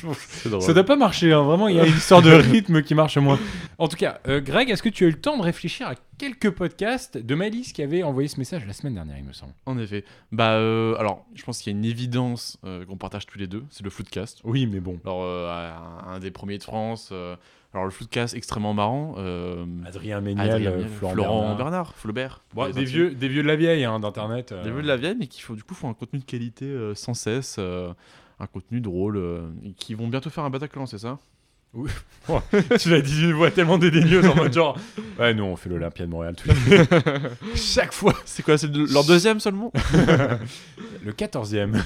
drôle. 0.46 0.62
Ça 0.62 0.74
doit 0.74 0.84
pas 0.84 0.96
marcher, 0.96 1.32
hein. 1.32 1.44
vraiment, 1.44 1.68
il 1.68 1.76
y 1.76 1.80
a 1.80 1.86
une 1.86 1.96
histoire 1.96 2.22
de 2.22 2.32
rythme 2.52 2.82
qui 2.82 2.96
marche 2.96 3.18
moins. 3.18 3.40
En 3.78 3.88
tout 3.88 3.98
cas, 3.98 4.20
euh, 4.28 4.42
Greg, 4.42 4.70
est-ce 4.70 4.84
que 4.84 4.90
tu 4.90 5.06
as 5.06 5.08
eu 5.08 5.12
le 5.12 5.20
temps 5.20 5.38
de 5.38 5.44
réfléchir 5.44 5.88
à 5.88 5.96
quelques 6.18 6.52
podcasts 6.52 7.18
de 7.18 7.36
Maëlys 7.36 7.74
qui 7.74 7.82
avait 7.82 8.04
envoyé 8.04 8.28
ce 8.28 8.38
message 8.38 8.66
la 8.66 8.74
semaine 8.74 8.96
dernière, 8.96 9.18
il 9.18 9.24
me 9.24 9.34
semble 9.34 9.54
En 9.66 9.78
effet. 9.78 10.04
Bah, 10.32 10.54
euh, 10.54 10.96
alors, 10.98 11.26
je 11.36 11.44
pense 11.44 11.62
qu'il 11.62 11.72
y 11.72 11.76
a 11.76 11.78
une 11.78 11.86
évidence 11.86 12.58
euh, 12.66 12.86
qu'on 12.86 12.98
partage 12.98 13.26
tous 13.26 13.38
les 13.38 13.48
deux, 13.48 13.64
c'est 13.70 13.84
le 13.84 13.90
Floodcast. 13.90 14.42
Oui, 14.44 14.68
mais 14.68 14.80
bon. 14.80 15.00
Alors, 15.06 15.24
euh, 15.24 15.72
un, 16.08 16.20
des 16.20 16.32
premiers 16.32 16.58
de 16.58 16.64
France. 16.64 17.12
alors, 17.74 17.86
le 17.86 17.92
Floodcast 17.92 18.34
extrêmement 18.34 18.74
marrant. 18.74 19.16
Adrien 19.86 20.22
Méniel, 20.22 20.50
Adrien 20.50 20.72
Méniel, 20.72 20.90
Florent, 20.90 21.14
Florent 21.14 21.40
Bernard. 21.40 21.58
Bernard, 21.58 21.96
Flaubert. 21.96 22.42
Des, 22.74 22.84
vieux, 22.84 23.12
des 23.12 23.28
vieux 23.28 23.44
de 23.44 23.48
la 23.48 23.56
vieille 23.56 23.86
hein, 23.86 24.00
d'Internet. 24.00 24.54
Des 24.54 24.72
vieux 24.72 24.82
de 24.82 24.88
la 24.88 24.98
vieille, 24.98 25.16
mais 25.18 25.28
qui 25.28 25.42
font, 25.42 25.54
du 25.54 25.64
coup 25.64 25.76
font 25.76 25.90
un 25.90 25.94
contenu 25.94 26.20
de 26.20 26.26
qualité 26.26 26.76
sans 26.96 27.14
cesse. 27.14 27.60
un 27.60 28.48
contenu 28.48 28.82
drôle. 28.82 29.22
et 29.64 29.72
qui 29.74 29.94
vont 29.94 30.08
bientôt 30.08 30.30
faire 30.30 30.44
un 30.44 30.50
Bataclan, 30.50 30.86
c'est 30.86 31.00
ça? 31.00 31.20
tu 32.80 32.90
l'as 32.90 33.02
dit 33.02 33.16
d'une 33.16 33.34
voix 33.34 33.52
tellement 33.52 33.78
dédaigneuse 33.78 34.26
en 34.28 34.36
mode 34.36 34.54
genre. 34.54 34.78
Ouais, 35.20 35.34
nous 35.34 35.44
on 35.44 35.56
fait 35.56 35.70
l'Olympia 35.70 36.06
de 36.06 36.12
Montréal 36.12 36.36
tous 36.36 36.50
les 36.70 37.56
Chaque 37.56 37.94
fois. 37.94 38.14
C'est 38.26 38.44
quoi 38.44 38.58
C'est 38.58 38.68
le- 38.74 38.86
leur 38.86 39.04
deuxième 39.06 39.40
seulement? 39.40 39.72
Le 41.04 41.12
14e. 41.14 41.82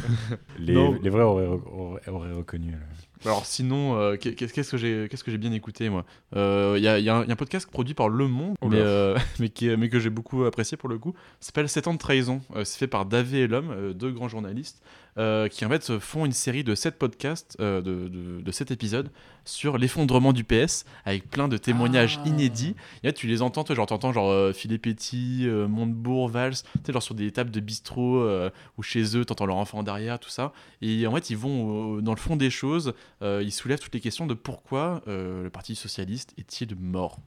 Les, 0.60 0.74
Non. 0.74 0.98
les 1.02 1.10
vrais 1.10 1.22
auraient, 1.24 1.46
auraient- 1.46 2.10
auraient 2.10 2.32
reconnu. 2.34 2.72
là. 2.72 2.78
Alors 3.24 3.46
sinon, 3.46 4.00
euh, 4.00 4.16
qu'est- 4.16 4.34
qu'est-ce 4.34 4.72
que 4.72 4.78
j'ai 4.78 5.08
qu'est-ce 5.08 5.24
que 5.24 5.30
j'ai 5.30 5.38
bien 5.38 5.52
écouté 5.52 5.90
moi? 5.90 6.06
Euh, 6.36 6.74
Il 6.78 6.84
y, 6.84 6.88
a, 6.88 6.98
il 6.98 7.06
y 7.06 7.10
a 7.10 7.18
un 7.18 7.22
il 7.24 7.28
y 7.28 7.30
a 7.30 7.34
un 7.34 7.36
podcast 7.36 7.70
produit 7.70 7.94
par 7.94 8.10
Le 8.10 8.28
Monde, 8.28 8.56
Oh 8.62 8.68
mais, 8.68 8.78
euh, 8.80 9.16
mais, 9.40 9.50
qui 9.50 9.68
est- 9.68 9.78
mais 9.78 9.90
que 9.90 10.00
j'ai 10.00 10.10
beaucoup 10.10 10.44
apprécié 10.46 10.76
pour 10.76 10.90
le 10.90 10.98
coup. 10.98 11.14
Ça 11.40 11.48
s'appelle 11.48 11.70
7 11.70 11.88
ans 11.88 11.94
de 11.94 12.00
trahison. 12.00 12.42
Euh, 12.56 12.64
C'est 12.64 12.80
fait 12.80 12.88
par 12.88 13.06
Davé 13.06 13.42
et 13.42 13.48
l'homme, 13.48 13.70
euh, 13.72 13.94
deux 13.94 14.10
grands 14.12 14.28
journalistes, 14.28 14.82
euh, 15.18 15.48
qui 15.48 15.66
en 15.66 15.70
fait 15.70 16.00
font 16.00 16.26
une 16.26 16.32
série 16.32 16.64
de 16.64 16.74
7 16.76 16.98
podcasts, 16.98 17.58
euh, 17.60 17.82
de, 17.82 18.08
de, 18.08 18.42
de 18.42 18.52
7 18.52 18.72
épisodes, 18.72 19.10
sur 19.46 19.78
l'effondrement 19.78 20.34
du 20.34 20.44
PS, 20.44 20.86
avec 21.06 21.30
plein 21.30 21.48
de 21.48 21.58
témoignages 21.58 22.20
Ah. 22.24 22.28
inédits. 22.28 22.76
Et 23.04 23.08
là, 23.08 23.14
tu 23.14 23.28
les 23.28 23.42
entends, 23.42 23.64
toi, 23.64 23.76
genre 23.76 23.88
t'entends 23.88 24.14
genre 24.14 24.30
euh, 24.30 24.54
Philippe 24.54 24.84
Petit, 24.84 25.48
euh, 25.48 25.68
Montebourg, 25.68 26.30
Valls, 26.30 26.54
tu 26.54 26.62
sais, 26.86 26.94
genre 26.94 27.04
sur 27.04 27.16
des 27.16 27.32
tables 27.32 27.52
de 27.52 27.60
bistrot 27.60 28.18
euh, 28.22 28.50
ou 28.78 28.84
chez 28.84 29.18
eux, 29.18 29.26
t'entends 29.26 29.46
leur 29.48 29.58
enfant 29.58 29.84
derrière, 29.84 30.20
tout 30.20 30.30
ça. 30.30 30.54
Et 30.82 31.06
en 31.08 31.14
fait, 31.16 31.30
ils 31.30 31.38
vont 31.38 31.98
euh, 31.98 32.02
dans 32.02 32.14
le 32.14 32.20
fond 32.20 32.36
des 32.36 32.50
choses, 32.50 32.94
euh, 33.22 33.42
ils 33.44 33.52
soulèvent 33.52 33.80
toutes 33.80 33.94
les 33.96 34.00
questions 34.02 34.28
de 34.28 34.34
pourquoi 34.34 35.02
euh, 35.08 35.44
le 35.44 35.50
Parti 35.50 35.76
Socialiste 35.76 36.34
est-il 36.38 36.76
mort? 36.76 37.20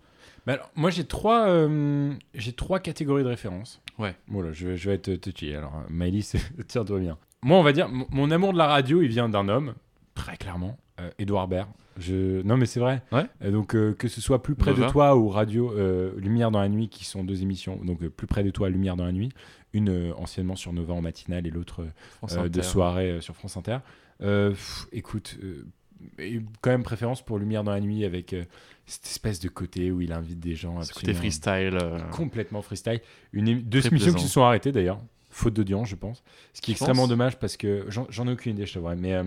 Alors, 0.47 0.71
moi 0.75 0.91
j'ai 0.91 1.05
trois, 1.05 1.49
euh, 1.49 2.13
j'ai 2.35 2.53
trois 2.53 2.79
catégories 2.79 3.23
de 3.25 3.29
référence. 3.29 3.81
Ouais. 3.99 4.15
Voilà, 4.29 4.53
je, 4.53 4.69
vais- 4.69 4.77
je 4.77 4.91
vais 4.91 4.97
être 4.97 5.15
touchy. 5.17 5.55
Alors, 5.55 5.75
euh, 5.77 5.83
Maëlys, 5.89 6.37
tiens-toi 6.69 6.99
bien. 7.01 7.19
Moi, 7.45 7.59
on 7.59 7.63
va 7.63 7.73
dire, 7.73 7.89
mon- 7.89 8.31
amour 8.31 8.53
de 8.53 8.59
la 8.59 8.67
radio, 8.67 9.03
il 9.03 9.09
vient 9.09 9.29
d'un 9.29 9.49
homme, 9.49 9.75
très 10.15 10.37
clairement, 10.37 10.77
euh, 11.01 11.11
Edouard 11.19 11.47
Baird. 11.47 11.69
Je... 11.99 12.43
Non, 12.43 12.57
mais 12.57 12.67
c'est 12.67 12.81
vrai. 12.81 13.03
Ouais. 13.13 13.27
Euh, 13.43 13.53
donc, 13.53 13.77
euh, 13.77 13.93
que 13.95 14.09
ce 14.09 14.21
soit 14.21 14.43
Plus 14.43 14.57
près 14.57 14.75
de 14.75 14.89
toi 14.89 15.15
ou 15.17 15.29
Radio 15.29 15.73
euh, 15.77 16.13
Lumière 16.19 16.51
dans 16.51 16.61
la 16.61 16.69
nuit, 16.69 16.89
qui 16.89 17.05
sont 17.05 17.23
deux 17.23 17.43
émissions. 17.43 17.77
Donc, 17.85 18.03
euh, 18.03 18.11
Plus 18.11 18.27
près 18.27 18.43
de 18.43 18.51
toi, 18.51 18.69
Lumière 18.69 18.97
dans 18.97 19.05
la 19.05 19.13
nuit. 19.13 19.29
Une 19.75 19.91
euh, 19.91 20.13
anciennement 20.17 20.57
sur 20.57 20.73
Nova 20.73 20.93
en 20.95 21.03
matinale 21.03 21.47
et 21.47 21.51
l'autre 21.51 21.83
euh, 21.83 22.27
euh, 22.37 22.49
de 22.49 22.63
soirée 22.63 23.11
euh, 23.13 23.21
sur 23.21 23.37
France 23.37 23.57
Inter. 23.57 23.79
Euh, 24.23 24.51
pff, 24.51 24.87
écoute, 24.93 25.37
euh, 25.45 26.41
quand 26.61 26.71
même 26.71 26.83
préférence 26.83 27.23
pour 27.25 27.39
Lumière 27.39 27.63
dans 27.65 27.73
la 27.73 27.81
nuit 27.81 28.05
avec 28.05 28.33
euh, 28.33 28.45
cette 28.87 29.07
espèce 29.07 29.39
de 29.41 29.49
côté 29.49 29.91
où 29.91 30.01
il 30.01 30.13
invite 30.13 30.41
des 30.41 30.55
gens 30.55 30.83
Ce 30.83 30.93
côté 30.93 31.15
freestyle. 31.15 31.79
euh, 31.81 31.99
complètement 32.11 32.63
freestyle. 32.63 33.01
Une, 33.33 33.61
deux 33.63 33.87
émissions 33.87 34.13
qui 34.15 34.23
se 34.25 34.29
sont 34.29 34.43
arrêtées 34.43 34.73
d'ailleurs, 34.73 34.99
faute 35.35 35.55
d'audience, 35.55 35.89
je 35.89 35.97
pense. 35.97 36.23
Ce 36.53 36.61
qui 36.61 36.71
est 36.71 36.75
extrêmement 36.75 37.09
dommage 37.09 37.39
parce 37.39 37.57
que 37.57 37.87
j'en 37.89 38.27
ai 38.29 38.33
aucune 38.33 38.53
idée, 38.53 38.67
je 38.67 38.75
t'avouerai. 38.75 38.97
Mais 38.97 39.13
euh, 39.15 39.25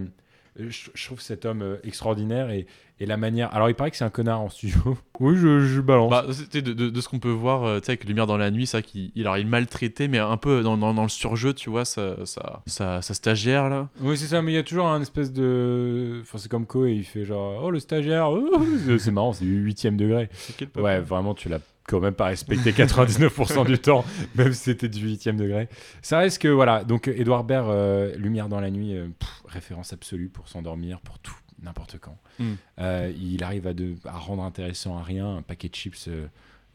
je, 0.57 0.89
je 0.93 1.05
trouve 1.05 1.21
cet 1.21 1.45
homme 1.45 1.61
euh, 1.61 1.75
extraordinaire 1.83 2.49
et, 2.49 2.65
et 2.99 3.05
la 3.05 3.15
manière. 3.17 3.53
Alors, 3.53 3.69
il 3.69 3.75
paraît 3.75 3.91
que 3.91 3.97
c'est 3.97 4.05
un 4.05 4.09
connard 4.09 4.41
en 4.41 4.49
studio. 4.49 4.97
oui, 5.19 5.35
je, 5.37 5.59
je 5.59 5.81
balance. 5.81 6.09
Bah, 6.09 6.25
c'était 6.31 6.63
de, 6.63 6.73
de- 6.73 6.89
de 6.89 7.01
ce 7.01 7.07
qu'on 7.09 7.19
peut 7.19 7.29
voir, 7.29 7.63
euh, 7.63 7.79
tu 7.79 7.85
sais, 7.85 7.91
avec 7.91 8.05
Lumière 8.05 8.25
dans 8.25 8.37
la 8.37 8.49
nuit, 8.49 8.65
ça, 8.65 8.81
qui, 8.81 9.11
il, 9.15 9.21
alors, 9.21 9.37
il 9.37 9.45
maltraitait, 9.45 10.07
mais 10.07 10.17
un 10.17 10.37
peu 10.37 10.63
dans, 10.63 10.75
dans- 10.77 10.95
dans 10.95 11.03
le 11.03 11.09
surjeu, 11.09 11.53
tu 11.53 11.69
vois, 11.69 11.85
sa, 11.85 12.25
sa, 12.25 12.63
sa- 12.65 13.01
sa 13.03 13.13
stagiaire, 13.13 13.69
là. 13.69 13.89
Oui, 14.01 14.17
c'est 14.17 14.25
ça, 14.27 14.41
mais 14.41 14.53
il 14.53 14.55
y 14.55 14.59
a 14.59 14.63
toujours 14.63 14.87
un 14.87 14.99
espèce 15.01 15.31
de. 15.31 16.19
Enfin, 16.23 16.39
c'est 16.39 16.49
comme 16.49 16.65
Koé, 16.65 16.93
il 16.93 17.03
fait 17.03 17.23
genre 17.25 17.61
Oh, 17.63 17.69
le 17.69 17.79
stagiaire, 17.79 18.29
oh, 18.31 18.65
c'est- 18.97 19.11
marrant, 19.11 19.33
c'est 19.33 19.45
du 19.45 19.57
8 19.57 19.87
degré. 19.95 20.29
Ouais, 20.75 20.99
vraiment, 21.01 21.35
tu 21.35 21.49
l'as 21.49 21.59
quand 21.87 21.99
même 22.01 22.13
pas 22.13 22.25
respecté 22.25 22.71
99% 22.73 23.65
du 23.65 23.79
temps, 23.79 24.05
même 24.35 24.53
si 24.53 24.63
c'était 24.65 24.89
du 24.89 24.99
8 24.99 25.29
degré. 25.29 25.69
Ça 26.01 26.19
reste 26.19 26.39
que, 26.41 26.49
voilà, 26.49 26.83
donc 26.83 27.07
Edouard 27.07 27.43
Baird, 27.45 27.69
euh, 27.69 28.15
Lumière 28.17 28.49
dans 28.49 28.59
la 28.59 28.69
nuit, 28.69 28.93
euh, 28.95 29.07
pff, 29.17 29.41
référence 29.47 29.93
absolue 29.93 30.27
pour 30.29 30.47
s'endormir, 30.49 30.99
pour 30.99 31.17
tout, 31.19 31.35
n'importe 31.63 31.97
quand. 31.99 32.17
Mm. 32.39 32.53
Euh, 32.79 33.11
il 33.17 33.41
arrive 33.43 33.67
à, 33.67 33.73
de- 33.73 33.95
à 34.05 34.17
rendre 34.17 34.43
intéressant 34.43 34.97
à 34.97 35.03
rien, 35.03 35.37
un 35.37 35.41
paquet 35.41 35.69
de 35.69 35.75
chips 35.75 36.09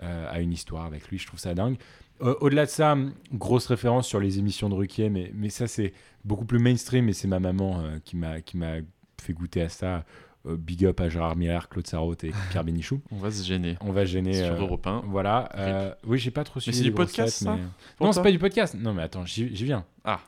à 0.01 0.40
une 0.40 0.53
histoire 0.53 0.87
avec 0.87 1.07
lui, 1.09 1.18
je 1.18 1.27
trouve 1.29 1.38
ça 1.38 1.55
dingue. 1.55 1.77
Au-delà 2.18 2.64
de 2.66 2.70
ça, 2.70 2.96
grosse 3.33 3.66
référence 3.66 4.09
sur 4.09 4.18
les 4.18 4.40
émissions 4.40 4.68
de 4.68 4.75
Ruquier, 4.75 5.11
mais, 5.11 5.31
mais 5.35 5.48
ça 5.48 5.68
c'est 5.68 5.92
beaucoup 6.25 6.44
plus 6.44 6.59
mainstream 6.59 7.09
et 7.09 7.12
c'est 7.12 7.29
ma 7.29 7.38
maman 7.38 7.85
qui 8.05 8.16
m'a 8.16 8.40
qui 8.40 8.57
m'a 8.57 8.77
fait 9.20 9.33
goûter 9.33 9.62
à 9.62 9.68
ça. 9.68 10.05
Euh, 10.46 10.57
big 10.57 10.85
up 10.85 11.00
à 11.00 11.09
Gérard 11.09 11.37
Miller, 11.37 11.68
Claude 11.68 11.87
Sarraute 11.87 12.24
et 12.24 12.33
Pierre 12.50 12.64
Bénichou. 12.64 13.00
On 13.12 13.16
va 13.18 13.31
se 13.31 13.44
gêner. 13.44 13.76
On 13.81 13.92
va 13.92 14.05
gêner. 14.05 14.35
Sur 14.35 14.55
euh, 14.55 14.59
Europe 14.61 14.87
1. 14.87 15.05
voilà. 15.07 15.48
euh, 15.57 15.94
oui, 16.05 16.18
j'ai 16.18 16.31
pas 16.33 16.42
trop 16.44 16.59
suivi. 16.59 16.76
c'est 16.76 16.83
du 16.83 16.92
podcast, 16.92 17.44
ça 17.44 17.57
mais- 17.57 17.62
Non, 18.05 18.12
c'est 18.12 18.22
pas 18.22 18.33
du 18.33 18.38
podcast. 18.38 18.74
Non, 18.74 18.92
mais 18.92 19.02
attends, 19.02 19.24
j'y 19.24 19.46
viens. 19.48 19.85
Ah. 20.05 20.20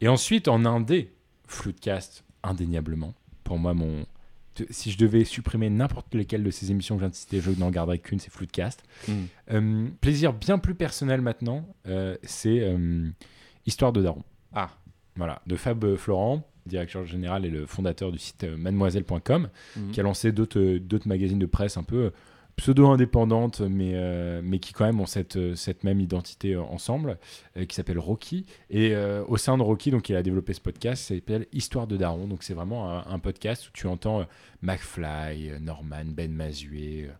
Et 0.00 0.08
ensuite, 0.08 0.48
en 0.48 0.64
indé, 0.64 1.12
Floodcast, 1.46 2.24
indéniablement. 2.42 3.14
Pour 3.44 3.58
moi, 3.58 3.74
mon 3.74 4.06
si 4.70 4.90
je 4.90 4.98
devais 4.98 5.24
supprimer 5.24 5.70
n'importe 5.70 6.14
lesquelles 6.14 6.42
de 6.42 6.50
ces 6.50 6.70
émissions 6.70 6.96
que 6.96 7.00
je 7.00 7.04
viens 7.04 7.10
de 7.10 7.14
citer, 7.14 7.40
je 7.40 7.50
n'en 7.52 7.70
garderai 7.70 7.98
qu'une, 7.98 8.18
c'est 8.18 8.32
Floodcast. 8.32 8.82
Mm. 9.06 9.12
Euh, 9.52 9.88
plaisir 10.00 10.32
bien 10.32 10.58
plus 10.58 10.74
personnel 10.74 11.20
maintenant, 11.20 11.64
euh, 11.86 12.16
c'est 12.22 12.60
euh, 12.60 13.08
Histoire 13.66 13.92
de 13.92 14.02
Daron. 14.02 14.24
Ah. 14.52 14.70
Voilà, 15.18 15.42
de 15.46 15.54
Fab 15.56 15.96
Florent, 15.96 16.48
directeur 16.64 17.04
général 17.04 17.44
et 17.44 17.50
le 17.50 17.66
fondateur 17.66 18.10
du 18.12 18.18
site 18.18 18.44
euh, 18.44 18.56
mademoiselle.com, 18.56 19.48
Mhm. 19.76 19.90
qui 19.90 20.00
a 20.00 20.02
lancé 20.02 20.32
d'autres 20.32 20.58
euh, 20.58 20.78
d'autres 20.80 21.08
magazines 21.08 21.38
de 21.38 21.46
presse 21.46 21.76
un 21.76 21.82
peu 21.82 22.12
pseudo-indépendantes, 22.56 23.60
mais, 23.60 23.92
euh, 23.94 24.40
mais 24.42 24.58
qui 24.58 24.72
quand 24.72 24.84
même 24.84 25.00
ont 25.00 25.06
cette, 25.06 25.36
euh, 25.36 25.54
cette 25.54 25.84
même 25.84 26.00
identité 26.00 26.54
euh, 26.54 26.62
ensemble, 26.62 27.16
euh, 27.56 27.64
qui 27.64 27.74
s'appelle 27.74 27.98
Rocky. 27.98 28.46
Et 28.70 28.94
euh, 28.94 29.24
au 29.28 29.36
sein 29.36 29.56
de 29.56 29.62
Rocky, 29.62 29.90
donc, 29.90 30.08
il 30.08 30.16
a 30.16 30.22
développé 30.22 30.52
ce 30.54 30.60
podcast, 30.60 31.04
ça 31.04 31.14
s'appelle 31.14 31.46
Histoire 31.52 31.86
de 31.86 31.96
Daron. 31.96 32.26
Donc 32.26 32.42
c'est 32.42 32.54
vraiment 32.54 32.90
un, 32.90 33.04
un 33.08 33.18
podcast 33.18 33.68
où 33.68 33.70
tu 33.72 33.86
entends 33.86 34.20
euh, 34.20 34.24
McFly, 34.62 35.50
euh, 35.50 35.58
Norman, 35.60 36.04
Ben 36.06 36.32
Mazué, 36.32 37.04
euh, 37.04 37.08
euh, 37.08 37.12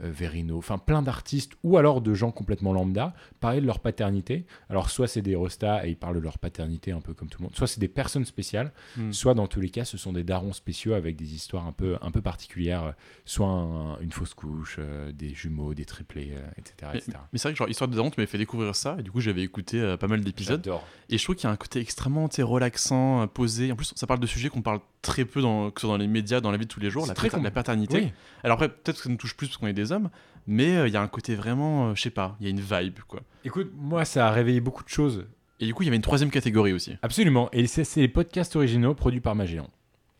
Verino, 0.00 0.56
enfin 0.58 0.78
plein 0.78 1.02
d'artistes 1.02 1.52
ou 1.62 1.76
alors 1.76 2.00
de 2.00 2.14
gens 2.14 2.30
complètement 2.30 2.72
lambda 2.72 3.14
parler 3.40 3.60
de 3.60 3.66
leur 3.66 3.80
paternité. 3.80 4.46
Alors 4.70 4.90
soit 4.90 5.08
c'est 5.08 5.22
des 5.22 5.36
restas 5.36 5.84
et 5.86 5.90
ils 5.90 5.96
parlent 5.96 6.14
de 6.16 6.20
leur 6.20 6.38
paternité 6.38 6.92
un 6.92 7.00
peu 7.00 7.14
comme 7.14 7.28
tout 7.28 7.40
le 7.40 7.44
monde, 7.44 7.56
soit 7.56 7.66
c'est 7.66 7.80
des 7.80 7.88
personnes 7.88 8.24
spéciales, 8.24 8.72
Mm. 8.96 9.12
soit 9.12 9.34
dans 9.34 9.46
tous 9.46 9.60
les 9.60 9.70
cas 9.70 9.84
ce 9.84 9.96
sont 9.98 10.12
des 10.12 10.24
darons 10.24 10.52
spéciaux 10.52 10.94
avec 10.94 11.16
des 11.16 11.34
histoires 11.34 11.66
un 11.66 11.72
peu, 11.72 11.96
un 12.00 12.10
peu 12.10 12.22
particulières, 12.22 12.84
euh, 12.84 12.92
soit 13.24 13.46
un- 13.48 13.98
une 14.00 14.12
fausse 14.12 14.34
couche, 14.34 14.76
euh, 14.78 15.12
des 15.12 15.34
jumeaux, 15.34 15.74
des 15.74 15.84
triplés, 15.84 16.32
euh, 16.32 16.46
etc. 16.56 16.90
Mais, 16.92 16.98
etc. 16.98 17.18
mais 17.32 17.38
c'est 17.38 17.48
vrai 17.48 17.52
que 17.52 17.58
genre 17.58 17.68
Histoire 17.68 17.88
de 17.88 17.94
Daron, 17.96 18.10
tu 18.10 18.18
m'avais 18.20 18.30
fait 18.30 18.38
découvrir 18.38 18.74
ça, 18.74 18.96
et 18.98 19.02
du 19.02 19.10
coup 19.10 19.20
j'avais 19.20 19.42
écouté 19.42 19.80
euh, 19.80 19.96
pas 19.96 20.06
mal 20.08 20.20
d'épisodes. 20.22 20.60
J'adore. 20.64 20.86
Et 21.10 21.18
je 21.18 21.22
trouve 21.24 21.36
qu'il 21.36 21.44
y 21.44 21.46
a 21.46 21.52
un 21.52 21.56
côté 21.56 21.80
extrêmement 21.80 22.28
relaxant, 22.38 23.22
euh, 23.22 23.26
posé. 23.26 23.70
En 23.72 23.76
plus, 23.76 23.92
ça 23.94 24.06
parle 24.06 24.20
de 24.20 24.26
sujets 24.26 24.48
qu'on 24.48 24.62
parle 24.62 24.80
très 25.02 25.24
peu 25.24 25.40
dans, 25.40 25.70
que 25.70 25.80
ce 25.80 25.86
soit 25.86 25.94
dans 25.96 26.00
les 26.00 26.08
médias, 26.08 26.40
dans 26.40 26.50
la 26.50 26.56
vie 26.56 26.64
de 26.66 26.70
tous 26.70 26.80
les 26.80 26.90
jours, 26.90 27.06
la, 27.06 27.14
très 27.14 27.28
paternité. 27.52 27.96
Oui. 27.98 28.12
Alors 28.42 28.54
après, 28.56 28.68
peut-être 28.68 28.96
que 28.96 29.02
ça 29.04 29.08
nous 29.08 29.16
touche 29.16 29.36
plus 29.36 29.46
parce 29.48 29.56
qu'on 29.56 29.66
est 29.68 29.72
des 29.72 29.87
hommes, 29.92 30.10
mais 30.46 30.76
euh, 30.76 30.88
il 30.88 30.94
y 30.94 30.96
a 30.96 31.02
un 31.02 31.08
côté 31.08 31.34
vraiment, 31.34 31.88
euh, 31.88 31.94
je 31.94 32.02
sais 32.02 32.10
pas, 32.10 32.36
il 32.40 32.44
y 32.44 32.46
a 32.46 32.50
une 32.50 32.60
vibe 32.60 33.00
quoi. 33.06 33.20
Écoute, 33.44 33.70
moi 33.76 34.04
ça 34.04 34.28
a 34.28 34.30
réveillé 34.30 34.60
beaucoup 34.60 34.84
de 34.84 34.88
choses. 34.88 35.26
Et 35.60 35.66
du 35.66 35.74
coup, 35.74 35.82
il 35.82 35.86
y 35.86 35.88
avait 35.88 35.96
une 35.96 36.02
troisième 36.02 36.30
catégorie 36.30 36.72
aussi. 36.72 36.96
Absolument. 37.02 37.48
Et 37.52 37.66
c'est 37.66 37.82
c'est 37.84 38.00
les 38.00 38.08
podcasts 38.08 38.54
originaux 38.54 38.94
produits 38.94 39.20
par 39.20 39.34
Magellan. 39.34 39.68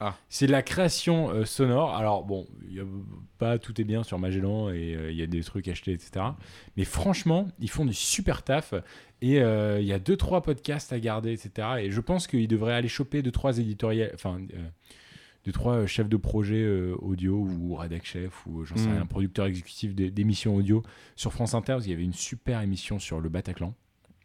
Ah. 0.01 0.17
C'est 0.29 0.47
de 0.47 0.53
la 0.53 0.63
création 0.63 1.31
euh, 1.31 1.45
sonore. 1.45 1.97
Alors 1.97 2.25
bon, 2.25 2.47
il 2.69 2.75
y 2.77 2.81
a 2.81 2.85
pas 3.39 3.59
tout 3.59 3.81
est 3.81 3.85
bien 3.85 4.05
sur 4.05 4.19
Magellan 4.19 4.71
et 4.71 4.95
euh, 4.95 5.11
il 5.11 5.17
y 5.17 5.23
a 5.23 5.27
des 5.27 5.43
trucs 5.43 5.67
achetés, 5.67 5.93
etc. 5.93 6.25
Mais 6.77 6.85
franchement, 6.85 7.49
ils 7.59 7.71
font 7.71 7.85
du 7.85 7.95
super 7.95 8.43
taf. 8.45 8.75
Et 9.21 9.41
euh, 9.41 9.81
il 9.81 9.87
y 9.87 9.93
a 9.93 9.99
deux 9.99 10.17
trois 10.17 10.43
podcasts 10.43 10.93
à 10.93 11.01
garder, 11.01 11.33
etc. 11.33 11.69
Et 11.81 11.91
je 11.91 12.01
pense 12.01 12.29
qu'ils 12.29 12.47
devraient 12.47 12.75
aller 12.75 12.89
choper 12.89 13.23
deux 13.23 13.33
trois 13.33 13.59
éditoriels, 13.59 14.13
enfin 14.15 14.41
euh, 14.55 14.69
deux 15.49 15.53
trois 15.53 15.77
euh, 15.77 15.87
chefs 15.87 16.11
de 16.11 16.17
projet 16.19 16.63
euh, 16.63 16.95
audio 16.99 17.35
ou 17.37 17.75
rédac 17.75 18.05
chef 18.05 18.45
ou 18.47 18.61
euh, 18.61 18.65
j'en 18.67 18.77
sais 18.77 18.87
Mm. 18.89 18.93
rien, 18.93 19.07
producteur 19.07 19.47
exécutif 19.47 19.95
d'é- 19.95 20.11
d'émissions 20.11 20.55
audio 20.55 20.83
sur 21.17 21.33
France 21.33 21.55
Inter. 21.55 21.73
parce 21.73 21.85
qu'il 21.85 21.93
y 21.93 21.95
avait 21.95 22.05
une 22.05 22.13
super 22.13 22.61
émission 22.61 22.99
sur 22.99 23.19
le 23.21 23.31
Bataclan. 23.31 23.73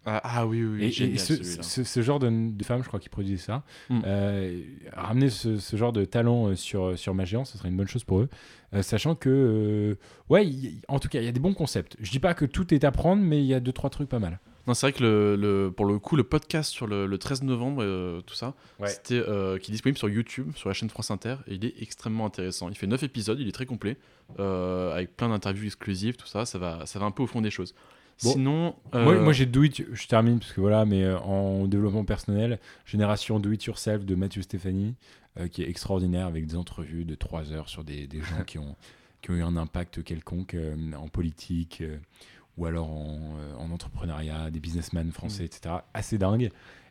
Ah, 0.05 0.19
ah 0.21 0.45
oui, 0.45 0.61
oui, 0.65 0.79
oui, 0.79 0.83
Et, 0.83 0.91
génial, 0.91 1.15
et 1.15 1.17
ce, 1.17 1.41
ce- 1.63 1.83
ce 1.85 2.01
genre 2.01 2.19
de, 2.19 2.29
de 2.29 2.63
femmes, 2.65 2.83
je 2.83 2.89
crois, 2.89 2.99
qui 2.99 3.07
produisent 3.07 3.43
ça, 3.43 3.63
Mm. 3.89 4.01
euh, 4.05 4.61
ramener 4.91 5.29
ce, 5.29 5.55
ce 5.59 5.77
genre 5.77 5.93
de 5.93 6.03
talent 6.03 6.53
sur, 6.57 6.99
sur 6.99 7.13
Magellan, 7.15 7.45
ce 7.45 7.57
serait 7.57 7.69
une 7.69 7.77
bonne 7.77 7.87
chose 7.87 8.03
pour 8.03 8.19
eux. 8.19 8.29
Euh, 8.73 8.81
sachant 8.81 9.15
que, 9.15 9.29
euh, 9.29 9.95
ouais, 10.29 10.45
en 10.89 10.99
tout 10.99 11.07
cas, 11.07 11.21
il 11.21 11.25
y 11.25 11.29
a 11.29 11.31
des 11.31 11.39
bons 11.39 11.53
concepts. 11.53 11.95
Je 12.01 12.11
dis 12.11 12.19
pas 12.19 12.33
que 12.33 12.43
tout 12.43 12.73
est 12.73 12.83
à 12.83 12.91
prendre, 12.91 13.23
mais 13.23 13.39
il 13.41 13.45
y 13.45 13.53
a 13.53 13.61
deux, 13.61 13.71
trois 13.71 13.89
trucs 13.89 14.09
pas 14.09 14.19
mal. 14.19 14.41
Non, 14.65 14.73
c'est 14.73 14.85
vrai 14.87 14.93
que 14.93 15.03
le, 15.03 15.35
le- 15.35 15.71
pour 15.71 15.85
le 15.85 15.99
coup, 15.99 16.15
le 16.15 16.23
podcast 16.23 16.71
sur 16.71 16.87
le, 16.87 17.05
le 17.05 17.17
13 17.17 17.43
novembre, 17.43 17.83
euh, 17.83 18.21
tout 18.21 18.33
ça, 18.35 18.53
Ouais. 18.79 18.87
c'était 18.87 19.15
euh, 19.19 19.57
qui 19.57 19.71
est 19.71 19.73
disponible 19.73 19.97
sur 19.97 20.07
YouTube, 20.09 20.51
sur 20.55 20.69
la 20.69 20.73
chaîne 20.73 20.89
France 20.89 21.11
Inter, 21.11 21.35
et 21.47 21.55
il 21.55 21.65
est 21.65 21.73
extrêmement 21.81 22.25
intéressant. 22.25 22.69
Il 22.69 22.75
fait 22.77 22.87
9 22.87 23.03
épisodes, 23.03 23.37
il 23.39 23.47
est 23.47 23.51
très 23.51 23.65
complet, 23.65 23.97
euh, 24.39 24.93
avec 24.93 25.17
plein 25.17 25.27
d'interviews 25.29 25.65
exclusives, 25.65 26.15
tout 26.15 26.27
ça, 26.27 26.45
ça 26.45 26.57
va, 26.59 26.85
ça 26.85 26.97
va 26.97 27.05
un 27.05 27.11
peu 27.11 27.23
au 27.23 27.27
fond 27.27 27.41
des 27.41 27.51
choses. 27.51 27.75
Bon. 28.23 28.31
Sinon, 28.31 28.75
Moi, 28.93 29.19
moi 29.19 29.33
j'ai 29.33 29.45
Do 29.47 29.63
It, 29.63 29.85
je 29.91 30.07
termine 30.07 30.39
parce 30.39 30.53
que 30.53 30.61
voilà, 30.61 30.85
mais 30.85 31.11
en 31.11 31.67
développement 31.67 32.05
personnel, 32.05 32.59
génération 32.85 33.39
Do 33.39 33.51
It 33.51 33.65
Yourself 33.65 34.05
de 34.05 34.15
Mathieu 34.15 34.43
Stéphanie, 34.43 34.95
qui 35.51 35.63
est 35.63 35.67
extraordinaire 35.69 36.27
avec 36.27 36.45
des 36.45 36.55
entrevues 36.55 37.05
de 37.05 37.15
3 37.15 37.51
heures 37.51 37.67
sur 37.67 37.83
des, 37.83 38.05
des 38.07 38.19
gens 38.21 38.43
qui 38.47 38.59
ont, 38.59 38.75
qui 39.21 39.31
ont 39.31 39.33
eu 39.35 39.41
un 39.43 39.57
impact 39.57 40.03
quelconque 40.03 40.55
en 40.95 41.07
politique 41.09 41.81
ou 42.57 42.65
alors 42.65 42.89
en, 42.89 43.35
euh, 43.39 43.55
en 43.57 43.71
entrepreneuriat, 43.71 44.51
des 44.51 44.59
businessmen 44.59 45.11
français, 45.11 45.45
etc. 45.45 45.75
Assez 45.93 46.17
dingue. 46.17 46.49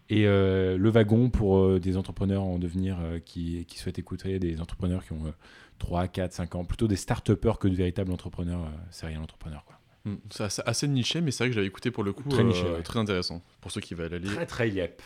Et 0.08 0.26
euh, 0.26 0.76
le 0.76 0.90
wagon 0.90 1.30
pour 1.30 1.58
euh, 1.58 1.80
des 1.80 1.96
entrepreneurs 1.96 2.42
en 2.42 2.58
devenir 2.58 2.98
euh, 3.00 3.18
qui, 3.18 3.64
qui 3.66 3.78
souhaitent 3.78 3.98
écouter 3.98 4.38
des 4.38 4.60
entrepreneurs 4.60 5.04
qui 5.04 5.12
ont 5.12 5.24
euh, 5.26 5.32
3, 5.78 6.08
4, 6.08 6.32
5 6.32 6.54
ans, 6.56 6.64
plutôt 6.64 6.88
des 6.88 6.96
start-upers 6.96 7.58
que 7.58 7.68
de 7.68 7.74
véritables 7.74 8.12
entrepreneurs, 8.12 8.60
euh, 8.62 8.70
serial 8.90 9.22
entrepreneurs. 9.22 9.64
Quoi. 9.64 9.78
hmm, 10.04 10.16
c'est 10.30 10.62
assez, 10.66 10.88
niché, 10.88 11.20
mais 11.20 11.30
c'est 11.30 11.44
vrai 11.44 11.50
que 11.50 11.54
j'avais 11.54 11.66
écouté 11.68 11.90
pour 11.90 12.02
le 12.04 12.12
coup, 12.12 12.28
Très 12.28 12.44
niché, 12.44 12.64
ouais. 12.64 12.82
très 12.82 12.98
intéressant, 12.98 13.42
pour 13.60 13.70
ceux 13.70 13.80
qui 13.80 13.94
veulent 13.94 14.12
aller 14.12 14.28
Très, 14.28 14.46
très 14.46 14.70
yep. 14.70 15.00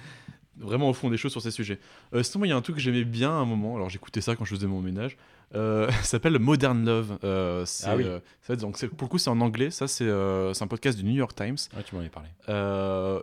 vraiment 0.56 0.88
au 0.88 0.94
fond 0.94 1.10
des 1.10 1.16
choses 1.16 1.32
sur 1.32 1.42
ces 1.42 1.50
sujets. 1.50 1.78
Sinon, 2.22 2.44
il 2.44 2.48
y 2.48 2.52
a 2.52 2.56
un 2.56 2.62
truc 2.62 2.76
que 2.76 2.82
j'aimais 2.82 3.04
bien 3.04 3.30
à 3.30 3.34
un 3.34 3.44
moment, 3.46 3.76
alors 3.76 3.88
j'écoutais 3.88 4.20
ça 4.20 4.36
quand 4.36 4.44
je 4.44 4.54
faisais 4.54 4.66
mon 4.66 4.80
ménage, 4.80 5.16
euh, 5.54 5.90
ça 6.02 6.02
s'appelle 6.02 6.38
Modern 6.38 6.84
Love. 6.84 7.18
Euh, 7.24 7.64
c'est, 7.66 7.86
Ah 7.88 7.96
oui. 7.96 8.04
euh, 8.04 8.20
ça, 8.42 8.56
donc, 8.56 8.78
pour 8.86 9.06
le 9.06 9.10
coup, 9.10 9.18
c'est 9.18 9.30
en 9.30 9.40
anglais, 9.40 9.70
ça 9.70 9.88
c'est, 9.88 10.04
euh, 10.04 10.52
c'est 10.54 10.64
un 10.64 10.68
podcast 10.68 10.98
du 10.98 11.04
New 11.04 11.14
York 11.16 11.34
Times. 11.34 11.56
Ouais, 11.76 11.82
tu 11.84 11.94
m'en 11.94 12.00
avais 12.00 12.10
parlé. 12.10 12.28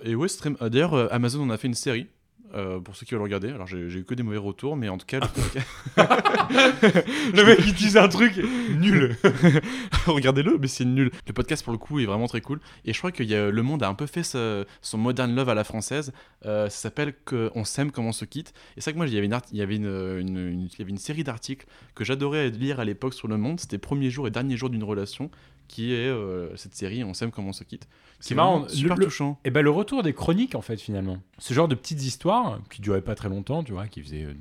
Et 0.03 0.15
ouais, 0.15 0.27
d'ailleurs, 0.69 1.13
Amazon 1.13 1.41
en 1.43 1.49
a 1.49 1.57
fait 1.57 1.67
une 1.67 1.73
série. 1.73 2.07
Euh, 2.55 2.79
pour 2.79 2.95
ceux 2.95 3.05
qui 3.05 3.11
veulent 3.13 3.19
le 3.19 3.23
regarder, 3.25 3.49
alors 3.49 3.67
j'ai 3.67 3.77
eu 3.79 4.03
que 4.05 4.13
des 4.15 4.23
mauvais 4.23 4.37
retours, 4.37 4.75
mais 4.77 4.89
en 4.89 4.97
tout 4.97 5.05
cas, 5.05 5.19
le 5.19 5.27
podcast- 5.27 5.67
Le 7.33 7.43
mec 7.45 7.59
il 7.61 7.69
utilise 7.69 7.97
un 7.97 8.07
truc 8.07 8.37
nul. 8.79 9.15
regardez-le, 10.05 10.57
mais 10.59 10.67
c'est 10.67 10.85
nul. 10.85 11.11
Le 11.27 11.33
podcast 11.33 11.63
pour 11.63 11.73
le 11.73 11.77
coup 11.79 11.99
est 11.99 12.05
vraiment 12.05 12.27
très 12.27 12.41
cool. 12.41 12.59
Et 12.85 12.93
je 12.93 12.97
crois 12.97 13.11
que 13.11 13.23
y 13.23 13.35
a, 13.35 13.49
Le 13.51 13.61
Monde 13.63 13.83
a 13.83 13.87
un 13.89 13.93
peu 13.93 14.05
fait 14.05 14.23
ce- 14.23 14.65
son 14.81 14.97
Modern 14.97 15.33
Love 15.35 15.49
à 15.49 15.55
la 15.55 15.63
française. 15.63 16.13
Euh, 16.45 16.69
ça 16.69 16.77
s'appelle 16.83 17.13
que 17.25 17.51
On 17.55 17.63
s'aime 17.63 17.91
comme 17.91 18.05
on 18.05 18.11
se 18.11 18.25
quitte. 18.25 18.53
Et 18.75 18.81
c'est 18.81 18.85
vrai 18.91 18.93
que 18.93 18.97
moi, 18.97 19.07
il 19.07 19.13
y 19.13 19.17
avait 19.17 19.25
une, 19.25 19.33
art- 19.33 19.41
il 19.51 19.57
y 19.57 19.61
avait 19.61 19.75
une, 19.75 19.85
une- 19.85 20.37
une- 20.37 20.61
il 20.61 20.79
y 20.79 20.81
avait 20.81 20.91
une 20.91 20.97
série 20.97 21.23
d'articles 21.23 21.65
que 21.95 22.03
j'adorais 22.03 22.49
lire 22.49 22.79
à 22.79 22.85
l'époque 22.85 23.13
sur 23.13 23.27
Le 23.27 23.37
Monde. 23.37 23.59
C'était 23.59 23.77
Premier 23.77 24.09
jour 24.09 24.27
et 24.27 24.31
Dernier 24.31 24.55
jour 24.57 24.69
d'une 24.69 24.83
relation, 24.83 25.29
qui 25.67 25.93
est 25.93 26.07
euh, 26.07 26.55
cette 26.55 26.75
série 26.75 27.03
On 27.03 27.13
s'aime 27.13 27.31
comme 27.31 27.47
on 27.47 27.53
se 27.53 27.63
quitte. 27.63 27.87
C'est 28.19 28.33
marrant, 28.35 28.67
super 28.67 28.95
le- 28.95 29.01
le- 29.01 29.05
touchant. 29.05 29.39
Et 29.45 29.51
ben 29.51 29.61
le 29.61 29.69
retour 29.69 30.01
des 30.03 30.13
chroniques 30.13 30.55
en 30.55 30.61
fait 30.61 30.77
finalement. 30.81 31.17
Ce 31.37 31.53
genre 31.53 31.67
de 31.67 31.75
petites 31.75 32.03
histoires 32.03 32.59
qui 32.71 32.81
duraient 32.81 33.01
pas 33.03 33.13
très 33.15 33.29
longtemps, 33.29 33.63
tu 33.63 33.73
vois, 33.73 33.87
qui 33.87 34.01
faisaient 34.01 34.23
euh, 34.23 34.33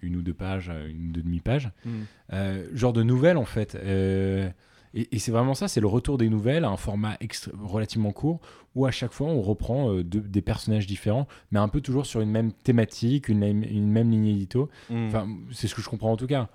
une 0.00 0.16
ou 0.16 0.22
deux 0.22 0.32
pages, 0.32 0.70
euh, 0.72 0.88
une 0.88 1.08
ou 1.08 1.12
deux 1.12 1.22
demi-pages. 1.22 1.70
Mm. 1.84 1.90
Euh, 2.32 2.68
genre 2.72 2.92
de 2.94 3.02
nouvelles 3.02 3.36
en 3.36 3.44
fait. 3.44 3.76
Et 4.92 5.08
et 5.12 5.18
c'est 5.20 5.30
vraiment 5.30 5.54
ça, 5.54 5.68
c'est 5.68 5.80
le 5.80 5.86
retour 5.86 6.18
des 6.18 6.28
nouvelles 6.28 6.64
à 6.64 6.68
un 6.68 6.76
format 6.76 7.16
relativement 7.62 8.10
court 8.10 8.40
où 8.74 8.86
à 8.86 8.90
chaque 8.90 9.12
fois 9.12 9.28
on 9.28 9.40
reprend 9.40 9.94
des 10.02 10.42
personnages 10.42 10.86
différents, 10.88 11.28
mais 11.52 11.60
un 11.60 11.68
peu 11.68 11.80
toujours 11.80 12.06
sur 12.06 12.20
une 12.22 12.30
même 12.30 12.52
thématique, 12.52 13.28
une 13.28 13.38
même, 13.38 13.62
une 13.62 13.88
même 13.88 14.10
ligne 14.10 14.26
édito. 14.26 14.68
Mm. 14.88 15.06
Enfin, 15.06 15.28
c'est 15.52 15.68
ce 15.68 15.74
que 15.76 15.82
je 15.82 15.88
comprends 15.88 16.10
en 16.10 16.16
tout 16.16 16.26
cas. 16.26 16.48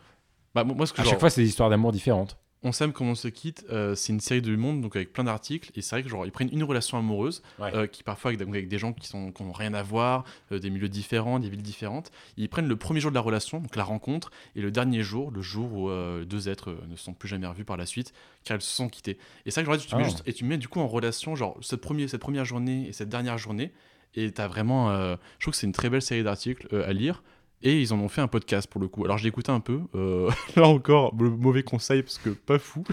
Bah, 0.54 0.64
moi, 0.66 0.76
moi, 0.76 0.86
ce 0.86 0.92
que 0.94 1.00
À 1.00 1.04
genre- 1.04 1.12
chaque 1.12 1.20
fois, 1.22 1.30
c'est 1.30 1.42
des 1.44 1.48
histoires 1.48 1.70
d'amour 1.70 1.92
différentes. 1.94 2.38
On 2.68 2.72
s'aime 2.72 2.94
comme 2.94 3.08
on 3.10 3.14
se 3.16 3.28
quitte, 3.28 3.64
euh, 3.70 3.94
c'est 3.94 4.12
une 4.12 4.20
série 4.20 4.42
du 4.42 4.58
monde 4.58 4.82
donc 4.82 4.96
avec 4.96 5.14
plein 5.14 5.24
d'articles 5.24 5.70
et 5.76 5.82
c'est 5.84 5.96
vrai 5.96 6.02
que 6.04 6.10
genre 6.10 6.26
ils 6.26 6.32
prennent 6.32 6.50
une 6.52 6.64
relation 6.64 6.98
amoureuse 6.98 7.44
Ouais. 7.60 7.74
euh, 7.76 7.86
qui 7.86 8.02
parfois 8.02 8.30
avec, 8.30 8.40
donc 8.40 8.50
avec 8.50 8.68
des 8.68 8.80
gens 8.80 8.92
qui 8.92 9.08
sont 9.08 9.32
qui 9.32 9.44
rien 9.54 9.76
à 9.76 9.84
voir, 9.84 10.24
euh, 10.52 10.58
des 10.58 10.72
milieux 10.72 10.90
différents, 10.90 11.38
des 11.40 11.48
villes 11.48 11.62
différentes. 11.62 12.12
Ils 12.38 12.50
prennent 12.50 12.68
le 12.68 12.76
premier 12.76 13.00
jour 13.00 13.12
de 13.12 13.16
la 13.16 13.22
relation, 13.22 13.60
donc 13.60 13.76
la 13.76 13.84
rencontre, 13.84 14.32
et 14.56 14.62
le 14.62 14.72
dernier 14.72 15.04
jour, 15.04 15.30
le 15.30 15.44
jour 15.44 15.72
où 15.74 15.90
deux 16.26 16.50
êtres 16.50 16.76
ne 16.90 16.96
sont 16.96 17.14
plus 17.14 17.30
jamais 17.30 17.46
revus 17.46 17.66
par 17.66 17.78
la 17.78 17.86
suite 17.86 18.14
car 18.44 18.58
ils 18.58 18.62
se 18.62 18.76
sont 18.76 18.90
quittés. 18.90 19.20
Et 19.46 19.52
c'est 19.52 19.62
vrai 19.64 19.76
que 19.78 19.80
genre, 19.80 19.88
tu 19.88 19.96
mets 19.96 20.02
Ah. 20.02 20.06
juste, 20.10 20.24
et 20.26 20.34
tu 20.34 20.44
mets 20.44 20.58
du 20.58 20.68
coup 20.68 20.80
en 20.80 20.88
relation 20.88 21.36
genre 21.36 21.56
cette 21.62 21.82
première 21.82 22.10
cette 22.10 22.22
première 22.22 22.46
journée 22.46 22.88
et 22.90 22.94
cette 22.94 23.10
dernière 23.10 23.38
journée 23.38 23.74
et 24.16 24.32
t'as 24.32 24.48
vraiment, 24.48 24.90
je 24.96 25.18
trouve 25.42 25.52
que 25.52 25.58
c'est 25.58 25.68
une 25.68 25.74
très 25.74 25.90
belle 25.90 26.02
série 26.02 26.24
d'articles 26.24 26.74
à 26.74 26.94
lire. 26.94 27.22
Et 27.62 27.82
ils 27.82 27.94
en 27.94 28.00
ont 28.00 28.08
fait 28.10 28.22
un 28.22 28.28
podcast 28.28 28.68
pour 28.70 28.80
le 28.82 28.88
coup. 28.88 29.06
Alors 29.06 29.18
j'ai 29.18 29.28
écouté 29.28 29.52
un 29.52 29.60
peu. 29.60 29.80
euh, 29.96 30.30
là 30.56 30.68
encore, 30.68 31.14
le 31.20 31.30
mauvais 31.32 31.64
conseil 31.64 32.04
parce 32.04 32.18
que 32.20 32.30
pas 32.30 32.60
fou. 32.60 32.84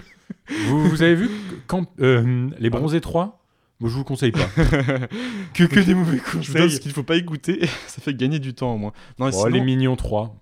vous, 0.67 0.89
vous 0.89 1.01
avez 1.03 1.15
vu 1.15 1.29
quand, 1.67 1.85
euh, 1.99 2.49
Les 2.59 2.69
Bronzés 2.69 3.01
3 3.01 3.39
Moi, 3.79 3.89
je 3.89 3.93
vous 3.93 3.99
le 3.99 4.05
conseille 4.05 4.31
pas. 4.31 4.47
que, 5.53 5.63
que 5.65 5.79
des 5.79 5.93
mauvais 5.93 6.17
Je 6.17 6.23
vous 6.23 6.53
donne 6.53 6.63
conseils. 6.63 6.71
ce 6.71 6.79
qu'il 6.79 6.91
faut 6.91 7.03
pas 7.03 7.17
écouter, 7.17 7.59
ça 7.87 8.01
fait 8.01 8.15
gagner 8.15 8.39
du 8.39 8.53
temps 8.55 8.73
au 8.73 8.77
moins. 8.77 8.93
Non, 9.19 9.27
Oh, 9.27 9.31
sinon, 9.31 9.45
les 9.47 9.61
Mignons 9.61 9.95
3. 9.95 10.35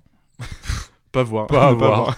pas 1.12 1.24
voir. 1.24 1.48
Pas 1.48 1.72
Ne 1.72 1.76
voir. 1.78 2.18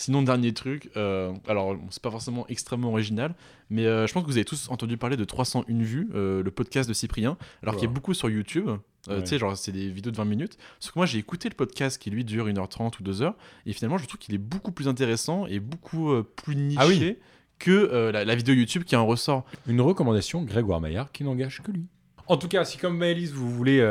Sinon, 0.00 0.22
dernier 0.22 0.52
truc, 0.54 0.90
euh, 0.96 1.32
alors 1.46 1.76
c'est 1.90 2.02
pas 2.02 2.10
forcément 2.10 2.46
extrêmement 2.48 2.88
original, 2.90 3.34
mais 3.68 3.84
euh, 3.86 4.06
je 4.06 4.12
pense 4.12 4.22
que 4.22 4.28
vous 4.28 4.36
avez 4.36 4.44
tous 4.44 4.68
entendu 4.70 4.96
parler 4.96 5.16
de 5.16 5.24
301 5.24 5.64
vues, 5.82 6.08
euh, 6.14 6.42
le 6.42 6.50
podcast 6.50 6.88
de 6.88 6.94
Cyprien, 6.94 7.36
alors 7.62 7.74
qu'il 7.74 7.82
y 7.82 7.86
a 7.86 7.88
Ouais. 7.88 7.94
beaucoup 7.94 8.14
sur 8.14 8.30
YouTube. 8.30 8.68
Ouais. 9.08 9.20
Tu 9.22 9.26
sais, 9.26 9.38
genre, 9.38 9.56
c'est 9.56 9.72
des 9.72 9.88
vidéos 9.90 10.10
de 10.12 10.16
20 10.16 10.24
minutes. 10.24 10.58
Sauf 10.78 10.92
que 10.94 10.98
moi, 10.98 11.06
j'ai 11.06 11.18
écouté 11.18 11.48
le 11.48 11.54
podcast 11.54 12.00
qui 12.00 12.10
lui 12.10 12.24
dure 12.24 12.48
1h30 12.48 12.98
ou 13.00 13.02
2h, 13.02 13.34
et 13.66 13.72
finalement, 13.72 13.98
je 13.98 14.06
trouve 14.06 14.18
qu'il 14.18 14.34
est 14.34 14.38
beaucoup 14.38 14.72
plus 14.72 14.88
intéressant 14.88 15.46
et 15.46 15.58
beaucoup 15.60 16.12
plus 16.36 16.56
niché 16.56 16.78
Ah 16.80 16.86
oui. 16.86 17.16
que 17.58 18.10
la, 18.12 18.24
la 18.24 18.34
vidéo 18.34 18.54
YouTube 18.54 18.84
qui 18.84 18.96
en 18.96 19.06
ressort. 19.06 19.44
Une 19.66 19.80
recommandation, 19.80 20.42
Grégoire 20.42 20.80
Maillard, 20.80 21.12
qui 21.12 21.24
n'engage 21.24 21.62
que 21.62 21.70
lui. 21.72 21.86
En 22.26 22.36
tout 22.36 22.48
cas, 22.48 22.64
si 22.64 22.78
comme 22.78 22.96
Maëlys, 22.96 23.32
vous 23.32 23.50
voulez 23.50 23.82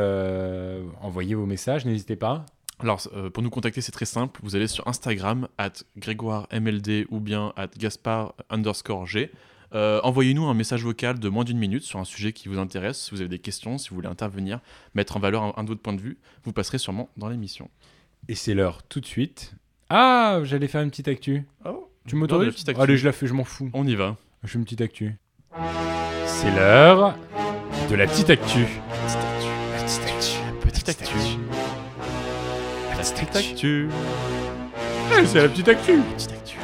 envoyer 1.02 1.36
vos 1.36 1.45
messages, 1.45 1.86
n'hésitez 1.86 2.15
pas. 2.15 2.45
Alors, 2.82 3.02
euh, 3.13 3.30
pour 3.30 3.44
nous 3.44 3.50
contacter, 3.50 3.82
c'est 3.82 3.92
très 3.92 4.06
simple. 4.06 4.39
Vous 4.44 4.56
allez 4.56 4.68
sur 4.68 4.88
Instagram, 4.88 5.48
at 5.58 5.74
GrégoireMLD 5.98 7.08
ou 7.10 7.20
bien 7.20 7.54
at 7.58 7.68
Gaspard 7.78 8.34
underscore 8.50 9.06
G. 9.06 9.32
Euh, 9.76 10.00
Envoyez-nous 10.04 10.46
un 10.48 10.54
message 10.54 10.84
vocal 10.84 11.20
de 11.20 11.30
moins 11.30 11.44
d'une 11.44 11.60
minute 11.60 11.84
sur 11.84 12.00
un 12.00 12.06
sujet 12.06 12.32
qui 12.34 12.48
vous 12.48 12.58
intéresse. 12.58 13.00
Si 13.06 13.12
vous 13.12 13.20
avez 13.20 13.30
des 13.30 13.39
questions, 13.39 13.78
si 13.78 13.89
vous 13.89 13.96
voulez 13.96 14.08
intervenir, 14.08 14.60
mettre 14.96 15.18
en 15.18 15.20
valeur 15.20 15.44
un, 15.44 15.54
un 15.58 15.63
de 15.63 15.70
votre 15.70 15.82
point 15.82 15.94
de 15.94 16.02
vue, 16.02 16.18
vous 16.44 16.54
passerez 16.54 16.78
sûrement 16.78 17.10
dans 17.18 17.28
l'émission. 17.30 17.70
Et 18.28 18.36
c'est 18.36 18.54
l'heure 18.54 18.82
tout 18.84 19.00
de 19.00 19.06
suite. 19.06 19.54
Ah, 19.89 20.39
j'allais 20.44 20.68
faire 20.68 20.82
une 20.82 20.89
petite 20.89 21.08
actu. 21.08 21.46
Oh. 21.65 21.89
Tu 22.08 22.15
m'autorises. 22.15 22.63
Allez, 22.78 22.98
je 22.98 23.06
la 23.06 23.12
fais, 23.12 23.28
je 23.28 23.34
m'en 23.34 23.44
fous. 23.44 23.70
On 23.74 23.86
y 23.86 23.96
va. 23.96 24.18
Je 24.44 24.50
fais 24.50 24.58
une 24.58 24.63
petite 24.63 24.82
actu. 24.82 25.15
C'est 26.26 26.52
l'heure 26.56 27.15
de 27.89 27.96
la 27.96 28.08
petite 28.08 28.30
actu. 28.30 28.65
Petite 29.06 29.20
actu. 29.20 29.48
Petite 29.78 30.04
actu. 30.04 30.38
La 30.46 30.72
petite 30.72 30.89
actu. 30.89 31.29
Ah, 35.12 35.26
c'est 35.26 35.42
la 35.42 35.48
petite 35.50 35.68
actu. 35.70 36.00
Petite 36.16 36.32
actu. 36.34 36.58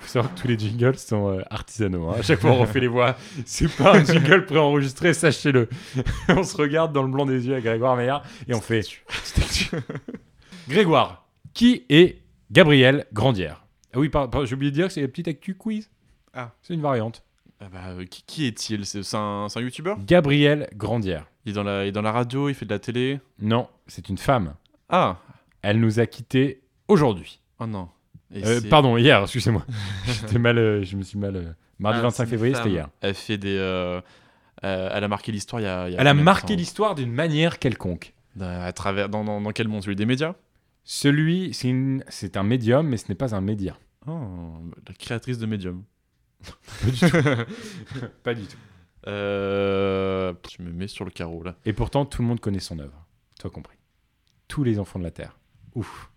Faut 0.00 0.08
savoir 0.08 0.34
que 0.34 0.40
tous 0.40 0.48
les 0.48 0.58
jingles 0.58 0.96
sont 0.98 1.28
euh, 1.30 1.42
artisanaux. 1.48 2.08
hein. 2.08 2.16
À 2.18 2.22
chaque 2.22 2.40
fois, 2.40 2.50
on 2.50 2.58
refait 2.58 2.80
les 2.80 2.88
voix. 2.88 3.16
C'est 3.46 3.68
pas 3.76 3.96
un 3.96 4.04
jingle 4.04 4.44
préenregistré, 4.46 5.14
sachez-le. 5.14 5.68
on 6.28 6.42
se 6.42 6.56
regarde 6.56 6.92
dans 6.92 7.02
le 7.04 7.08
blanc 7.08 7.24
des 7.24 7.46
yeux 7.46 7.54
à 7.54 7.60
Grégoire 7.60 7.94
Meillard 7.96 8.24
et 8.48 8.54
on 8.54 8.60
fait 8.60 8.80
petite 9.06 9.38
actu. 9.38 9.76
Grégoire, 10.68 11.28
qui 11.52 11.84
est 11.88 12.22
Gabriel 12.50 13.06
Grandière? 13.12 13.64
Ah 13.94 13.98
oui, 14.00 14.08
par- 14.08 14.28
par- 14.28 14.44
j'ai 14.44 14.56
oublié 14.56 14.72
de 14.72 14.76
dire 14.76 14.88
que 14.88 14.92
c'est 14.92 15.02
la 15.02 15.08
petite 15.08 15.28
actu 15.28 15.54
quiz. 15.54 15.88
Ah. 16.32 16.50
C'est 16.62 16.74
une 16.74 16.80
variante. 16.82 17.22
Ah 17.60 17.66
bah, 17.72 17.78
euh, 17.90 18.04
qui, 18.06 18.24
qui 18.26 18.46
est-il? 18.46 18.84
C'est 18.86 19.04
c'est 19.04 19.16
un, 19.16 19.46
c'est 19.48 19.60
un 19.60 19.62
youtubeur 19.62 19.98
Gabriel 20.04 20.68
Grandière. 20.74 21.26
il, 21.46 21.50
est 21.50 21.54
dans 21.54 21.62
la, 21.62 21.84
il 21.84 21.88
est 21.88 21.92
dans 21.92 22.02
la 22.02 22.10
radio, 22.12 22.48
il 22.48 22.54
fait 22.56 22.66
de 22.66 22.70
la 22.74 22.80
télé? 22.80 23.20
Non, 23.40 23.68
c'est 23.86 24.08
une 24.08 24.18
femme. 24.18 24.54
Ah 24.88 25.18
Elle 25.62 25.80
nous 25.80 26.00
a 26.00 26.06
quittés 26.06 26.62
aujourd'hui. 26.88 27.40
Oh 27.58 27.66
non. 27.66 27.88
Euh, 28.34 28.60
pardon, 28.68 28.96
hier, 28.96 29.22
excusez-moi. 29.22 29.64
J'étais 30.06 30.38
mal, 30.38 30.58
euh, 30.58 30.82
je 30.82 30.96
me 30.96 31.02
suis 31.02 31.18
mal. 31.18 31.36
euh, 31.36 31.52
Mardi 31.78 31.98
Ah, 32.00 32.02
25 32.02 32.16
c'est 32.16 32.22
une 32.24 32.30
février, 32.30 32.54
c'était 32.54 32.64
femme. 32.64 32.72
hier. 32.72 32.88
Elle 33.00 33.14
fait 33.14 33.38
des. 33.38 33.56
euh, 33.56 34.00
euh, 34.64 34.90
elle 34.92 35.04
a 35.04 35.08
marqué 35.08 35.30
l'histoire 35.32 35.60
il 35.60 35.64
y 35.64 35.68
a. 35.68 35.88
il 35.88 35.92
y 35.92 35.96
a 35.96 36.00
Elle 36.00 36.06
a 36.06 36.10
combien 36.10 36.20
de 36.20 36.24
marqué 36.24 36.46
temps 36.54 36.58
l'histoire 36.58 36.94
d'une 36.94 37.12
manière 37.12 37.58
quelconque. 37.58 38.12
Dans- 38.36 38.46
À 38.62 38.72
travers. 38.72 39.08
Dans, 39.08 39.24
dans, 39.24 39.40
dans 39.40 39.50
quel 39.52 39.68
monde? 39.68 39.82
Celui 39.82 39.96
des 39.96 40.06
médias? 40.06 40.34
Celui, 40.84 41.54
c'est 41.54 41.68
une- 41.68 42.04
c'est 42.08 42.36
un 42.36 42.42
médium, 42.42 42.86
mais 42.88 42.96
ce 42.96 43.06
n'est 43.08 43.14
pas 43.14 43.34
un 43.34 43.40
média. 43.40 43.76
Oh, 44.06 44.20
la 44.86 44.94
créatrice 44.94 45.38
de 45.38 45.46
Medium. 45.46 45.82
Pas 48.22 48.34
du 48.34 48.42
tout. 48.44 48.56
Euh, 49.06 50.32
je 50.56 50.62
me 50.62 50.72
mets 50.72 50.88
sur 50.88 51.04
le 51.04 51.10
carreau 51.10 51.42
là. 51.42 51.56
Et 51.64 51.72
pourtant, 51.72 52.04
tout 52.04 52.22
le 52.22 52.28
monde 52.28 52.40
connaît 52.40 52.58
son 52.60 52.78
œuvre. 52.78 53.06
Toi 53.38 53.50
compris. 53.50 53.76
Tous 54.48 54.64
les 54.64 54.78
enfants 54.78 54.98
de 54.98 55.04
la 55.04 55.10
Terre. 55.10 55.38
Ouf. 55.74 56.10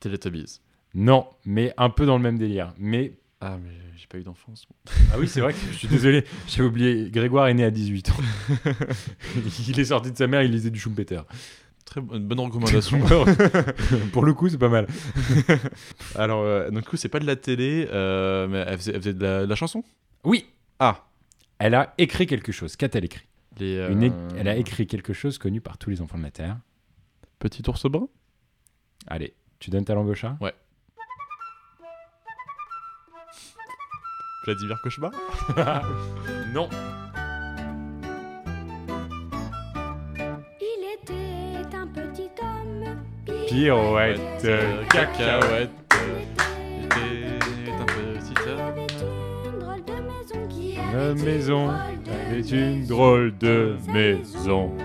Teletubbies. 0.00 0.60
Non, 0.94 1.26
mais 1.44 1.72
un 1.78 1.90
peu 1.90 2.06
dans 2.06 2.16
le 2.16 2.22
même 2.22 2.38
délire. 2.38 2.74
Mais. 2.78 3.14
Ah, 3.40 3.58
mais 3.62 3.72
j'ai 3.96 4.06
pas 4.06 4.18
eu 4.18 4.22
d'enfance. 4.22 4.66
Ah 5.12 5.18
oui, 5.18 5.26
c'est 5.28 5.40
vrai 5.40 5.52
que 5.52 5.58
je 5.72 5.76
suis 5.76 5.88
désolé. 5.88 6.24
J'ai 6.48 6.62
oublié. 6.62 7.10
Grégoire 7.10 7.48
est 7.48 7.54
né 7.54 7.64
à 7.64 7.70
18 7.70 8.10
ans. 8.10 8.16
il 9.68 9.78
est 9.80 9.84
sorti 9.86 10.12
de 10.12 10.16
sa 10.16 10.26
mère, 10.26 10.42
il 10.42 10.50
lisait 10.50 10.70
du 10.70 10.78
Schumpeter. 10.78 11.20
Très 11.84 12.00
bonne, 12.00 12.24
bonne 12.26 12.40
recommandation. 12.40 13.00
Pour 14.12 14.24
le 14.24 14.32
coup, 14.32 14.48
c'est 14.48 14.58
pas 14.58 14.68
mal. 14.70 14.86
Alors, 16.14 16.42
euh, 16.42 16.70
donc, 16.70 16.84
du 16.84 16.88
coup, 16.88 16.96
c'est 16.96 17.08
pas 17.08 17.18
de 17.20 17.26
la 17.26 17.36
télé, 17.36 17.88
euh, 17.92 18.46
mais 18.48 18.64
elle 18.66 18.78
faisait, 18.78 18.92
elle 18.94 19.00
faisait 19.00 19.14
de, 19.14 19.22
la, 19.22 19.42
de 19.44 19.48
la 19.48 19.54
chanson? 19.56 19.84
Oui. 20.24 20.46
Ah. 20.78 21.04
Elle 21.58 21.74
a 21.74 21.92
écrit 21.98 22.26
quelque 22.26 22.52
chose. 22.52 22.76
Qu'a-t-elle 22.76 23.04
écrit 23.04 23.26
Les, 23.58 23.76
euh, 23.76 23.90
Une 23.92 24.04
é- 24.04 24.12
Elle 24.38 24.48
a 24.48 24.56
écrit 24.56 24.86
quelque 24.86 25.12
chose 25.12 25.36
connu 25.38 25.60
par 25.60 25.76
tous 25.78 25.90
les 25.90 26.00
enfants 26.00 26.18
de 26.18 26.22
la 26.22 26.30
Terre. 26.30 26.56
Petit 27.42 27.68
ours 27.68 27.86
brun 27.90 28.06
Allez, 29.08 29.34
tu 29.58 29.70
donnes 29.70 29.84
ta 29.84 29.94
langue 29.94 30.06
au 30.06 30.14
chat 30.14 30.36
Vladimir 34.44 34.80
Cauchemar 34.80 35.10
Non. 36.54 36.68
Il 40.60 40.84
était 40.94 41.76
un 41.76 41.86
petit 41.88 42.30
homme. 42.40 43.02
Pirouette, 43.48 44.20
Euh, 44.44 44.84
cacahuète. 44.84 45.70
Il 46.70 46.84
était 46.84 47.72
un 47.72 47.86
petit 47.86 48.48
homme. 48.48 48.60
avait 48.60 48.86
une 48.86 49.58
drôle 49.58 49.84
de 49.84 49.92
maison 50.00 50.48
qui 50.48 50.74
La 50.92 51.14
maison 51.14 51.70
avait 51.70 52.40
une 52.40 52.86
drôle 52.86 53.36
de 53.38 53.76
maison. 53.92 54.76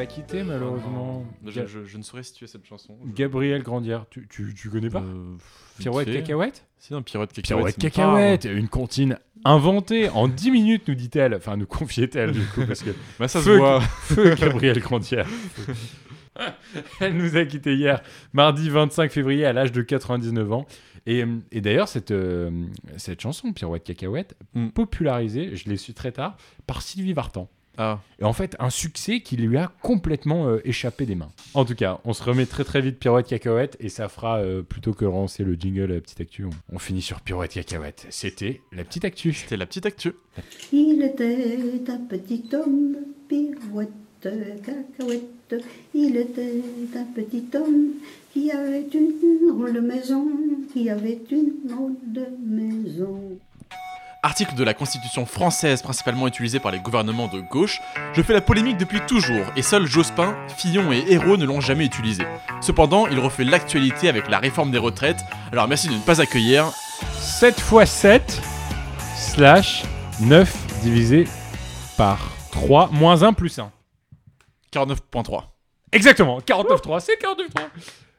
Nous 0.00 0.04
a 0.04 0.06
quittés 0.06 0.42
malheureusement. 0.42 1.24
Je, 1.46 1.66
je- 1.66 1.84
je 1.84 1.98
ne 1.98 2.02
saurais 2.02 2.22
situer 2.22 2.46
cette 2.46 2.64
chanson. 2.64 2.96
Gabriel 3.06 3.62
Grandière, 3.62 4.06
tu, 4.10 4.26
tu, 4.28 4.54
tu 4.54 4.70
connais 4.70 4.88
pas 4.90 5.00
Euh, 5.02 5.36
Pirouette 5.78 6.12
cacahuète 6.12 6.64
Si, 6.78 6.92
non, 6.92 7.02
Pirouette 7.02 7.32
cacahuète. 7.32 7.76
Pirouette 7.92 8.44
une 8.46 8.68
comptine 8.68 9.18
inventée 9.44 10.08
en 10.10 10.28
10 10.28 10.50
minutes 10.50 10.88
nous 10.88 10.94
dit-elle, 10.94 11.34
enfin 11.34 11.56
nous 11.56 11.66
confiait-elle 11.66 12.32
du 12.32 12.44
coup 12.46 12.64
parce 12.66 12.82
que. 12.82 12.90
Bah, 13.18 13.28
ça 13.28 13.40
se 13.40 13.44
Feu- 13.50 13.56
voit. 13.58 13.80
Feu 13.80 14.34
Gabriel 14.34 14.78
Grandière. 14.80 15.26
Elle 17.00 17.16
nous 17.16 17.36
a 17.36 17.44
quittés 17.44 17.74
hier, 17.74 18.02
mardi 18.32 18.70
25 18.70 19.10
février, 19.10 19.44
à 19.44 19.52
l'âge 19.52 19.72
de 19.72 19.82
99 19.82 20.52
ans. 20.52 20.66
Et, 21.04 21.22
euh, 21.22 21.38
et 21.52 21.60
d'ailleurs, 21.60 21.88
cette, 21.88 22.12
euh, 22.12 22.50
cette 22.96 23.20
chanson, 23.20 23.52
Pirouette 23.52 23.84
Cacahuète, 23.84 24.36
Mm. 24.54 24.68
popularisée, 24.68 25.54
je 25.56 25.68
l'ai 25.68 25.76
su 25.76 25.92
très 25.92 26.12
tard, 26.12 26.36
par 26.66 26.80
Sylvie 26.82 27.12
Vartan. 27.12 27.50
Ah, 27.78 28.00
Et 28.18 28.24
en 28.24 28.32
fait, 28.32 28.56
un 28.58 28.68
succès 28.70 29.20
qui 29.20 29.36
lui 29.36 29.56
a 29.56 29.72
complètement 29.82 30.46
euh, 30.48 30.60
échappé 30.64 31.06
des 31.06 31.14
mains. 31.14 31.30
En 31.54 31.64
tout 31.64 31.74
cas, 31.74 32.00
on 32.04 32.12
se 32.12 32.22
remet 32.22 32.46
très 32.46 32.64
très 32.64 32.80
vite 32.80 32.98
Pirouette 32.98 33.26
Cacahuète 33.26 33.76
et 33.80 33.88
ça 33.88 34.08
fera, 34.08 34.38
euh, 34.38 34.62
plutôt 34.62 34.92
que 34.92 35.04
lancer 35.04 35.44
le 35.44 35.54
jingle 35.54 35.92
la 35.92 36.00
petite 36.00 36.20
actu, 36.20 36.44
on, 36.44 36.50
on 36.74 36.78
finit 36.78 37.00
sur 37.02 37.20
Pirouette 37.20 37.52
Cacahuète. 37.54 38.06
C'était 38.10 38.60
la 38.72 38.84
petite 38.84 39.04
actu. 39.04 39.32
c'était 39.32 39.56
la 39.56 39.66
petite 39.66 39.86
actu. 39.86 40.12
Il 40.72 41.02
était 41.02 41.90
un 41.90 41.98
petit 42.08 42.44
homme, 42.52 42.96
pirouette, 43.28 43.90
cacahuète. 44.20 45.64
Il 45.94 46.16
était 46.16 46.62
un 46.96 47.04
petit 47.04 47.44
homme 47.54 47.92
qui 48.32 48.50
avait 48.50 48.86
une 48.92 49.48
drôle 49.48 49.72
de 49.72 49.80
maison, 49.80 50.26
qui 50.72 50.90
avait 50.90 51.20
une 51.30 51.52
drôle 51.64 51.96
de 52.06 52.26
maison. 52.44 53.38
Article 54.22 54.54
de 54.54 54.64
la 54.64 54.74
Constitution 54.74 55.24
française 55.24 55.80
principalement 55.80 56.26
utilisé 56.26 56.60
par 56.60 56.72
les 56.72 56.78
gouvernements 56.78 57.28
de 57.28 57.40
gauche, 57.40 57.80
je 58.12 58.20
fais 58.20 58.34
la 58.34 58.42
polémique 58.42 58.76
depuis 58.76 59.00
toujours 59.06 59.44
et 59.56 59.62
seuls 59.62 59.86
Jospin, 59.86 60.36
Fillon 60.56 60.92
et 60.92 61.04
Hérault 61.08 61.38
ne 61.38 61.46
l'ont 61.46 61.62
jamais 61.62 61.86
utilisé. 61.86 62.24
Cependant, 62.60 63.06
il 63.06 63.18
refait 63.18 63.44
l'actualité 63.44 64.10
avec 64.10 64.28
la 64.28 64.38
réforme 64.38 64.70
des 64.70 64.78
retraites, 64.78 65.20
alors 65.52 65.68
merci 65.68 65.88
de 65.88 65.94
ne 65.94 66.00
pas 66.00 66.20
accueillir 66.20 66.66
7 67.18 67.58
x 67.58 67.90
7 67.90 68.42
slash 69.16 69.84
9 70.20 70.82
divisé 70.82 71.26
par 71.96 72.18
3 72.52 72.90
moins 72.92 73.22
1 73.22 73.32
plus 73.32 73.58
1. 73.58 73.72
49.3. 74.72 75.44
Exactement, 75.92 76.40
49.3, 76.40 77.00
c'est 77.00 77.20
49.3. 77.20 77.62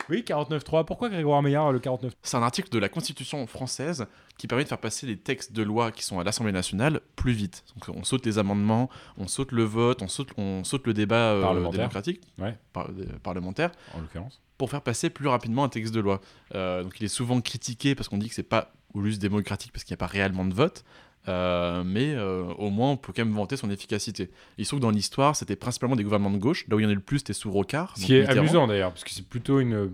Oui, 0.09 0.23
49.3. 0.27 0.85
Pourquoi 0.85 1.09
Grégoire 1.09 1.41
Meillard 1.41 1.71
le 1.71 1.79
49 1.79 2.13
C'est 2.21 2.37
un 2.37 2.43
article 2.43 2.69
de 2.69 2.79
la 2.79 2.89
Constitution 2.89 3.45
française 3.47 4.05
qui 4.37 4.47
permet 4.47 4.63
de 4.63 4.69
faire 4.69 4.77
passer 4.79 5.07
les 5.07 5.17
textes 5.17 5.53
de 5.53 5.63
loi 5.63 5.91
qui 5.91 6.03
sont 6.03 6.19
à 6.19 6.23
l'Assemblée 6.23 6.51
nationale 6.51 6.99
plus 7.15 7.31
vite. 7.31 7.63
Donc 7.75 7.95
on 7.95 8.03
saute 8.03 8.25
les 8.25 8.37
amendements, 8.37 8.89
on 9.17 9.27
saute 9.27 9.51
le 9.51 9.63
vote, 9.63 10.01
on 10.01 10.07
saute, 10.07 10.29
on 10.37 10.63
saute 10.63 10.85
le 10.87 10.93
débat 10.93 11.15
euh, 11.33 11.41
Parlementaire. 11.41 11.79
démocratique, 11.79 12.21
Ouais. 12.39 12.57
par- 12.73 12.89
euh, 12.89 13.05
parlementaire, 13.23 13.71
en 13.95 14.01
l'occurrence 14.01 14.41
pour 14.57 14.69
faire 14.69 14.81
passer 14.83 15.09
plus 15.09 15.27
rapidement 15.27 15.63
un 15.63 15.69
texte 15.69 15.91
de 15.91 15.99
loi. 15.99 16.21
Euh, 16.53 16.83
donc 16.83 16.99
il 16.99 17.03
est 17.05 17.07
souvent 17.07 17.41
critiqué 17.41 17.95
parce 17.95 18.07
qu'on 18.09 18.19
dit 18.19 18.29
que 18.29 18.35
c'est 18.35 18.43
pas 18.43 18.71
au 18.93 19.01
juste 19.03 19.19
démocratique 19.19 19.71
parce 19.71 19.83
qu'il 19.83 19.91
n'y 19.93 19.97
a 19.97 20.05
pas 20.05 20.05
réellement 20.05 20.45
de 20.45 20.53
vote. 20.53 20.83
Euh, 21.27 21.83
mais 21.85 22.15
euh, 22.15 22.43
au 22.57 22.71
moins 22.71 22.91
on 22.91 22.97
peut 22.97 23.13
quand 23.15 23.23
même 23.23 23.33
vanter 23.33 23.55
son 23.55 23.69
efficacité. 23.69 24.31
Il 24.57 24.65
se 24.65 24.71
trouve 24.71 24.79
que 24.79 24.83
dans 24.83 24.89
l'histoire, 24.89 25.35
c'était 25.35 25.55
principalement 25.55 25.95
des 25.95 26.03
gouvernements 26.03 26.31
de 26.31 26.37
gauche. 26.37 26.65
Là 26.67 26.75
où 26.75 26.79
il 26.79 26.83
y 26.83 26.85
en 26.85 26.89
a 26.89 26.93
le 26.93 26.99
plus, 26.99 27.19
c'était 27.19 27.33
sous 27.33 27.51
Rocard. 27.51 27.95
Ce 27.97 28.05
qui 28.05 28.15
est 28.15 28.27
amusant 28.27 28.67
d'ailleurs, 28.67 28.91
parce 28.91 29.03
que 29.03 29.11
c'est 29.11 29.27
plutôt 29.27 29.59
une. 29.59 29.91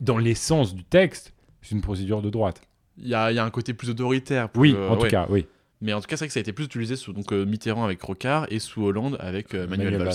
Dans 0.00 0.18
l'essence 0.18 0.74
du 0.74 0.84
texte, 0.84 1.32
c'est 1.62 1.74
une 1.74 1.80
procédure 1.80 2.20
de 2.22 2.30
droite. 2.30 2.60
Il 2.98 3.08
y 3.08 3.14
a, 3.14 3.32
il 3.32 3.34
y 3.34 3.38
a 3.38 3.44
un 3.44 3.50
côté 3.50 3.74
plus 3.74 3.90
autoritaire. 3.90 4.48
plus, 4.48 4.60
Oui, 4.60 4.74
euh, 4.76 4.88
en 4.90 4.96
tout 4.96 5.02
ouais. 5.02 5.10
cas, 5.10 5.26
oui. 5.28 5.46
Mais 5.80 5.92
en 5.92 6.00
tout 6.00 6.06
cas, 6.06 6.16
c'est 6.16 6.24
vrai 6.24 6.28
que 6.28 6.32
ça 6.32 6.40
a 6.40 6.42
été 6.42 6.52
plus 6.52 6.64
utilisé 6.66 6.96
sous 6.96 7.12
donc, 7.12 7.32
euh, 7.32 7.44
Mitterrand 7.44 7.84
avec 7.84 8.00
Rocard 8.02 8.46
et 8.50 8.58
sous 8.58 8.84
Hollande 8.84 9.16
avec 9.20 9.54
Manuel, 9.54 9.96
Valls. 9.96 10.14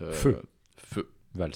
Euh, 0.00 0.12
Feu. 0.12 0.42
Feu. 0.76 1.08
Valls. 1.34 1.52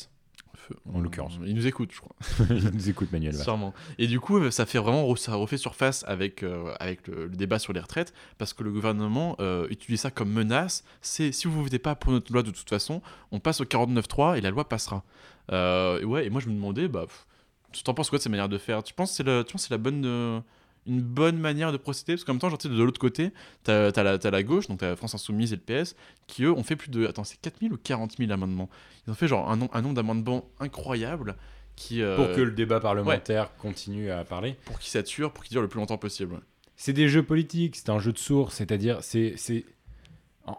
En 0.93 1.01
l'occurrence. 1.01 1.39
Il 1.45 1.55
nous 1.55 1.67
écoute, 1.67 1.91
je 1.93 2.01
crois. 2.01 2.17
Il 2.51 2.71
nous 2.71 2.89
écoute, 2.89 3.13
Manuel. 3.13 3.35
Sûrement. 3.35 3.75
Et 3.99 4.07
du 4.07 4.21
coup, 4.21 4.51
ça 4.51 4.67
fait 4.67 4.79
vraiment 4.79 5.15
ça 5.17 5.35
refait 5.35 5.57
surface 5.57 6.05
avec, 6.07 6.43
euh, 6.43 6.75
avec 6.81 7.07
le, 7.09 7.27
le 7.27 7.37
débat 7.37 7.59
sur 7.59 7.73
les 7.73 7.81
retraites 7.81 8.13
parce 8.39 8.53
que 8.53 8.63
le 8.63 8.73
gouvernement 8.73 9.37
euh, 9.41 9.67
utilise 9.71 10.01
ça 10.01 10.11
comme 10.11 10.31
menace. 10.31 10.85
C'est 11.01 11.33
si 11.33 11.49
vous 11.49 11.59
ne 11.59 11.63
votez 11.65 11.79
pas 11.79 11.95
pour 11.95 12.13
notre 12.13 12.33
loi 12.33 12.43
de 12.43 12.51
toute 12.51 12.69
façon, 12.69 13.03
on 13.33 13.41
passe 13.41 13.61
au 13.61 13.65
49.3 13.65 14.39
et 14.39 14.41
la 14.41 14.51
loi 14.51 14.69
passera. 14.69 15.05
Euh, 15.53 16.01
et 16.01 16.05
ouais, 16.05 16.27
et 16.27 16.31
moi 16.31 16.41
je 16.41 16.49
me 16.49 16.55
demandais, 16.55 16.89
bah, 16.89 17.07
pff, 17.07 17.27
tu 17.73 17.83
t'en 17.83 17.95
penses 17.95 18.11
quoi 18.11 18.19
de 18.19 18.23
cette 18.23 18.31
manière 18.31 18.49
de 18.49 18.59
faire? 18.59 18.83
Tu 18.83 18.95
penses 18.95 19.11
que 19.11 19.17
c'est 19.17 19.23
la, 19.25 19.45
tu 19.45 19.53
penses 19.53 19.63
que 19.63 19.69
c'est 19.69 19.75
la 19.75 19.79
bonne, 19.79 20.05
euh, 20.05 20.41
une 20.87 21.01
bonne 21.03 21.39
manière 21.39 21.73
de 21.73 21.77
procéder 21.77 22.15
Parce 22.15 22.25
qu'en 22.25 22.33
même 22.35 22.41
temps, 22.41 22.49
genre, 22.49 22.59
de 22.59 22.83
l'autre 22.83 23.01
côté, 23.01 23.31
t'as 23.65 23.89
as 23.91 24.31
la, 24.31 24.43
gauche, 24.43 24.69
donc 24.69 24.79
t'as 24.81 24.95
France 24.97 25.15
Insoumise 25.15 25.53
et 25.53 25.57
le 25.57 25.63
PS, 25.85 25.95
qui 26.27 26.45
eux 26.45 26.53
ont 26.53 26.63
fait 26.63 26.77
plus 26.77 26.91
de. 26.91 27.07
Attends, 27.07 27.25
c'est 27.25 27.41
4000 27.41 27.73
ou 27.73 27.77
40 27.77 28.17
000 28.19 28.31
amendements? 28.33 28.69
Ils 29.07 29.11
ont 29.11 29.15
fait 29.15 29.29
genre 29.29 29.51
un, 29.51 29.57
nom- 29.57 29.71
un 29.73 29.83
nombre 29.83 29.95
d'amendements 29.95 30.45
incroyable 30.61 31.37
qui. 31.77 32.03
euh, 32.03 32.17
Pour 32.17 32.35
que 32.35 32.41
le 32.41 32.53
débat 32.53 32.81
parlementaire 32.81 33.51
continue 33.57 34.11
à 34.11 34.25
parler. 34.25 34.57
pour 34.65 34.79
qu'ils 34.79 34.91
saturent, 34.91 35.33
pour 35.33 35.45
qu'ils 35.45 35.55
durent 35.55 35.63
le 35.63 35.69
plus 35.69 35.81
longtemps 35.81 35.99
possible. 35.99 36.35
ouais. 36.35 36.41
C'est 36.77 36.93
des 36.93 37.09
jeux 37.09 37.23
politiques, 37.23 37.77
c'est 37.77 37.89
un 37.91 37.99
jeu 37.99 38.13
de 38.13 38.19
source, 38.19 38.55
c'est-à-dire, 38.57 38.99
c'est. 39.03 39.35
c'est- 39.37 39.65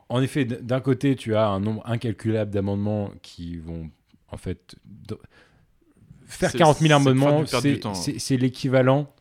En, 0.09 0.21
effet, 0.21 0.43
d'un 0.43 0.81
côté, 0.81 1.15
tu 1.15 1.35
as 1.35 1.47
un 1.47 1.61
nombre 1.61 1.81
incalculable 1.85 2.51
d'amendements 2.51 3.11
qui 3.21 3.55
vont, 3.57 3.89
en 4.29 4.35
fait. 4.37 4.75
Faire 6.25 6.51
C'est- 6.51 6.57
40 6.57 6.77
000 6.79 6.87
c'est 6.89 6.93
amendements, 6.93 7.45
c'est- 7.93 8.19
c'est 8.19 8.35
l'équivalent 8.37 9.13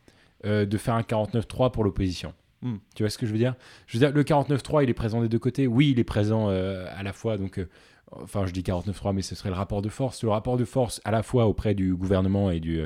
euh, 0.47 0.65
de 0.65 0.77
faire 0.77 0.95
un 0.95 1.01
49.3 1.01 1.71
pour 1.71 1.83
l'opposition. 1.83 2.33
Hmm. 2.63 2.77
Tu 2.95 3.03
vois 3.03 3.09
ce 3.11 3.17
que 3.19 3.27
je 3.27 3.31
veux 3.31 3.37
dire? 3.37 3.53
Je 3.85 3.97
veux 3.99 4.05
dire, 4.05 4.15
le 4.15 4.23
49.3, 4.23 4.83
il 4.83 4.89
est 4.89 4.93
présent 4.95 5.21
des 5.21 5.29
deux 5.29 5.37
côtés. 5.39 5.67
Oui, 5.67 5.91
il 5.91 5.99
est 5.99 6.03
présent 6.03 6.49
euh, 6.49 6.87
à 6.95 7.03
la 7.03 7.13
fois, 7.13 7.37
donc. 7.37 7.59
euh, 7.59 7.69
Enfin, 8.09 8.45
je 8.45 8.53
dis 8.53 8.61
49.3, 8.61 9.13
mais 9.13 9.21
ce 9.21 9.35
serait 9.35 9.49
le 9.49 9.55
rapport 9.55 9.81
de 9.81 9.89
force. 9.89 10.23
Le 10.23 10.29
rapport 10.29 10.55
de 10.55 10.63
force 10.63 11.01
à 11.03 11.11
la 11.11 11.23
fois 11.23 11.45
auprès 11.45 11.75
du 11.75 11.93
gouvernement 11.93 12.49
et 12.51 12.61
du, 12.61 12.79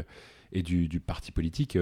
et 0.51 0.63
du, 0.63 0.87
du 0.87 0.99
parti 0.99 1.31
politique 1.31 1.77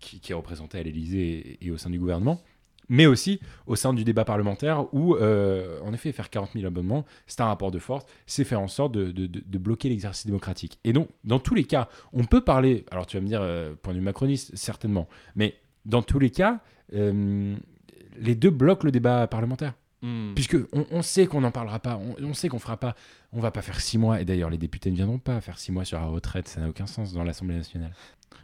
qui, 0.00 0.20
qui 0.20 0.32
est 0.32 0.34
représenté 0.34 0.78
à 0.78 0.82
l'Élysée 0.82 1.58
et, 1.60 1.66
et 1.66 1.70
au 1.70 1.76
sein 1.76 1.90
du 1.90 1.98
gouvernement, 1.98 2.40
mais 2.88 3.06
aussi 3.06 3.40
au 3.66 3.76
sein 3.76 3.92
du 3.92 4.04
débat 4.04 4.24
parlementaire 4.24 4.92
où, 4.94 5.14
euh, 5.16 5.80
en 5.84 5.92
effet, 5.92 6.12
faire 6.12 6.30
40 6.30 6.50
000 6.54 6.66
abonnements, 6.66 7.04
c'est 7.26 7.40
un 7.40 7.46
rapport 7.46 7.70
de 7.70 7.78
force, 7.78 8.04
c'est 8.26 8.44
faire 8.44 8.60
en 8.60 8.68
sorte 8.68 8.92
de, 8.92 9.10
de- 9.10 9.58
bloquer 9.58 9.88
l'exercice 9.88 10.26
démocratique. 10.26 10.78
Et 10.84 10.92
donc, 10.92 11.08
dans 11.24 11.38
tous 11.38 11.54
les 11.54 11.64
cas, 11.64 11.88
on 12.12 12.24
peut 12.24 12.42
parler, 12.42 12.84
alors 12.90 13.06
tu 13.06 13.16
vas 13.16 13.22
me 13.22 13.26
dire, 13.26 13.40
euh, 13.42 13.74
point 13.74 13.92
de 13.94 13.98
vue 13.98 14.04
macroniste, 14.04 14.54
certainement, 14.54 15.08
mais 15.34 15.56
dans 15.84 16.02
tous 16.02 16.18
les 16.18 16.30
cas, 16.30 16.60
euh, 16.94 17.56
les 18.18 18.34
deux 18.34 18.50
bloquent 18.50 18.84
le 18.84 18.92
débat 18.92 19.26
parlementaire. 19.26 19.74
Hmm. 20.02 20.34
Puisque 20.34 20.56
on, 20.72 20.84
on 20.90 21.02
sait 21.02 21.26
qu'on 21.26 21.40
n'en 21.40 21.50
parlera 21.50 21.78
pas, 21.80 21.96
on, 21.96 22.22
on 22.22 22.34
sait 22.34 22.48
qu'on 22.48 22.58
fera 22.58 22.76
pas, 22.76 22.94
on 23.32 23.40
va 23.40 23.50
pas 23.50 23.62
faire 23.62 23.80
six 23.80 23.96
mois, 23.96 24.20
et 24.20 24.24
d'ailleurs 24.24 24.50
les 24.50 24.58
députés 24.58 24.90
ne 24.90 24.96
viendront 24.96 25.18
pas 25.18 25.40
faire 25.40 25.58
six 25.58 25.72
mois 25.72 25.84
sur 25.86 25.98
la 25.98 26.04
retraite, 26.04 26.48
ça 26.48 26.60
n'a 26.60 26.68
aucun 26.68 26.86
sens 26.86 27.12
dans 27.14 27.24
l'Assemblée 27.24 27.56
nationale. 27.56 27.92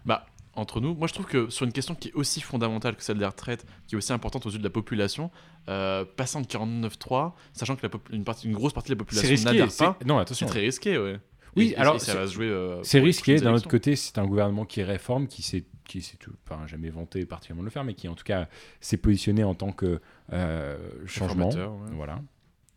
Bah, 0.06 0.26
entre 0.54 0.80
nous, 0.80 0.94
moi 0.94 1.06
je 1.08 1.14
trouve 1.14 1.26
que 1.26 1.48
sur 1.50 1.64
une 1.66 1.72
question 1.72 1.94
qui 1.94 2.08
est 2.08 2.12
aussi 2.14 2.40
fondamentale 2.40 2.94
que 2.96 3.02
celle 3.02 3.18
des 3.18 3.24
retraites, 3.26 3.64
qui 3.86 3.94
est 3.94 3.98
aussi 3.98 4.12
importante 4.12 4.44
aux 4.46 4.50
yeux 4.50 4.58
de 4.58 4.64
la 4.64 4.70
population, 4.70 5.30
euh, 5.68 6.04
passant 6.04 6.40
de 6.40 6.46
49.3, 6.46 7.32
sachant 7.52 7.76
que 7.76 7.86
la 7.86 7.90
une, 8.10 8.24
partie, 8.24 8.46
une 8.48 8.54
grosse 8.54 8.72
partie 8.72 8.90
de 8.90 8.94
la 8.94 9.04
C'est 9.10 9.16
population 9.22 9.50
n'adhère 9.50 9.70
c'est- 9.70 9.84
pas, 9.84 9.98
non 10.04 10.16
c'est 10.16 10.20
attention, 10.22 10.46
très 10.46 10.60
risqué, 10.60 10.98
ouais. 10.98 11.18
Oui, 11.54 11.72
Et- 11.72 11.76
alors, 11.76 11.96
et 11.96 11.98
ça 11.98 12.12
c'est- 12.12 12.18
va 12.18 12.26
se 12.26 12.32
jouer. 12.32 12.46
euh, 12.48 12.82
c'est 12.82 13.00
risqué, 13.00 13.36
d'un 13.38 13.52
autre 13.52 13.68
côté 13.68 13.94
c'est 13.96 14.16
un 14.18 14.26
gouvernement 14.26 14.64
qui 14.64 14.82
réforme, 14.82 15.26
qui 15.26 15.42
s'est 15.42 15.64
qui 15.84 16.00
s'est 16.00 16.16
tout, 16.16 16.32
enfin 16.48 16.66
jamais 16.66 16.88
vanté 16.90 17.26
particulièrement 17.26 17.62
de 17.62 17.66
le 17.66 17.70
faire, 17.70 17.84
mais 17.84 17.92
qui 17.94 18.08
en 18.08 18.14
tout 18.14 18.24
cas 18.24 18.48
s'est 18.80 18.96
positionné 18.96 19.44
en 19.44 19.54
tant 19.54 19.72
que 19.72 20.00
euh, 20.32 20.78
changement, 21.06 21.50
ouais. 21.50 21.66
voilà. 21.92 22.20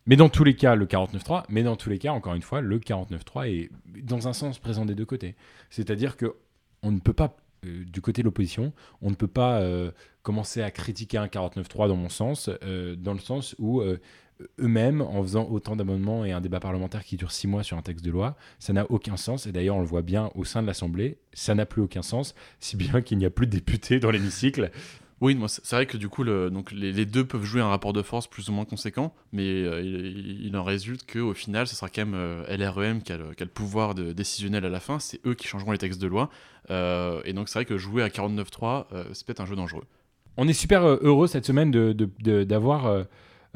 Mais 0.08 0.16
dans 0.18 0.28
tous 0.30 0.44
les 0.44 0.56
cas, 0.56 0.76
le 0.76 0.86
49.3, 0.86 1.46
mais 1.50 1.64
dans 1.64 1.76
tous 1.78 1.90
les 1.90 1.98
cas, 1.98 2.12
encore 2.12 2.34
une 2.36 2.42
fois, 2.42 2.62
le 2.62 2.78
49.3 2.80 3.48
est 3.50 3.70
dans 4.04 4.28
un 4.28 4.34
sens 4.34 4.60
présent 4.60 4.86
des 4.86 4.96
deux 4.96 5.06
côtés. 5.06 5.36
C'est-à-dire 5.70 6.18
que 6.18 6.36
on 6.84 6.92
ne 6.92 7.00
peut 7.00 7.14
pas, 7.14 7.36
du 7.65 8.01
côté 8.01 8.21
de 8.21 8.25
l'opposition, 8.25 8.73
on 9.01 9.10
ne 9.10 9.15
peut 9.15 9.28
pas 9.28 9.60
euh, 9.62 9.91
commencer 10.23 10.62
à 10.62 10.71
critiquer 10.71 11.17
un 11.17 11.28
49.3 11.28 11.88
dans 11.88 11.95
mon 11.95 12.10
sens, 12.10 12.49
euh, 12.63 12.95
dans 12.95 13.13
le 13.13 13.19
sens 13.19 13.56
où 13.60 13.82
euh, 13.82 13.99
eux-mêmes, 14.60 15.01
en 15.01 15.21
faisant 15.21 15.47
autant 15.49 15.75
d'amendements 15.75 16.25
et 16.25 16.32
un 16.32 16.41
débat 16.41 16.60
parlementaire 16.60 17.04
qui 17.04 17.17
dure 17.17 17.32
six 17.32 17.47
mois 17.47 17.63
sur 17.63 17.78
un 17.78 17.82
texte 17.82 18.04
de 18.04 18.12
loi, 18.12 18.36
ça 18.60 18.73
n'a 18.73 18.89
aucun 18.89 19.17
sens. 19.17 19.47
Et 19.47 19.51
d'ailleurs, 19.51 19.78
on 19.78 19.82
le 19.82 19.86
voit 19.86 20.01
bien 20.01 20.32
au 20.36 20.43
sein 20.43 20.62
de 20.62 20.67
l'Assemblée, 20.67 21.17
ça 21.34 21.56
n'a 21.56 21.65
plus 21.65 21.82
aucun 21.82 22.01
sens, 22.01 22.36
si 22.60 22.75
bien 22.75 23.01
qu'il 23.04 23.17
n'y 23.17 23.25
a 23.25 23.30
plus 23.30 23.47
de 23.47 23.51
députés 23.51 23.99
dans 23.99 24.12
l'hémicycle. 24.12 24.71
Oui, 25.21 25.34
moi, 25.36 25.47
c'est 25.47 25.71
vrai 25.75 25.86
que 25.86 25.95
du 25.95 26.10
coup, 26.10 26.23
le, 26.23 26.49
donc, 26.49 26.71
les, 26.73 26.91
les 26.91 27.06
deux 27.06 27.23
peuvent 27.25 27.43
jouer 27.45 27.62
un 27.62 27.69
rapport 27.69 27.93
de 27.93 28.01
force 28.01 28.28
plus 28.28 28.49
ou 28.49 28.51
moins 28.51 28.65
conséquent, 28.65 29.13
mais 29.32 29.43
euh, 29.63 29.82
il, 29.82 30.45
il 30.45 30.58
en 30.58 30.63
résulte 30.63 31.10
qu'au 31.10 31.34
final, 31.34 31.67
ce 31.67 31.75
sera 31.75 31.88
quand 31.89 32.06
même 32.06 32.15
euh, 32.15 32.43
LREM 32.58 33.01
qui 33.01 33.13
a, 33.13 33.17
le, 33.17 33.34
qui 33.34 33.41
a 33.41 33.45
le 33.45 33.51
pouvoir 33.51 33.95
de, 33.95 34.12
décisionnel 34.12 34.65
à 34.65 34.69
la 34.69 34.82
fin, 34.82 34.99
c'est 34.99 35.25
eux 35.25 35.34
qui 35.34 35.47
changeront 35.47 35.71
les 35.71 35.78
textes 35.78 36.01
de 36.01 36.08
loi, 36.08 36.30
Euh, 36.71 37.21
et 37.25 37.34
donc 37.34 37.47
c'est 37.47 37.60
vrai 37.60 37.65
que 37.65 37.78
jouer 37.78 38.01
à 38.04 38.10
49.3, 38.10 38.88
euh, 38.91 39.04
c'est 39.13 39.25
peut-être 39.25 39.39
un 39.41 39.45
jeu 39.45 39.56
dangereux. 39.56 39.84
On 40.36 40.47
est 40.47 40.54
super 40.54 40.84
heureux 40.86 41.28
cette 41.28 41.45
semaine 41.45 41.69
de- 41.71 41.93
de- 41.93 42.10
de- 42.19 42.43
d'avoir 42.43 43.06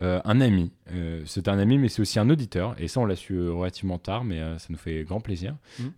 un 0.01 0.39
ami. 0.39 0.71
C'est 1.25 1.49
un 1.49 1.59
ami, 1.59 1.77
mais 1.77 1.89
c'est 1.89 2.01
aussi 2.01 2.19
un 2.19 2.29
auditeur. 2.29 2.73
Et 2.79 2.87
ça, 2.87 3.01
on 3.01 3.05
l'a 3.05 3.17
su 3.17 3.49
relativement 3.49 3.97
tard, 3.97 4.23
mais 4.23 4.39
ça 4.59 4.67
nous 4.69 4.77
fait 4.77 5.03
grand 5.03 5.19
plaisir. 5.19 5.55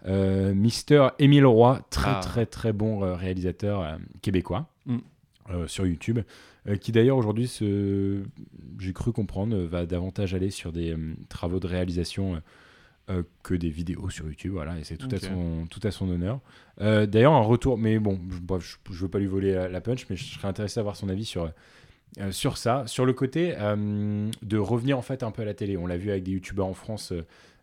Euh, 0.07 0.55
Mister 0.55 1.09
Émile 1.19 1.45
Roy, 1.45 1.81
très 1.91 2.11
Ah. 2.15 2.19
très 2.23 2.45
très 2.47 2.73
bon 2.73 2.99
réalisateur 3.15 3.99
québécois 4.23 4.65
Mhm. 4.87 5.01
Euh, 5.53 5.67
sur 5.67 5.85
YouTube, 5.85 6.19
euh, 6.67 6.75
qui 6.75 6.91
d'ailleurs 6.91 7.17
aujourd'hui, 7.17 7.47
se- 7.47 8.23
j'ai 8.79 8.93
cru 8.93 9.11
comprendre, 9.11 9.55
euh, 9.55 9.67
va 9.67 9.85
davantage 9.85 10.33
aller 10.33 10.49
sur 10.51 10.71
des 10.71 10.91
euh, 10.93 11.13
travaux 11.29 11.59
de 11.59 11.67
réalisation. 11.67 12.41
que 13.43 13.53
des 13.55 13.69
vidéos 13.69 14.09
sur 14.09 14.25
YouTube, 14.25 14.53
voilà, 14.53 14.79
et 14.79 14.85
c'est 14.85 14.95
tout, 14.95 15.09
à 15.11 15.19
son, 15.19 15.65
tout 15.69 15.81
à 15.83 15.91
son 15.91 16.07
honneur. 16.09 16.39
D'ailleurs, 16.79 17.33
un 17.33 17.41
retour, 17.41 17.77
mais 17.77 17.99
bon, 17.99 18.17
je, 18.29 18.37
bref, 18.39 18.63
je, 18.87 18.93
je 18.93 19.01
veux 19.01 19.09
pas 19.09 19.19
lui 19.19 19.25
voler 19.27 19.51
la, 19.53 19.67
la 19.67 19.81
punch, 19.81 20.05
mais 20.09 20.15
je 20.15 20.23
serais 20.23 20.47
intéressé 20.47 20.79
à 20.79 20.81
avoir 20.81 20.95
son 20.95 21.09
avis 21.09 21.25
sur, 21.25 21.51
euh, 22.19 22.31
sur 22.31 22.55
ça, 22.57 22.83
sur 22.87 23.05
le 23.05 23.11
côté 23.11 23.53
euh, 23.57 24.29
de 24.43 24.57
revenir 24.57 24.97
en 24.97 25.01
fait 25.01 25.23
un 25.23 25.31
peu 25.31 25.41
à 25.41 25.45
la 25.45 25.53
télé. 25.53 25.75
On 25.75 25.87
l'a 25.87 25.97
vu 25.97 26.09
avec 26.09 26.23
des 26.23 26.31
youtubeurs 26.31 26.67
en 26.67 26.73
France. 26.73 27.11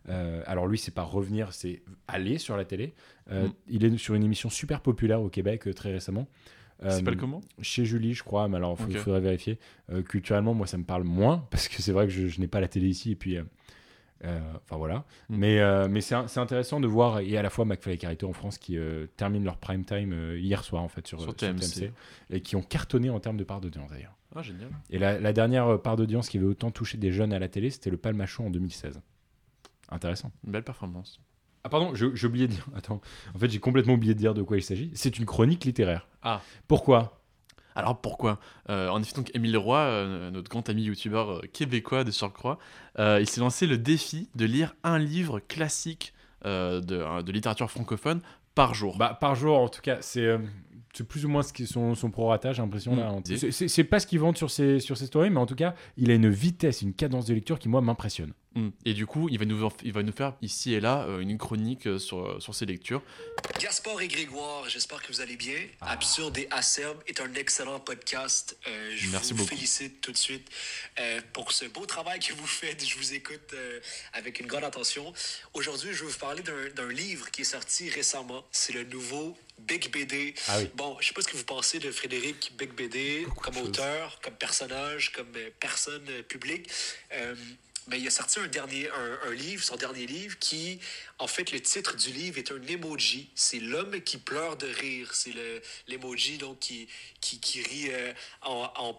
euh, 0.09 0.43
alors 0.45 0.67
lui, 0.67 0.77
c'est 0.77 0.93
pas 0.93 1.01
revenir, 1.01 1.51
c'est 1.51 1.81
aller 2.07 2.37
sur 2.37 2.55
la 2.55 2.65
télé. 2.65 2.93
Mm. 3.31 3.33
Il 3.69 3.83
est 3.85 3.97
sur 3.97 4.13
une 4.13 4.23
émission 4.23 4.51
super 4.51 4.81
populaire 4.81 5.19
au 5.21 5.29
Québec 5.29 5.67
très 5.75 5.91
récemment. 5.91 6.27
Ça 6.81 6.85
Euh, 6.87 6.91
s'appelle 6.91 7.17
comment? 7.17 7.41
chez 7.61 7.83
Julie, 7.85 8.13
je 8.13 8.23
crois, 8.23 8.47
mais 8.47 8.57
alors 8.57 8.77
il 8.89 8.97
faudrait 8.97 9.19
vérifier. 9.19 9.59
Euh, 9.91 10.01
culturellement, 10.01 10.53
moi, 10.53 10.65
ça 10.67 10.77
me 10.77 10.83
parle 10.85 11.03
moins 11.03 11.45
parce 11.51 11.67
que 11.67 11.81
c'est 11.81 11.91
vrai 11.91 12.05
que 12.07 12.13
je, 12.13 12.27
je 12.27 12.39
n'ai 12.39 12.47
pas 12.47 12.59
la 12.61 12.67
télé 12.67 12.87
ici 12.87 13.11
et 13.11 13.15
puis. 13.15 13.37
euh, 13.37 13.43
Enfin 14.21 14.75
voilà, 14.75 15.05
Mm. 15.29 15.37
mais, 15.37 15.87
mais 15.87 16.01
c'est 16.01 16.13
c'est 16.27 16.41
intéressant 16.41 16.81
de 16.81 16.87
voir 16.87 17.21
et 17.21 17.37
à 17.37 17.41
la 17.41 17.49
fois 17.49 17.63
McFly 17.63 17.93
et 17.93 17.97
Carito 17.97 18.27
en 18.27 18.33
France 18.33 18.57
qui 18.57 18.77
terminent 19.15 19.45
leur 19.45 19.55
prime 19.57 19.85
time 19.85 20.35
hier 20.37 20.61
soir 20.65 20.83
en 20.83 20.89
fait 20.89 21.07
sur, 21.07 21.19
Sur 21.21 21.29
sur 21.29 21.35
TMC. 21.37 21.91
et 22.29 22.41
qui 22.41 22.57
ont 22.57 22.61
cartonné 22.61 23.09
en 23.09 23.21
termes 23.21 23.37
de 23.37 23.45
part 23.45 23.61
d'audience 23.61 23.89
d'ailleurs. 23.91 24.15
Ah, 24.35 24.41
génial. 24.41 24.67
Et 24.89 24.99
la, 24.99 25.17
la 25.21 25.31
dernière 25.31 25.81
part 25.81 25.95
d'audience 25.95 26.27
qui 26.27 26.37
avait 26.37 26.45
autant 26.47 26.69
touché 26.69 26.97
des 26.97 27.13
jeunes 27.13 27.31
à 27.31 27.39
la 27.39 27.47
télé, 27.47 27.69
c'était 27.69 27.89
le 27.89 27.95
Palmachon 27.97 28.47
en 28.47 28.49
2016. 28.49 28.99
Intéressant. 29.89 30.31
Une 30.45 30.51
belle 30.51 30.63
performance. 30.63 31.19
Ah 31.63 31.69
pardon, 31.69 31.93
j'ai 31.93 32.25
oublié 32.27 32.47
de 32.47 32.53
dire. 32.53 32.65
Attends, 32.75 33.01
en 33.35 33.37
fait 33.39 33.49
j'ai 33.49 33.59
complètement 33.59 33.93
oublié 33.93 34.13
de 34.13 34.19
dire 34.19 34.33
de 34.33 34.41
quoi 34.41 34.57
il 34.57 34.63
s'agit. 34.63 34.91
C'est 34.93 35.17
une 35.19 35.25
chronique 35.25 35.65
littéraire. 35.65 36.07
Ah. 36.21 36.41
Pourquoi? 36.67 37.21
Alors 37.75 37.99
pourquoi? 38.01 38.39
Euh, 38.69 38.89
En 38.89 39.01
effet, 39.01 39.13
donc 39.15 39.29
Émile 39.35 39.57
Roy, 39.57 39.77
euh, 39.79 40.31
notre 40.31 40.49
grand 40.49 40.67
ami 40.69 40.83
youtubeur 40.83 41.29
euh, 41.29 41.41
québécois 41.53 42.03
de 42.03 42.11
surcroît, 42.11 42.57
il 42.97 43.27
s'est 43.29 43.39
lancé 43.41 43.67
le 43.67 43.77
défi 43.77 44.29
de 44.35 44.45
lire 44.45 44.75
un 44.83 44.97
livre 44.99 45.39
classique 45.39 46.13
de, 46.43 46.47
euh, 46.49 47.21
de 47.21 47.31
littérature 47.31 47.69
francophone 47.69 48.21
par 48.55 48.73
jour. 48.73 48.97
Bah 48.97 49.17
par 49.19 49.35
jour 49.35 49.57
en 49.59 49.69
tout 49.69 49.81
cas, 49.81 49.97
c'est 50.01 50.37
c'est 50.93 51.07
plus 51.07 51.23
ou 51.23 51.29
moins 51.29 51.43
ce 51.43 51.53
qui 51.53 51.67
son, 51.67 51.93
son 51.95 52.09
prorata, 52.09 52.51
j'ai 52.51 52.61
l'impression 52.61 52.95
là. 52.95 53.11
Mm. 53.11 53.51
C'est- 53.51 53.83
pas 53.83 53.99
ce 53.99 54.07
qu'il 54.07 54.19
vante 54.19 54.37
sur 54.37 54.49
ses 54.49 54.79
sur 54.79 54.97
ses 54.97 55.05
stories, 55.05 55.29
mais 55.29 55.39
en 55.39 55.45
tout 55.45 55.55
cas, 55.55 55.75
il 55.97 56.09
a 56.11 56.15
une 56.15 56.29
vitesse, 56.29 56.81
une 56.81 56.93
cadence 56.93 57.25
de 57.27 57.33
lecture 57.33 57.59
qui 57.59 57.69
moi 57.69 57.79
m'impressionne. 57.81 58.33
Mm. 58.55 58.69
Et 58.85 58.93
du 58.93 59.05
coup, 59.05 59.29
il 59.29 59.37
va 59.37 59.45
nous, 59.45 59.69
il 59.83 59.93
va 59.93 60.03
nous 60.03 60.11
faire 60.11 60.33
ici 60.41 60.73
et 60.73 60.79
là 60.79 61.05
euh, 61.07 61.19
une 61.19 61.37
chronique 61.37 61.85
euh, 61.87 61.99
sur, 61.99 62.41
sur 62.41 62.55
ses 62.55 62.65
lectures. 62.65 63.03
Gaspard 63.59 64.01
et 64.01 64.07
Grégoire, 64.07 64.67
j'espère 64.69 65.01
que 65.01 65.11
vous 65.11 65.21
allez 65.21 65.35
bien. 65.35 65.57
Absurde 65.81 66.37
et 66.37 66.47
acerbe 66.49 66.97
est 67.07 67.19
un 67.21 67.33
excellent 67.35 67.79
podcast. 67.79 68.57
Euh, 68.67 68.91
je 68.95 69.09
Merci 69.09 69.33
vous 69.33 69.39
beaucoup. 69.39 69.49
félicite 69.49 70.01
tout 70.01 70.11
de 70.11 70.17
suite 70.17 70.49
euh, 70.99 71.21
pour 71.33 71.51
ce 71.51 71.65
beau 71.65 71.85
travail 71.85 72.19
que 72.19 72.33
vous 72.33 72.47
faites. 72.47 72.85
Je 72.85 72.97
vous 72.97 73.13
écoute 73.13 73.53
euh, 73.53 73.79
avec 74.13 74.39
une 74.39 74.47
grande 74.47 74.63
attention. 74.63 75.13
Aujourd'hui, 75.53 75.93
je 75.93 76.03
vais 76.03 76.11
vous 76.11 76.17
parler 76.17 76.41
d'un 76.41 76.69
d'un 76.75 76.89
livre 76.91 77.29
qui 77.31 77.41
est 77.41 77.45
sorti 77.45 77.89
récemment. 77.89 78.43
C'est 78.51 78.73
le 78.73 78.83
nouveau 78.83 79.37
Big 79.59 79.91
BD. 79.91 80.33
Ah 80.47 80.59
oui. 80.59 80.69
Bon, 80.75 80.97
je 80.99 81.07
sais 81.07 81.13
pas 81.13 81.21
ce 81.21 81.27
que 81.27 81.37
vous 81.37 81.43
pensez 81.43 81.79
de 81.79 81.91
Frédéric 81.91 82.53
Big 82.57 82.71
BD 82.71 83.25
comme 83.41 83.57
auteur, 83.57 84.19
comme 84.21 84.35
personnage, 84.35 85.11
comme 85.11 85.31
euh, 85.35 85.49
personne 85.59 86.05
euh, 86.09 86.23
publique. 86.23 86.69
Mais 87.89 87.99
il 87.99 88.07
a 88.07 88.11
sorti 88.11 88.39
un 88.39 88.47
dernier 88.47 88.89
un, 88.89 89.31
livre, 89.31 89.63
son 89.63 89.75
dernier 89.75 90.05
livre, 90.05 90.37
qui, 90.39 90.79
en 91.17 91.27
fait, 91.27 91.51
le 91.51 91.59
titre 91.59 91.95
du 91.95 92.11
livre 92.11 92.37
est 92.37 92.51
un 92.51 92.61
emoji. 92.67 93.29
C'est 93.35 93.59
l'homme 93.59 93.99
qui 94.01 94.17
pleure 94.17 94.57
de 94.57 94.67
rire. 94.67 95.13
C'est 95.13 95.31
le- 95.31 95.61
l'emoji 95.87 96.37
donc 96.37 96.59
qui, 96.59 96.87
qui, 97.19 97.39
qui 97.39 97.61
rit 97.61 97.89
euh, 97.91 98.13
en, 98.43 98.71
en. 98.75 98.97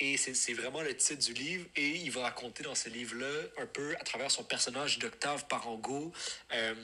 Et 0.00 0.16
c'est 0.16 0.34
c'est 0.34 0.54
vraiment 0.54 0.82
le 0.82 0.96
titre 0.96 1.24
du 1.24 1.34
livre. 1.34 1.66
Et 1.76 1.88
il 1.88 2.10
va 2.10 2.22
raconter 2.22 2.64
dans 2.64 2.74
ce 2.74 2.88
livre-là, 2.88 3.62
un 3.62 3.66
peu 3.66 3.94
à 4.00 4.04
travers 4.04 4.30
son 4.30 4.44
personnage 4.44 4.98
d'Octave 4.98 5.46
Parango, 5.46 6.12
euh, 6.52 6.74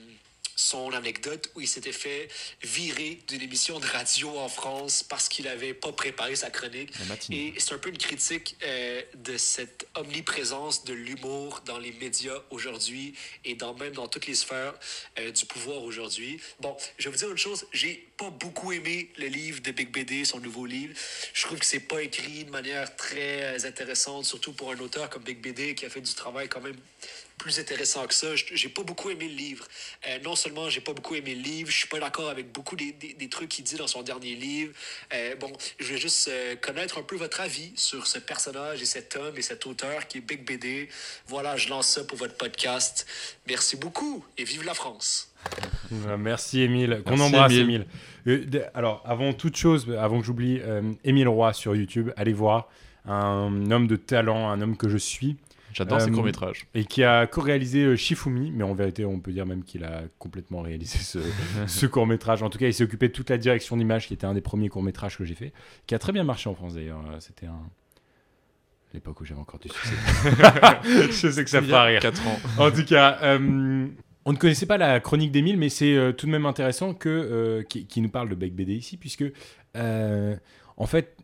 son 0.60 0.92
anecdote 0.92 1.50
où 1.54 1.62
il 1.62 1.68
s'était 1.68 1.92
fait 1.92 2.28
virer 2.62 3.18
d'une 3.28 3.40
émission 3.40 3.80
de 3.80 3.86
radio 3.86 4.38
en 4.38 4.48
France 4.48 5.02
parce 5.02 5.28
qu'il 5.28 5.48
avait 5.48 5.72
pas 5.72 5.92
préparé 5.92 6.36
sa 6.36 6.50
chronique. 6.50 6.92
Et 7.30 7.54
c'est 7.56 7.72
un 7.72 7.78
peu 7.78 7.88
une 7.88 7.98
critique 7.98 8.56
euh, 8.62 9.02
de 9.14 9.38
cette 9.38 9.88
omniprésence 9.94 10.84
de 10.84 10.92
l'humour 10.92 11.62
dans 11.64 11.78
les 11.78 11.92
médias 11.92 12.42
aujourd'hui 12.50 13.14
et 13.44 13.54
dans, 13.54 13.74
même 13.74 13.94
dans 13.94 14.06
toutes 14.06 14.26
les 14.26 14.34
sphères 14.34 14.74
euh, 15.18 15.30
du 15.30 15.46
pouvoir 15.46 15.82
aujourd'hui. 15.82 16.38
Bon, 16.60 16.76
je 16.98 17.04
vais 17.04 17.12
vous 17.12 17.18
dire 17.18 17.30
une 17.30 17.38
chose, 17.38 17.66
j'ai 17.72 18.08
pas 18.18 18.30
beaucoup 18.30 18.72
aimé 18.72 19.10
le 19.16 19.28
livre 19.28 19.62
de 19.62 19.70
Big 19.70 19.90
BD, 19.90 20.26
son 20.26 20.40
nouveau 20.40 20.66
livre. 20.66 20.92
Je 21.32 21.46
trouve 21.46 21.58
que 21.58 21.64
c'est 21.66 21.80
pas 21.80 22.02
écrit 22.02 22.44
de 22.44 22.50
manière 22.50 22.94
très 22.96 23.64
intéressante, 23.64 24.26
surtout 24.26 24.52
pour 24.52 24.70
un 24.72 24.78
auteur 24.78 25.08
comme 25.08 25.22
Big 25.22 25.38
BD 25.38 25.74
qui 25.74 25.86
a 25.86 25.90
fait 25.90 26.02
du 26.02 26.12
travail 26.12 26.48
quand 26.50 26.60
même 26.60 26.76
plus 27.40 27.58
intéressant 27.58 28.06
que 28.06 28.14
ça. 28.14 28.36
Je- 28.36 28.44
J'ai 28.52 28.68
pas 28.68 28.82
beaucoup 28.82 29.10
aimé 29.10 29.26
le 29.28 29.34
livre. 29.34 29.64
Euh, 30.06 30.18
non 30.24 30.36
seulement 30.36 30.68
j'ai 30.68 30.80
pas 30.80 30.92
beaucoup 30.92 31.14
aimé 31.14 31.34
le 31.34 31.42
livre, 31.42 31.70
je 31.70 31.76
suis 31.78 31.88
pas 31.88 31.98
d'accord 31.98 32.28
avec 32.28 32.52
beaucoup 32.52 32.76
des, 32.76 32.92
des- 32.92 33.14
des 33.14 33.28
trucs 33.28 33.48
qu'il 33.48 33.64
dit 33.64 33.76
dans 33.76 33.86
son 33.86 34.02
dernier 34.02 34.34
livre. 34.34 34.72
Euh, 35.14 35.34
bon, 35.36 35.50
je 35.78 35.86
voulais 35.86 35.98
juste 35.98 36.28
euh, 36.28 36.54
connaître 36.56 36.98
un 36.98 37.02
peu 37.02 37.16
votre 37.16 37.40
avis 37.40 37.72
sur 37.76 38.06
ce 38.06 38.18
personnage 38.18 38.82
et 38.82 38.84
cet 38.84 39.16
homme 39.16 39.36
et 39.36 39.42
cet 39.42 39.66
auteur 39.66 40.06
qui 40.06 40.18
est 40.18 40.20
Big 40.20 40.44
BD. 40.44 40.88
Voilà, 41.28 41.56
je 41.56 41.68
lance 41.68 41.88
ça 41.88 42.04
pour 42.04 42.18
votre 42.18 42.36
podcast. 42.36 43.06
Merci 43.48 43.76
beaucoup 43.76 44.24
et 44.38 44.44
vive 44.44 44.64
la 44.64 44.74
France. 44.74 45.32
Merci 46.18 46.60
Émile, 46.62 47.02
qu'on 47.06 47.18
embrasse 47.20 47.52
Émile. 47.52 47.86
Alors, 48.74 49.02
avant 49.06 49.32
toute 49.32 49.56
chose, 49.56 49.86
avant 49.98 50.20
que 50.20 50.26
j'oublie, 50.26 50.60
euh, 50.60 50.82
Émile 51.04 51.28
Roy 51.28 51.52
sur 51.54 51.74
YouTube, 51.74 52.10
allez 52.16 52.32
voir. 52.34 52.68
Un 53.06 53.70
homme 53.70 53.86
de 53.86 53.96
talent, 53.96 54.50
un 54.50 54.60
homme 54.60 54.76
que 54.76 54.88
je 54.90 54.98
suis, 54.98 55.36
J'adore 55.72 56.00
ces 56.00 56.08
Euh, 56.10 56.12
courts-métrages. 56.12 56.66
et 56.74 56.84
qui 56.84 57.04
a 57.04 57.26
co-réalisé 57.26 57.84
euh, 57.84 57.96
Shifumi, 57.96 58.50
mais 58.50 58.64
en 58.64 58.74
vérité, 58.74 59.04
on 59.04 59.20
peut 59.20 59.32
dire 59.32 59.46
même 59.46 59.62
qu'il 59.64 59.84
a 59.84 60.02
complètement 60.18 60.62
réalisé 60.62 60.98
ce, 60.98 61.18
ce 61.66 61.86
court-métrage. 61.86 62.42
En 62.42 62.50
tout 62.50 62.58
cas, 62.58 62.66
il 62.66 62.74
s'est 62.74 62.84
occupé 62.84 63.08
de 63.08 63.12
toute 63.12 63.30
la 63.30 63.38
direction 63.38 63.76
d'image, 63.76 64.06
qui 64.08 64.14
était 64.14 64.26
un 64.26 64.34
des 64.34 64.40
premiers 64.40 64.68
courts-métrages 64.68 65.16
que 65.16 65.24
j'ai 65.24 65.34
fait, 65.34 65.52
qui 65.86 65.94
a 65.94 65.98
très 65.98 66.12
bien 66.12 66.24
marché 66.24 66.48
en 66.50 66.54
France 66.54 66.74
d'ailleurs. 66.74 67.00
Euh, 67.10 67.16
C'était 67.20 67.46
un. 67.46 67.60
L'époque 68.92 69.20
où 69.20 69.24
j'avais 69.24 69.40
encore 69.40 69.60
du 69.60 69.68
succès. 69.68 69.94
je 71.12 71.30
sais 71.30 71.44
que 71.44 71.50
ça 71.50 71.62
fera 71.62 71.84
rire. 71.84 72.00
4 72.00 72.26
ans. 72.26 72.38
En 72.58 72.70
tout 72.72 72.84
cas, 72.84 73.18
euh, 73.22 73.86
on 74.24 74.32
ne 74.32 74.36
connaissait 74.36 74.66
pas 74.66 74.78
la 74.78 74.98
chronique 74.98 75.30
d'Émile, 75.30 75.56
mais 75.58 75.68
c'est 75.68 75.94
euh, 75.94 76.10
tout 76.10 76.26
de 76.26 76.32
même 76.32 76.44
intéressant 76.44 76.92
que 76.92 77.08
euh, 77.08 77.62
qui, 77.62 77.86
qui 77.86 78.00
nous 78.00 78.08
parle 78.08 78.28
de 78.28 78.34
Beck 78.34 78.52
BD 78.52 78.74
ici, 78.74 78.96
puisque 78.96 79.24
en 79.76 80.86
fait, 80.86 81.16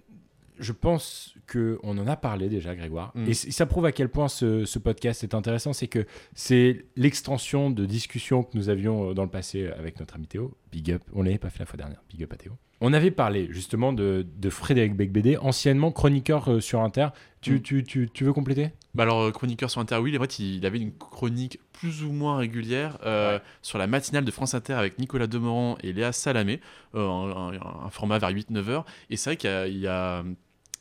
je 0.59 0.73
pense 0.73 1.35
que 1.47 1.79
on 1.83 1.97
en 1.99 2.07
a 2.07 2.17
parlé 2.17 2.49
déjà, 2.49 2.75
Grégoire, 2.75 3.13
Mm. 3.15 3.29
et 3.29 3.35
ça 3.35 3.67
prouve 3.67 3.87
à 3.87 3.93
quel 3.93 4.09
point 4.09 4.29
ce, 4.29 4.65
ce 4.65 4.79
podcast 4.79 5.23
est 5.25 5.35
intéressant, 5.35 5.73
c'est 5.73 5.87
que 5.89 6.07
c'est 6.35 6.85
l'extension 6.97 7.71
de 7.71 7.87
discussions 7.87 8.43
que 8.43 8.57
nous 8.57 8.69
avions 8.69 9.11
euh, 9.11 9.15
dans 9.15 9.23
le 9.25 9.31
passé 9.31 9.69
avec 9.79 10.01
notre 10.01 10.15
ami 10.17 10.27
Théo. 10.27 10.57
Big 10.73 10.91
up, 10.93 11.03
on 11.15 11.23
l'avait 11.23 11.39
pas 11.39 11.51
fait 11.51 11.61
la 11.61 11.67
fois 11.67 11.77
dernière. 11.77 12.03
Big 12.11 12.23
up 12.23 12.33
à 12.33 12.37
Théo. 12.37 12.53
On 12.83 12.93
avait 12.93 13.11
parlé 13.11 13.49
justement 13.51 13.95
de, 13.95 14.27
de 14.37 14.51
Frédéric 14.51 14.95
Beck 14.95 15.11
BD, 15.11 15.39
anciennement 15.39 15.91
chroniqueur 15.93 16.51
euh, 16.51 16.61
sur 16.61 16.83
Inter. 16.83 17.09
Tu, 17.41 17.55
Mm. 17.55 17.63
tu, 17.63 17.85
tu, 17.85 18.11
tu 18.13 18.25
veux 18.25 18.33
compléter? 18.35 18.71
Bah 18.95 19.05
alors, 19.05 19.23
euh, 19.23 19.31
chroniqueur 19.31 19.71
sur 19.71 19.81
Inter, 19.81 19.97
oui, 19.99 20.17
en 20.17 20.21
fait, 20.21 20.39
il 20.41 20.67
avait 20.67 20.79
une 20.79 20.93
chronique 20.93 21.59
plus 21.73 22.03
ou 22.03 22.11
moins 22.13 22.37
régulière 22.39 22.99
euh, 23.07 23.39
sur 23.63 23.79
la 23.79 23.87
matinale 23.87 24.25
de 24.25 24.31
France 24.31 24.55
Inter 24.55 24.75
avec 24.75 24.99
Nicolas 24.99 25.27
Demorand 25.27 25.79
et 25.83 25.93
Léa 25.93 26.13
Salamé, 26.13 26.61
euh, 26.95 27.07
un, 27.09 27.53
un- 27.55 27.85
un 27.87 27.91
format 27.91 28.19
vers 28.19 28.31
8-9 28.31 28.69
heures. 28.69 28.85
Et 29.11 29.17
c'est 29.17 29.31
vrai 29.31 29.37
qu'il 29.37 29.49
y 29.51 29.53
a, 29.53 29.67
il 29.69 29.79
y 29.79 29.87
a- 29.87 30.25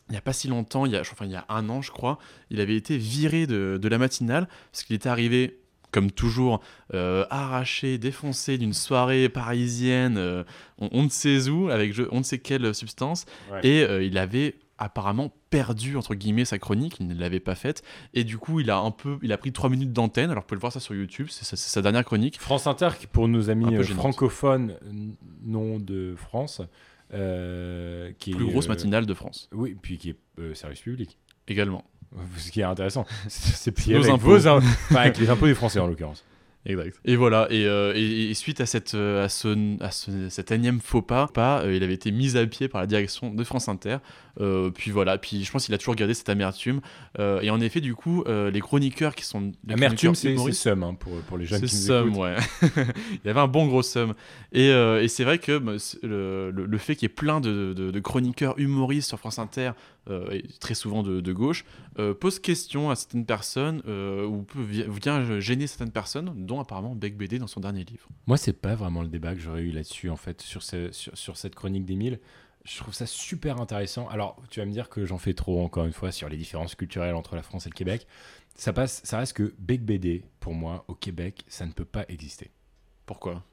il 0.10 0.14
y 0.16 0.18
a 0.18 0.22
pas 0.22 0.34
si 0.34 0.48
longtemps, 0.48 0.86
il 0.86 0.92
y 0.92 0.96
a, 0.96 1.02
enfin, 1.02 1.26
il 1.26 1.32
y 1.32 1.36
a 1.36 1.46
un 1.50 1.68
an, 1.70 1.82
je 1.82 1.92
crois, 1.92 2.20
il 2.52 2.62
avait 2.62 2.76
été 2.76 2.98
viré 2.98 3.48
de, 3.48 3.80
de 3.82 3.88
la 3.88 3.98
matinale 3.98 4.48
parce 4.72 4.84
qu'il 4.84 4.96
était 4.96 5.10
arrivé, 5.10 5.60
comme 5.92 6.12
toujours, 6.12 6.62
euh, 6.94 7.26
arraché, 7.30 7.98
défoncé 7.98 8.58
d'une 8.58 8.74
soirée 8.74 9.30
parisienne, 9.30 10.18
euh, 10.18 10.44
on, 10.78 10.90
on 10.92 11.04
ne 11.04 11.10
sait 11.10 11.50
où, 11.50 11.70
avec 11.70 11.94
je, 11.94 12.04
on 12.12 12.20
ne 12.20 12.24
sait 12.24 12.38
quelle 12.40 12.76
substance, 12.76 13.26
Ouais. 13.52 13.62
et 13.64 13.84
euh, 13.84 14.04
il 14.04 14.18
avait 14.18 14.56
apparemment 14.78 15.32
perdu 15.50 15.96
entre 15.96 16.16
guillemets 16.16 16.44
sa 16.44 16.60
chronique, 16.60 16.98
il 17.00 17.08
ne 17.08 17.16
l'avait 17.16 17.40
pas 17.40 17.56
faite 17.56 17.82
et 18.14 18.26
du 18.26 18.38
coup 18.38 18.60
il 18.60 18.70
a 18.70 18.78
un 18.78 18.92
peu 18.92 19.18
il 19.22 19.32
a 19.32 19.38
pris 19.38 19.54
3 19.54 19.70
minutes 19.70 19.94
d'antenne 19.94 20.32
alors 20.32 20.44
vous 20.44 20.48
pouvez 20.48 20.58
le 20.58 20.60
voir 20.60 20.74
ça 20.74 20.82
sur 20.82 20.94
YouTube, 20.94 21.28
c'est 21.30 21.56
sa, 21.56 21.82
dernière 21.82 22.04
chronique. 22.04 22.42
France 22.42 22.68
Inter, 22.68 22.90
qui 23.00 23.08
pour 23.08 23.30
nos 23.30 23.50
amis 23.50 23.74
francophones, 23.86 24.76
non 25.46 25.80
de 25.80 26.14
France, 26.18 26.62
euh, 27.14 28.12
qui 28.18 28.32
Plus 28.32 28.46
est, 28.46 28.52
grosse 28.52 28.66
euh, 28.66 28.70
matinale 28.70 29.06
de 29.06 29.14
France 29.14 29.50
Oui, 29.54 29.78
puis 29.80 29.98
qui 29.98 30.12
est 30.12 30.18
euh, 30.40 30.54
service 30.54 30.82
public. 30.82 31.18
également. 31.48 31.84
Ce 32.38 32.52
qui 32.52 32.62
est 32.62 32.64
intéressant, 32.64 33.06
c'est 33.28 33.72
plié 33.72 33.96
avec 33.96 34.10
impôts. 34.10 34.38
vos 34.38 34.48
enfin, 34.48 34.66
avec 34.96 35.18
les 35.18 35.30
impôts 35.30 35.48
des 35.48 35.56
Français 35.56 35.80
en 35.80 35.88
l'occurrence. 35.88 36.24
Exact. 36.66 37.00
Et 37.06 37.16
voilà, 37.16 37.48
et, 37.52 37.66
euh, 37.66 37.94
et- 37.96 38.32
et 38.32 38.34
suite 38.34 38.60
à, 38.60 38.66
cette, 38.66 38.96
euh, 38.96 39.24
à, 39.26 39.30
ce, 39.30 39.82
à 39.84 39.92
ce- 39.92 40.30
cet 40.30 40.52
énième 40.52 40.80
faux 40.82 41.02
pas, 41.04 41.28
pas 41.28 41.62
euh, 41.62 41.76
il 41.76 41.84
avait 41.84 41.94
été 41.94 42.12
mis 42.12 42.38
à 42.38 42.46
pied 42.48 42.68
par 42.68 42.82
la 42.82 42.88
direction 42.88 43.32
de 43.32 43.44
France 43.44 43.68
Inter. 43.70 43.98
Euh, 44.42 44.70
puis 44.72 44.90
voilà, 44.92 45.18
puis 45.18 45.44
je 45.44 45.52
pense 45.52 45.66
qu'il 45.66 45.74
a 45.76 45.78
toujours 45.78 45.96
gardé 45.96 46.14
cette 46.14 46.28
amertume. 46.30 46.82
Et 47.20 47.50
en 47.50 47.62
effet, 47.62 47.82
du 47.82 47.94
coup, 47.96 48.24
les 48.28 48.60
chroniqueurs 48.62 49.16
qui 49.16 49.24
sont. 49.26 49.52
Amertume, 49.70 50.16
c'est 50.16 50.36
somme 50.54 50.84
hein, 50.84 50.96
pour, 51.00 51.20
pour 51.22 51.38
les 51.38 51.46
jeunes 51.46 51.62
qui 51.62 51.76
nous 51.76 51.82
somme, 51.82 52.10
écoutent. 52.10 52.22
ouais. 52.22 52.36
il 53.12 53.26
y 53.26 53.30
avait 53.30 53.40
un 53.40 53.48
bon 53.48 53.68
gros 53.68 53.84
somme. 53.84 54.14
Et, 54.52 54.70
et 54.70 55.08
c'est 55.08 55.24
vrai 55.24 55.38
que 55.40 55.58
bah, 55.58 55.74
le, 56.04 56.52
le- 56.52 56.66
le 56.66 56.78
fait 56.78 56.96
qu'il 56.96 57.04
y 57.08 57.12
ait 57.12 57.16
plein 57.16 57.40
de, 57.42 57.74
de- 57.74 57.92
de 57.92 58.00
chroniqueurs 58.00 58.58
humoristes 58.60 59.08
sur 59.08 59.20
France 59.20 59.40
Inter, 59.40 59.72
euh, 60.10 60.30
et 60.32 60.44
très 60.60 60.76
souvent 60.76 61.04
de, 61.04 61.20
de 61.22 61.34
gauche, 61.34 61.66
euh, 62.00 62.14
pose 62.14 62.40
question 62.40 62.90
à 62.90 62.96
certaines 62.96 63.26
personnes, 63.26 63.82
euh, 63.88 64.26
ou 64.26 64.44
peut, 64.44 64.62
vi- 64.62 64.86
vient 64.88 65.40
gêner 65.40 65.68
certaines 65.68 65.92
personnes, 65.92 66.34
dont 66.46 66.60
apparemment 66.60 66.96
Beck 66.96 67.18
BD 67.18 67.40
dans 67.40 67.48
son 67.48 67.60
dernier 67.60 67.84
livre. 67.84 68.08
Moi, 68.28 68.38
c'est 68.38 68.54
pas 68.54 68.76
vraiment 68.76 69.02
le 69.02 69.08
débat 69.08 69.34
que 69.34 69.40
j'aurais 69.42 69.62
eu 69.64 69.72
là-dessus, 69.72 70.10
en 70.10 70.16
fait, 70.16 70.42
sur, 70.42 70.62
ce- 70.64 70.92
sur, 70.92 71.18
sur 71.18 71.38
cette 71.38 71.56
chronique 71.56 71.86
d'Émile. 71.86 72.20
Je 72.64 72.78
trouve 72.80 72.94
ça 72.96 73.06
super 73.06 73.62
intéressant. 73.62 74.08
Alors, 74.10 74.42
tu 74.50 74.60
vas 74.60 74.66
me 74.66 74.72
dire 74.72 74.90
que 74.90 75.06
j'en 75.06 75.20
fais 75.20 75.34
trop, 75.36 75.64
encore 75.64 75.86
une 75.86 75.94
fois, 75.94 76.12
sur 76.12 76.30
les 76.30 76.38
différences 76.38 76.74
culturelles 76.76 77.14
entre 77.14 77.36
la 77.36 77.44
France 77.44 77.68
et 77.68 77.70
le 77.70 77.76
Québec. 77.76 78.08
Ça, 78.56 78.74
passe, 78.74 79.02
ça 79.04 79.20
reste 79.20 79.34
que 79.34 79.54
Beck 79.60 79.84
BD, 79.84 80.24
pour 80.40 80.54
moi, 80.54 80.84
au 80.88 80.96
Québec, 80.96 81.44
ça 81.48 81.66
ne 81.68 81.72
peut 81.72 81.86
pas 81.86 82.06
exister. 82.10 82.50
Pourquoi? 83.06 83.44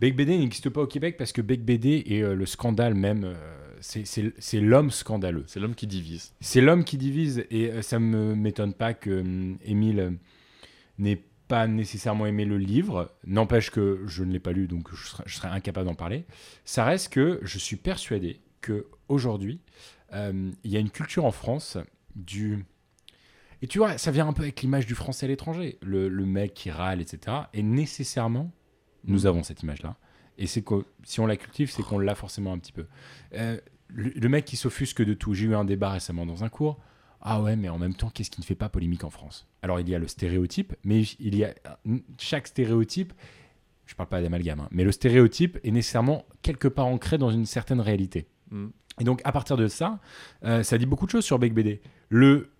Beck 0.00 0.16
BD 0.16 0.36
n'existe 0.38 0.68
pas 0.70 0.82
au 0.82 0.86
Québec 0.86 1.16
parce 1.16 1.32
que 1.32 1.40
Beck 1.40 1.64
BD 1.64 2.02
est 2.06 2.22
euh, 2.22 2.34
le 2.34 2.46
scandale 2.46 2.94
même. 2.94 3.24
euh, 3.24 3.34
c'est- 3.80 4.60
l'homme 4.60 4.90
scandaleux. 4.90 5.44
C'est 5.46 5.60
l'homme 5.60 5.74
qui 5.74 5.86
divise. 5.86 6.32
C'est 6.40 6.60
l'homme 6.62 6.84
qui 6.84 6.96
divise 6.96 7.44
et 7.50 7.70
euh, 7.70 7.82
ça 7.82 7.98
me 7.98 8.34
m'étonne 8.34 8.72
pas 8.74 8.94
que 8.94 9.20
hum, 9.20 9.58
Émile 9.64 10.16
n'ait 10.98 11.22
pas 11.48 11.66
nécessairement 11.66 12.24
aimé 12.26 12.44
le 12.46 12.56
livre. 12.58 13.12
N'empêche 13.26 13.70
que 13.70 14.00
je 14.06 14.24
ne 14.24 14.32
l'ai 14.32 14.40
pas 14.40 14.52
lu 14.52 14.66
donc 14.66 14.88
je 14.94 15.06
serais, 15.06 15.22
je 15.26 15.36
serais 15.36 15.48
incapable 15.48 15.86
d'en 15.86 15.94
parler. 15.94 16.24
Ça 16.64 16.84
reste 16.84 17.12
que 17.12 17.38
je 17.42 17.58
suis 17.58 17.76
persuadé 17.76 18.40
que 18.60 18.86
aujourd'hui 19.08 19.60
il 20.12 20.70
y 20.70 20.76
a 20.76 20.80
une 20.80 20.90
culture 20.90 21.24
en 21.24 21.32
France 21.32 21.76
du 22.14 22.64
et 23.62 23.66
tu 23.66 23.78
vois 23.78 23.98
ça 23.98 24.12
vient 24.12 24.28
un 24.28 24.32
peu 24.32 24.42
avec 24.42 24.62
l'image 24.62 24.86
du 24.86 24.94
français 24.94 25.26
à 25.26 25.28
l'étranger. 25.28 25.76
Le, 25.82 26.08
le 26.08 26.24
mec 26.24 26.54
qui 26.54 26.70
râle 26.70 27.00
etc. 27.00 27.36
Et 27.52 27.62
nécessairement 27.64 28.52
nous 29.06 29.26
avons 29.26 29.42
cette 29.42 29.62
image 29.62 29.82
là. 29.82 29.96
Et 30.38 30.46
c'est 30.46 30.62
que 30.62 30.84
si 31.04 31.20
on 31.20 31.26
la 31.26 31.36
cultive, 31.36 31.70
c'est 31.70 31.82
qu'on 31.82 31.98
l'a 31.98 32.14
forcément 32.14 32.52
un 32.52 32.58
petit 32.58 32.72
peu. 32.72 32.86
Euh, 33.34 33.58
le, 33.88 34.10
le 34.10 34.28
mec 34.28 34.44
qui 34.44 34.56
s'offusque 34.56 35.02
de 35.04 35.14
tout. 35.14 35.34
J'ai 35.34 35.46
eu 35.46 35.54
un 35.54 35.64
débat 35.64 35.90
récemment 35.90 36.26
dans 36.26 36.42
un 36.44 36.48
cours. 36.48 36.80
Ah 37.20 37.40
ouais, 37.40 37.56
mais 37.56 37.68
en 37.68 37.78
même 37.78 37.94
temps, 37.94 38.10
qu'est-ce 38.10 38.30
qui 38.30 38.40
ne 38.40 38.44
fait 38.44 38.54
pas 38.56 38.68
polémique 38.68 39.04
en 39.04 39.10
France? 39.10 39.46
Alors 39.62 39.80
il 39.80 39.88
y 39.88 39.94
a 39.94 39.98
le 39.98 40.08
stéréotype, 40.08 40.74
mais 40.84 41.02
il 41.20 41.34
y 41.36 41.44
a 41.44 41.54
chaque 42.18 42.46
stéréotype. 42.48 43.12
Je 43.86 43.94
parle 43.94 44.08
pas 44.08 44.20
d'amalgame, 44.22 44.60
hein, 44.60 44.68
mais 44.72 44.82
le 44.84 44.92
stéréotype 44.92 45.58
est 45.62 45.70
nécessairement 45.70 46.24
quelque 46.42 46.68
part 46.68 46.86
ancré 46.86 47.16
dans 47.18 47.30
une 47.30 47.46
certaine 47.46 47.80
réalité. 47.80 48.26
Mm. 48.50 48.66
Et 49.00 49.04
donc 49.04 49.20
à 49.24 49.32
partir 49.32 49.56
de 49.56 49.68
ça, 49.68 50.00
euh, 50.44 50.62
ça 50.62 50.78
dit 50.78 50.86
beaucoup 50.86 51.06
de 51.06 51.10
choses 51.10 51.24
sur 51.24 51.38
Beck 51.38 51.54
BD. 51.54 51.80
Le 52.08 52.50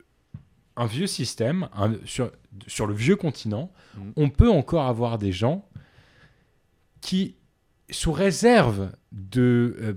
un 0.76 0.86
vieux 0.86 1.07
système 1.07 1.68
un- 1.74 1.95
sur, 2.05 2.30
sur 2.66 2.86
le 2.86 2.95
vieux 2.95 3.16
continent, 3.16 3.72
Mm. 3.97 4.01
on 4.16 4.28
peut 4.30 4.51
encore 4.51 4.86
avoir 4.86 5.18
des 5.18 5.32
gens 5.32 5.66
qui, 7.05 7.35
sous 7.91 8.13
réserve 8.13 8.91
de 9.13 9.77
euh, 9.79 9.93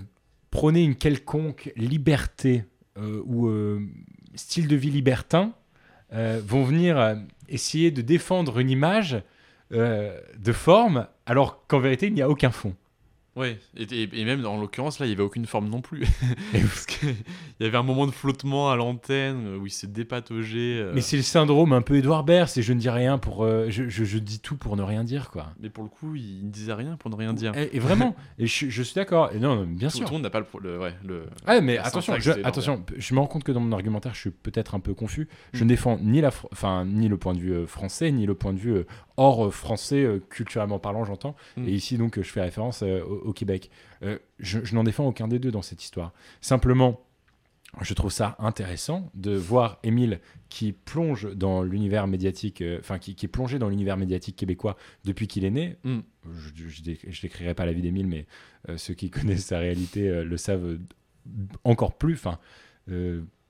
prôner 0.50 0.84
une 0.84 0.94
quelconque 0.94 1.72
liberté 1.74 2.64
euh, 2.98 3.22
ou 3.24 3.48
euh, 3.48 3.80
style 4.34 4.68
de 4.68 4.76
vie 4.76 4.90
libertin, 4.90 5.52
vont 6.10 6.64
venir 6.64 7.18
essayer 7.50 7.90
de 7.90 8.00
défendre 8.00 8.60
une 8.60 8.70
image 8.70 9.22
de 9.70 10.52
forme, 10.54 11.06
alors 11.26 11.66
qu'en 11.66 11.80
vérité, 11.80 12.06
il 12.06 12.14
n'y 12.14 12.22
a 12.22 12.30
aucun 12.30 12.50
fond. 12.50 12.74
Ouais, 13.38 13.58
et, 13.76 13.84
et- 13.84 14.08
et 14.20 14.24
même 14.24 14.44
en 14.44 14.58
l'occurrence, 14.60 14.98
là, 14.98 15.06
il 15.06 15.10
n'y 15.10 15.14
avait 15.14 15.22
aucune 15.22 15.46
forme 15.46 15.68
non 15.68 15.80
plus. 15.80 16.04
Parce 16.52 16.86
qu'il 16.86 17.14
y 17.60 17.64
avait 17.64 17.78
un 17.78 17.82
moment 17.82 18.06
de 18.06 18.10
flottement 18.10 18.70
à 18.70 18.76
l'antenne 18.76 19.46
euh, 19.46 19.58
où 19.58 19.66
il 19.66 19.70
s'est 19.70 19.86
dépataugé. 19.86 20.78
euh, 20.80 20.92
Mais 20.94 21.00
c'est 21.00 21.16
le 21.16 21.22
syndrome 21.22 21.72
un 21.72 21.82
peu 21.82 21.96
Edouard 21.96 22.24
Baird, 22.24 22.48
c'est 22.48 22.62
je 22.62 22.72
ne 22.72 22.80
dis 22.80 22.90
rien 22.90 23.18
pour... 23.18 23.44
euh, 23.44 23.66
je, 23.70 23.88
je- 23.88 24.04
je 24.04 24.18
dis 24.18 24.40
tout 24.40 24.56
pour 24.56 24.76
ne 24.76 24.82
rien 24.82 25.04
dire, 25.04 25.30
quoi. 25.30 25.52
mais 25.60 25.70
pour 25.70 25.84
le 25.84 25.90
coup, 25.90 26.14
il 26.16 26.46
ne 26.46 26.50
disait 26.50 26.72
rien 26.72 26.96
pour 26.96 27.10
ne 27.10 27.16
rien 27.16 27.32
dire. 27.32 27.56
Et, 27.56 27.70
et 27.76 27.78
vraiment, 27.78 28.16
et 28.38 28.46
je, 28.46 28.68
je 28.68 28.82
suis 28.82 28.94
d'accord. 28.94 29.30
Non, 29.38 29.56
non, 29.56 29.64
bien 29.66 29.88
Tout, 29.88 29.98
sûr. 29.98 30.06
tout 30.06 30.12
le 30.12 30.16
monde 30.16 30.22
n'a 30.24 30.30
pas 30.30 30.40
le, 30.40 30.46
le, 30.62 30.78
ouais, 30.78 30.94
le- 31.06 31.26
Ah, 31.46 31.60
mais 31.60 31.78
attention, 31.78 32.14
je, 32.18 32.32
attention, 32.44 32.84
je 32.96 33.14
me 33.14 33.20
rends 33.20 33.26
compte 33.26 33.44
que 33.44 33.52
dans 33.52 33.60
mon 33.60 33.72
argumentaire, 33.72 34.14
je 34.14 34.20
suis 34.20 34.30
peut-être 34.30 34.74
un 34.74 34.80
peu 34.80 34.94
confus. 34.94 35.28
Je 35.52 35.60
Mm. 35.62 35.66
ne 35.66 35.68
défends 35.68 35.98
ni, 36.02 36.20
la, 36.20 36.30
enfin, 36.52 36.84
ni 36.84 37.08
le 37.08 37.16
point 37.16 37.34
de 37.34 37.38
vue 37.38 37.52
euh, 37.52 37.66
français, 37.66 38.10
ni 38.10 38.26
le 38.26 38.34
point 38.34 38.52
de 38.52 38.58
vue 38.58 38.84
hors 39.18 39.46
euh, 39.46 39.50
français, 39.50 40.02
euh, 40.02 40.18
culturellement 40.30 40.78
parlant, 40.78 41.04
j'entends. 41.04 41.36
Mm. 41.56 41.68
Et 41.68 41.72
ici, 41.72 41.98
donc, 41.98 42.16
je 42.16 42.30
fais 42.30 42.40
référence 42.40 42.82
euh, 42.82 43.02
au, 43.02 43.28
au 43.28 43.32
Québec. 43.32 43.70
Je 44.02 44.16
je 44.38 44.74
n'en 44.74 44.84
défends 44.84 45.06
aucun 45.06 45.28
des 45.28 45.38
deux 45.38 45.50
dans 45.50 45.62
cette 45.62 45.82
histoire. 45.82 46.12
Simplement, 46.40 47.00
je 47.80 47.94
trouve 47.94 48.10
ça 48.10 48.36
intéressant 48.38 49.10
de 49.14 49.32
voir 49.32 49.78
Émile 49.82 50.20
qui 50.48 50.72
plonge 50.72 51.34
dans 51.34 51.62
l'univers 51.62 52.06
médiatique, 52.06 52.62
euh, 52.62 52.78
enfin 52.80 52.98
qui, 52.98 53.14
qui 53.14 53.26
est 53.26 53.28
plongé 53.28 53.58
dans 53.58 53.68
l'univers 53.68 53.96
médiatique 53.96 54.36
québécois 54.36 54.76
depuis 55.04 55.28
qu'il 55.28 55.44
est 55.44 55.50
né. 55.50 55.76
Mm. 55.84 55.98
Je, 56.30 56.82
décrirai 56.82 57.54
pas 57.54 57.66
la 57.66 57.72
vie 57.72 57.82
d'Émile, 57.82 58.06
mais 58.06 58.26
euh, 58.68 58.76
ceux 58.76 58.94
qui 58.94 59.10
connaissent 59.10 59.46
sa 59.46 59.58
réalité 59.58 60.08
euh, 60.08 60.24
le 60.24 60.36
savent 60.36 60.78
encore 61.64 61.98
plus, 61.98 62.14
enfin 62.14 62.38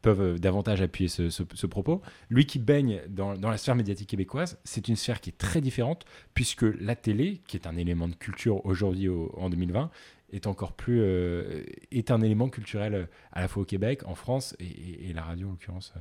peuvent 0.02 0.20
euh, 0.20 0.38
davantage 0.38 0.80
appuyer 0.80 1.08
ce, 1.08 1.28
ce- 1.30 1.42
ce 1.54 1.66
propos. 1.66 2.02
Lui 2.30 2.46
qui 2.46 2.58
baigne 2.58 3.00
dans, 3.08 3.34
dans 3.36 3.50
la 3.50 3.56
sphère 3.58 3.74
médiatique 3.74 4.08
québécoise, 4.08 4.58
c'est 4.64 4.88
une 4.88 4.96
sphère 4.96 5.20
qui 5.20 5.30
est 5.30 5.38
très 5.38 5.60
différente 5.60 6.04
puisque 6.34 6.62
la 6.62 6.94
télé, 6.96 7.42
qui 7.46 7.56
est 7.56 7.66
un 7.66 7.76
élément 7.76 8.08
de 8.08 8.14
culture 8.14 8.64
aujourd'hui 8.66 9.08
au- 9.08 9.32
en 9.38 9.50
2020, 9.50 9.90
est 10.32 10.46
encore 10.46 10.72
plus 10.72 11.00
euh, 11.00 11.62
est 11.90 12.10
un 12.10 12.20
élément 12.20 12.48
culturel 12.48 12.94
euh, 12.94 13.06
à 13.32 13.40
la 13.40 13.48
fois 13.48 13.62
au 13.62 13.66
Québec, 13.66 14.02
en 14.06 14.14
France 14.14 14.54
et, 14.60 14.66
et- 14.66 15.08
et 15.10 15.12
la 15.12 15.22
radio 15.22 15.48
en 15.48 15.50
l'occurrence. 15.52 15.92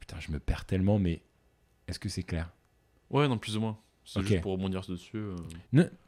Putain, 0.00 0.16
je 0.18 0.32
me 0.32 0.40
perds 0.40 0.64
tellement, 0.64 0.98
mais 0.98 1.22
est-ce 1.86 1.98
que 1.98 2.08
c'est 2.08 2.22
clair? 2.22 2.50
Ouais, 3.10 3.28
non, 3.28 3.38
plus 3.38 3.56
ou 3.56 3.60
moins. 3.60 3.78
C'est 4.04 4.20
juste 4.22 4.40
pour 4.42 4.52
rebondir 4.52 4.80
dessus. 4.88 5.16
euh. 5.18 5.36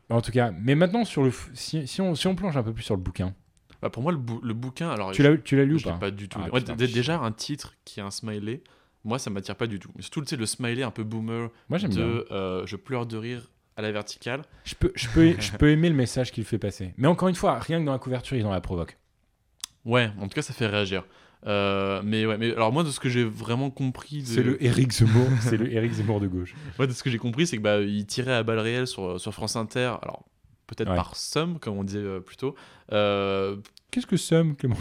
En 0.09 0.21
tout 0.21 0.33
cas, 0.33 0.51
mais 0.51 0.75
maintenant 0.75 1.05
sur 1.05 1.23
le 1.23 1.31
si 1.55 2.01
on, 2.01 2.15
si 2.15 2.27
on 2.27 2.35
plonge 2.35 2.57
un 2.57 2.63
peu 2.63 2.73
plus 2.73 2.83
sur 2.83 2.97
le 2.97 3.03
bouquin, 3.03 3.35
Bah, 3.83 3.91
pour 3.91 4.03
moi, 4.03 4.13
le, 4.13 4.19
bou- 4.19 4.41
le 4.43 4.55
bouquin. 4.55 4.91
Alors, 4.91 5.11
tu 5.11 5.23
l'as 5.23 5.65
lu 5.65 5.75
ou 5.75 5.81
pas 5.81 5.93
pas 5.95 6.11
du 6.13 6.29
tout. 6.29 6.39
Ah, 6.41 6.49
Ouais, 6.53 6.61
putain, 6.61 6.77
déjà, 6.77 7.19
un 7.19 7.33
titre 7.33 7.75
qui 7.85 8.01
a 8.01 8.07
un 8.07 8.11
smiley, 8.13 8.63
moi, 9.05 9.19
ça 9.19 9.29
m'attire 9.31 9.57
pas 9.57 9.67
du 9.67 9.79
tout. 9.81 9.91
Surtout, 9.99 10.21
tu 10.23 10.29
sais, 10.29 10.37
le 10.37 10.47
smiley 10.47 10.83
un 10.85 10.93
peu 10.93 11.03
boomer 11.03 11.51
Moi 11.69 11.79
de 11.79 12.27
euh, 12.31 12.65
je 12.67 12.77
pleure 12.77 13.07
de 13.07 13.17
rire 13.17 13.51
à 13.77 13.83
la 13.83 13.91
verticale. 13.91 14.43
Je 14.65 14.75
peux, 14.77 14.93
je, 14.95 15.09
peux, 15.09 15.35
je 15.41 15.53
peux 15.53 15.71
aimer 15.71 15.89
le 15.89 15.97
message 15.97 16.31
qu'il 16.31 16.45
fait 16.45 16.59
passer. 16.59 16.95
Mais 16.97 17.09
encore 17.09 17.29
une 17.29 17.35
fois, 17.35 17.59
rien 17.59 17.81
que 17.81 17.87
dans 17.87 17.93
la 17.93 17.99
couverture, 17.99 18.37
il 18.37 18.47
en 18.47 18.53
la 18.53 18.61
provoque. 18.61 18.97
Ouais, 19.85 20.11
en 20.21 20.29
tout 20.29 20.35
cas, 20.35 20.43
ça 20.43 20.53
fait 20.53 20.69
réagir. 20.69 21.05
Euh, 21.45 22.01
mais 22.05 22.25
ouais, 22.25 22.39
mais 22.39 22.53
alors 22.53 22.73
moi, 22.73 22.85
de 22.85 22.91
ce 22.91 23.01
que 23.01 23.09
j'ai 23.09 23.25
vraiment 23.25 23.69
compris, 23.71 24.21
de... 24.23 24.27
C'est 24.29 24.45
le 24.45 24.63
Eric 24.65 24.93
Zemmour, 24.93 25.27
c'est 25.41 25.57
le 25.57 25.73
Eric 25.73 25.91
Zemmour 25.95 26.21
de 26.21 26.29
gauche. 26.29 26.55
Ouais, 26.79 26.87
de 26.87 26.93
ce 26.93 27.03
que 27.03 27.11
j'ai 27.11 27.19
compris, 27.19 27.49
c'est 27.49 27.57
que 27.57 27.63
bah, 27.63 27.81
il 27.81 28.07
tirait 28.07 28.33
à 28.35 28.45
balles 28.45 28.61
réelles 28.61 28.87
sur, 28.87 29.21
sur 29.21 29.35
France 29.35 29.57
Inter. 29.57 29.95
Alors 30.03 30.25
peut-être 30.75 30.91
Ouais. 30.91 30.97
par 30.97 31.17
somme, 31.17 31.59
comme 31.59 31.77
on 31.77 31.85
disait 31.85 31.99
euh, 31.99 32.21
plus 32.21 32.37
tôt. 32.37 32.55
Euh, 32.93 33.57
Qu'est-ce 33.91 34.07
que 34.07 34.17
somme, 34.17 34.57
Clément 34.57 34.77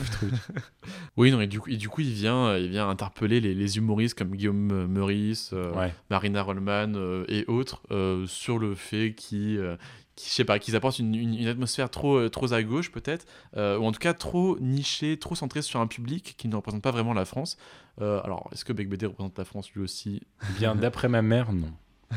oui, 1.18 1.32
non, 1.32 1.42
et 1.42 1.48
du 1.48 1.60
coup, 1.60 1.70
et 1.70 1.76
du 1.76 1.90
coup, 1.90 2.00
il 2.02 2.14
vient, 2.14 2.48
euh, 2.48 2.60
il 2.60 2.70
vient 2.70 2.88
interpeller 2.90 3.42
les, 3.42 3.54
les 3.54 3.78
humoristes 3.78 4.18
comme 4.18 4.32
Guillaume 4.36 4.88
Meurice, 4.88 5.52
euh, 5.54 5.74
Ouais. 5.74 5.94
Marina 6.10 6.42
Rollman 6.42 6.94
et 7.28 7.44
autres 7.48 7.82
sur 8.28 8.58
le 8.58 8.74
fait 8.76 9.14
qu'ils, 9.14 9.78
qu'ils- 10.16 10.30
je 10.30 10.34
sais 10.34 10.46
pas, 10.46 10.60
qu'ils 10.60 10.78
apportent 10.78 11.00
une, 11.00 11.14
une- 11.14 11.34
une 11.36 11.48
atmosphère 11.48 11.90
trop, 11.90 12.30
trop 12.30 12.54
à 12.54 12.64
gauche 12.64 12.90
peut-être, 12.92 13.26
euh, 13.58 13.78
ou 13.78 13.84
en 13.86 13.92
tout 13.92 14.00
cas 14.00 14.14
trop 14.14 14.58
nichée, 14.62 15.18
trop 15.20 15.36
centrée 15.36 15.62
sur 15.62 15.82
un 15.82 15.88
public 15.88 16.36
qui 16.38 16.48
ne 16.48 16.56
représente 16.56 16.82
pas 16.82 16.92
vraiment 16.92 17.14
la 17.14 17.26
France. 17.26 17.58
Euh, 18.02 18.22
alors, 18.24 18.50
est-ce 18.54 18.64
que 18.64 18.72
Bec 18.72 18.88
BD 18.88 19.06
représente 19.08 19.38
la 19.38 19.44
France 19.46 19.72
lui 19.74 19.82
aussi? 19.82 20.22
Eh 20.50 20.54
Bien, 20.58 20.74
d'après 20.76 21.10
ma 21.10 21.22
mère, 21.22 21.52
non. 21.52 21.72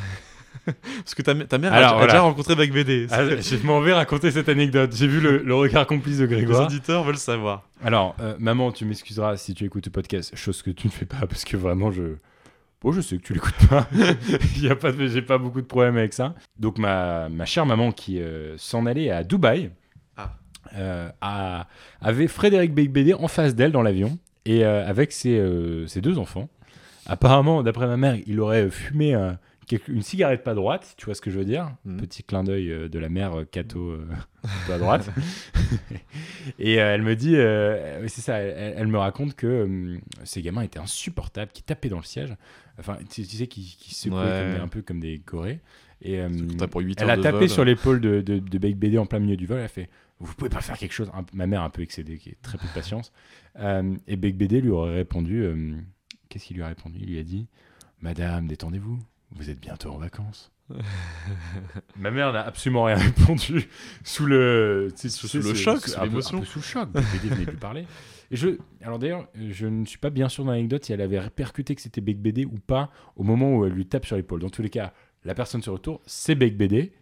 Parce 0.66 1.14
que 1.14 1.22
ta, 1.22 1.34
ta 1.34 1.58
mère 1.58 1.72
Alors, 1.72 1.90
a, 1.90 1.94
voilà. 1.94 2.06
déjà 2.12 2.22
rencontré 2.22 2.54
Bec 2.56 2.72
BD. 2.72 3.06
Ah, 3.10 3.24
je 3.28 3.66
m'en 3.66 3.80
vais 3.80 3.92
raconter 3.92 4.30
cette 4.30 4.48
anecdote. 4.48 4.90
J'ai 4.94 5.06
vu 5.06 5.20
le, 5.20 5.38
le 5.38 5.54
regard 5.54 5.86
complice 5.86 6.18
de 6.18 6.24
Les 6.24 6.36
Grégoire. 6.36 6.66
auditeurs 6.66 7.04
veulent 7.04 7.16
savoir. 7.18 7.68
Alors, 7.84 8.16
euh, 8.20 8.34
maman, 8.38 8.72
tu 8.72 8.84
m'excuseras 8.84 9.36
si 9.36 9.54
tu 9.54 9.64
écoutes 9.64 9.86
le 9.86 9.92
podcast, 9.92 10.34
chose 10.36 10.62
que 10.62 10.70
tu 10.70 10.86
ne 10.86 10.92
fais 10.92 11.04
pas 11.06 11.26
parce 11.28 11.44
que 11.44 11.56
vraiment, 11.56 11.90
je. 11.90 12.16
Bon, 12.80 12.92
je 12.92 13.00
sais 13.00 13.16
que 13.16 13.22
tu 13.22 13.32
l'écoutes 13.34 13.66
pas. 13.68 13.88
Il 14.56 14.64
y 14.64 14.68
a 14.68 14.76
pas. 14.76 14.90
J'ai 14.96 15.22
pas 15.22 15.38
beaucoup 15.38 15.60
de 15.60 15.66
problèmes 15.66 15.96
avec 15.96 16.12
ça. 16.12 16.34
Donc, 16.58 16.78
ma, 16.78 17.28
ma 17.28 17.44
chère 17.46 17.66
maman 17.66 17.92
qui 17.92 18.20
euh, 18.20 18.56
s'en 18.58 18.86
allait 18.86 19.10
à 19.10 19.24
Dubaï 19.24 19.70
Ah. 20.16 20.36
euh, 20.76 21.08
a- 21.20 21.66
avait 22.00 22.26
Frédéric 22.28 22.74
Beigbeder 22.74 23.14
en 23.14 23.28
face 23.28 23.54
d'elle 23.54 23.72
dans 23.72 23.82
l'avion 23.82 24.18
et 24.46 24.64
euh, 24.64 24.86
avec 24.86 25.12
ses, 25.12 25.42
ses 25.86 26.00
deux 26.00 26.18
enfants. 26.18 26.48
Apparemment, 27.06 27.62
d'après 27.62 27.86
ma 27.86 27.96
mère, 27.98 28.16
il 28.26 28.40
aurait 28.40 28.70
fumé 28.70 29.14
une 29.88 30.02
cigarette 30.02 30.42
pas 30.44 30.54
droite, 30.54 30.84
si 30.84 30.96
tu 30.96 31.04
vois 31.06 31.14
ce 31.14 31.20
que 31.20 31.30
je 31.30 31.38
veux 31.38 31.44
dire. 31.44 31.74
Mhm. 31.84 31.96
Petit 31.98 32.22
clin 32.22 32.44
d'œil 32.44 32.70
euh, 32.70 32.88
de 32.88 32.98
la 32.98 33.08
mère 33.08 33.38
euh, 33.40 33.44
Cato 33.44 33.90
euh, 33.90 34.06
pas 34.66 34.78
droite. 34.78 35.10
et 36.58 36.74
elle 36.74 37.02
me 37.02 37.14
dit, 37.16 37.34
c'est 38.08 38.20
ça, 38.20 38.36
elle, 38.38 38.74
elle 38.76 38.86
me 38.88 38.98
raconte 38.98 39.34
que 39.34 39.98
ces 40.24 40.42
gamins 40.42 40.62
étaient 40.62 40.78
insupportables, 40.78 41.50
qui 41.52 41.62
tapaient 41.62 41.88
dans 41.88 41.98
le 41.98 42.04
siège. 42.04 42.34
Enfin, 42.78 42.98
tu, 43.10 43.22
tu 43.26 43.36
sais, 43.36 43.46
qui, 43.46 43.76
qui 43.78 43.94
secouaient 43.94 44.18
Ouais. 44.18 44.40
comme 44.42 44.54
des- 44.54 44.60
un 44.60 44.68
peu 44.68 44.82
comme 44.82 45.00
des 45.00 45.18
gorées. 45.26 45.60
Et 46.02 46.20
euh, 46.20 46.28
pour 46.70 46.80
8 46.82 47.00
elle 47.00 47.10
a 47.10 47.16
tapé 47.16 47.38
vol. 47.38 47.48
sur 47.48 47.64
l'épaule 47.64 48.00
de, 48.00 48.20
de, 48.20 48.38
de 48.38 48.58
Beck 48.58 48.76
BD 48.76 48.98
en 48.98 49.06
plein 49.06 49.20
milieu 49.20 49.36
du 49.36 49.46
vol. 49.46 49.58
Elle 49.58 49.64
a 49.64 49.68
fait 49.68 49.88
Vous 50.18 50.34
pouvez 50.34 50.50
pas 50.50 50.60
faire 50.60 50.76
quelque 50.76 50.92
chose 50.92 51.10
Un- 51.14 51.24
Ma 51.32 51.46
mère, 51.46 51.62
un 51.62 51.70
peu 51.70 51.80
excédée, 51.82 52.18
qui 52.18 52.30
a 52.30 52.32
très 52.42 52.58
peu 52.58 52.66
de 52.66 52.72
patience. 52.72 53.12
Euh, 53.60 53.94
et 54.08 54.16
Beck 54.16 54.36
BD 54.36 54.60
lui 54.60 54.70
aurait 54.70 54.96
répondu 54.96 55.40
euh, 55.44 55.76
Qu'est-ce 56.28 56.46
qu'il 56.46 56.56
lui 56.56 56.64
a 56.64 56.66
répondu? 56.66 56.98
Il 57.00 57.10
lui 57.10 57.20
a 57.20 57.22
dit 57.22 57.46
Madame, 58.00 58.48
détendez-vous, 58.48 58.98
vous 59.32 59.50
êtes 59.50 59.60
bientôt 59.60 59.90
en 59.90 59.98
vacances. 59.98 60.50
Ma 61.96 62.10
mère 62.10 62.32
n'a 62.32 62.40
absolument 62.46 62.84
rien 62.84 62.96
répondu 62.96 63.68
sous 64.02 64.26
le, 64.26 64.88
Sous- 64.96 65.08
sous 65.28 65.38
le 65.40 65.54
choc, 65.54 65.80
sous 65.86 65.94
un 65.96 66.00
peu- 66.00 66.04
l'émotion. 66.08 66.38
Un 66.38 66.40
peu 66.40 66.46
sous 66.46 66.58
le 66.58 66.64
choc. 66.64 66.88
BD 66.90 67.28
venait 67.28 67.46
plus 67.46 67.56
parler. 67.56 67.86
Et 68.30 68.36
je, 68.36 68.58
alors 68.82 68.98
d'ailleurs, 68.98 69.28
je 69.50 69.66
ne 69.66 69.84
suis 69.84 69.98
pas 69.98 70.10
bien 70.10 70.28
sûr 70.28 70.44
dans 70.44 70.52
l'anecdote 70.52 70.84
si 70.84 70.92
elle 70.92 71.02
avait 71.02 71.18
répercuté 71.20 71.74
que 71.74 71.82
c'était 71.82 72.00
Beck 72.00 72.18
BD 72.20 72.44
ou 72.46 72.58
pas 72.66 72.90
au 73.16 73.22
moment 73.22 73.54
où 73.56 73.66
elle 73.66 73.72
lui 73.72 73.86
tape 73.86 74.06
sur 74.06 74.16
l'épaule. 74.16 74.40
Dans 74.40 74.48
tous 74.50 74.62
les 74.62 74.70
cas, 74.70 74.92
la 75.24 75.34
personne 75.34 75.62
se 75.62 75.70
retourne, 75.70 75.98
c'est 76.06 76.34
Beck 76.34 76.56
BD. 76.56 76.92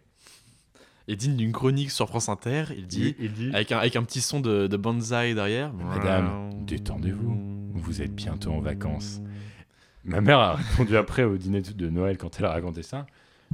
Et 1.09 1.17
digne 1.17 1.37
d'une 1.37 1.53
chronique 1.53 1.91
sur 1.91 2.09
France 2.09 2.29
Inter, 2.29 2.65
il 2.77 2.87
dit, 2.87 3.17
il 3.19 3.33
dit 3.33 3.51
avec 3.53 3.73
un, 3.73 3.79
avec 3.79 3.97
un 3.97 4.05
petit 4.05 4.21
son 4.21 4.41
de, 4.41 4.67
de 4.69 4.77
bonsaï 4.77 5.35
derrière. 5.35 5.73
Madame, 5.73 6.51
détendez-vous. 6.65 7.71
Vous 7.75 8.03
êtes 8.03 8.15
bientôt 8.15 8.53
en 8.53 8.61
vacances. 8.61 9.21
Ma 10.05 10.21
mère 10.21 10.39
a 10.39 10.55
répondu 10.57 10.97
après 10.97 11.25
au 11.25 11.37
dîner 11.37 11.61
de 11.61 11.89
Noël 11.89 12.19
quand 12.19 12.39
elle 12.39 12.47
a 12.47 12.51
raconté 12.51 12.83
ça. 12.83 13.07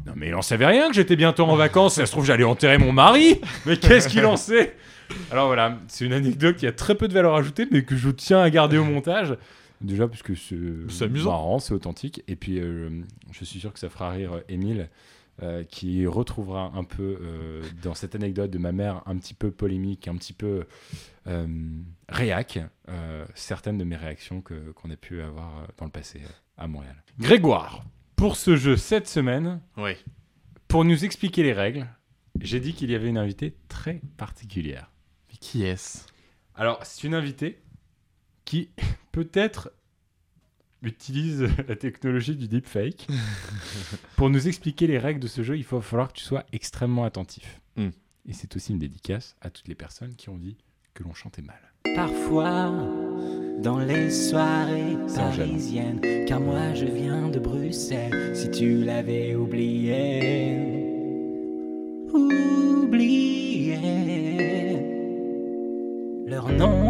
Non 0.06 0.12
mais 0.16 0.28
il 0.28 0.34
en 0.34 0.42
savait 0.42 0.66
rien 0.66 0.88
que 0.88 0.94
j'étais 0.94 1.16
bientôt 1.16 1.44
en 1.44 1.56
vacances, 1.56 1.94
ça 1.96 2.06
se 2.06 2.12
trouve 2.12 2.24
j'allais 2.24 2.44
enterrer 2.44 2.78
mon 2.78 2.92
mari 2.92 3.40
Mais 3.66 3.76
qu'est-ce 3.76 4.08
qu'il 4.08 4.24
en 4.26 4.36
sait? 4.36 4.76
Alors 5.32 5.46
voilà, 5.46 5.78
c'est 5.88 6.04
une 6.04 6.12
anecdote 6.12 6.56
qui 6.56 6.66
a 6.66 6.72
très 6.72 6.94
peu 6.94 7.08
de 7.08 7.12
valeur 7.12 7.34
ajoutée 7.34 7.66
mais 7.70 7.82
que 7.82 7.96
je 7.96 8.10
tiens 8.10 8.40
à 8.40 8.48
garder 8.50 8.78
au 8.78 8.84
montage. 8.84 9.36
Déjà 9.80 10.08
parce 10.08 10.22
que 10.22 10.32
c'est 10.34 11.04
amusant. 11.04 11.30
marrant, 11.30 11.58
c'est 11.58 11.72
authentique. 11.72 12.22
Et 12.28 12.36
puis 12.36 12.58
euh, 12.58 12.90
je 13.32 13.44
suis 13.44 13.60
sûr 13.60 13.72
que 13.72 13.78
ça 13.78 13.88
fera 13.88 14.10
rire 14.10 14.40
Émile 14.48 14.88
euh, 15.42 15.62
qui 15.64 16.06
retrouvera 16.06 16.72
un 16.74 16.84
peu 16.84 17.18
euh, 17.20 17.62
dans 17.82 17.94
cette 17.94 18.14
anecdote 18.14 18.50
de 18.50 18.58
ma 18.58 18.72
mère 18.72 19.02
un 19.06 19.16
petit 19.18 19.34
peu 19.34 19.50
polémique, 19.50 20.08
un 20.08 20.16
petit 20.16 20.32
peu 20.32 20.66
euh, 21.26 21.46
réac, 22.08 22.58
euh, 22.88 23.24
certaines 23.34 23.78
de 23.78 23.84
mes 23.84 23.96
réactions 23.96 24.40
que- 24.40 24.72
qu'on 24.72 24.90
a 24.90 24.96
pu 24.96 25.20
avoir 25.22 25.66
dans 25.76 25.84
le 25.84 25.90
passé 25.90 26.20
à 26.56 26.66
Montréal. 26.66 26.96
Grégoire, 27.18 27.84
pour 28.16 28.36
ce 28.36 28.56
jeu 28.56 28.76
cette 28.76 29.06
semaine, 29.08 29.60
pour 30.66 30.84
nous 30.84 31.04
expliquer 31.04 31.42
les 31.42 31.52
règles, 31.52 31.86
j'ai 32.40 32.60
dit 32.60 32.74
qu'il 32.74 32.90
y 32.90 32.94
avait 32.94 33.08
une 33.08 33.18
invitée 33.18 33.54
très 33.68 34.00
particulière. 34.16 34.90
Mais 35.30 35.36
qui 35.38 35.64
est-ce? 35.64 36.06
Alors, 36.54 36.80
c'est 36.84 37.06
une 37.06 37.14
invitée 37.14 37.60
qui 38.44 38.70
peut-être 39.12 39.72
utilise 40.82 41.48
la 41.68 41.76
technologie 41.76 42.36
du 42.36 42.48
deepfake. 42.48 43.06
Pour 44.16 44.30
nous 44.30 44.48
expliquer 44.48 44.86
les 44.86 44.98
règles 44.98 45.20
de 45.20 45.28
ce 45.28 45.42
jeu, 45.42 45.56
il 45.56 45.64
va 45.64 45.80
falloir 45.80 46.08
que 46.08 46.18
tu 46.18 46.24
sois 46.24 46.44
extrêmement 46.52 47.04
attentif. 47.04 47.60
Hmm. 47.76 47.90
Et 48.26 48.32
c'est 48.32 48.54
aussi 48.56 48.72
une 48.72 48.78
dédicace 48.78 49.36
à 49.40 49.50
toutes 49.50 49.68
les 49.68 49.74
personnes 49.74 50.14
qui 50.14 50.28
ont 50.28 50.38
dit 50.38 50.56
que 50.94 51.02
l'on 51.02 51.14
chantait 51.14 51.42
mal. 51.42 51.60
Parfois, 51.94 52.72
dans 53.62 53.78
les 53.78 54.10
soirées 54.10 54.96
parisiennes, 55.14 56.00
car 56.26 56.40
moi 56.40 56.74
je 56.74 56.84
viens 56.84 57.28
de 57.28 57.38
Bruxelles, 57.38 58.36
si 58.36 58.50
tu 58.50 58.84
l'avais 58.84 59.34
oublié, 59.34 60.58
oublié, 62.12 63.78
leur 66.26 66.50
nom 66.50 66.87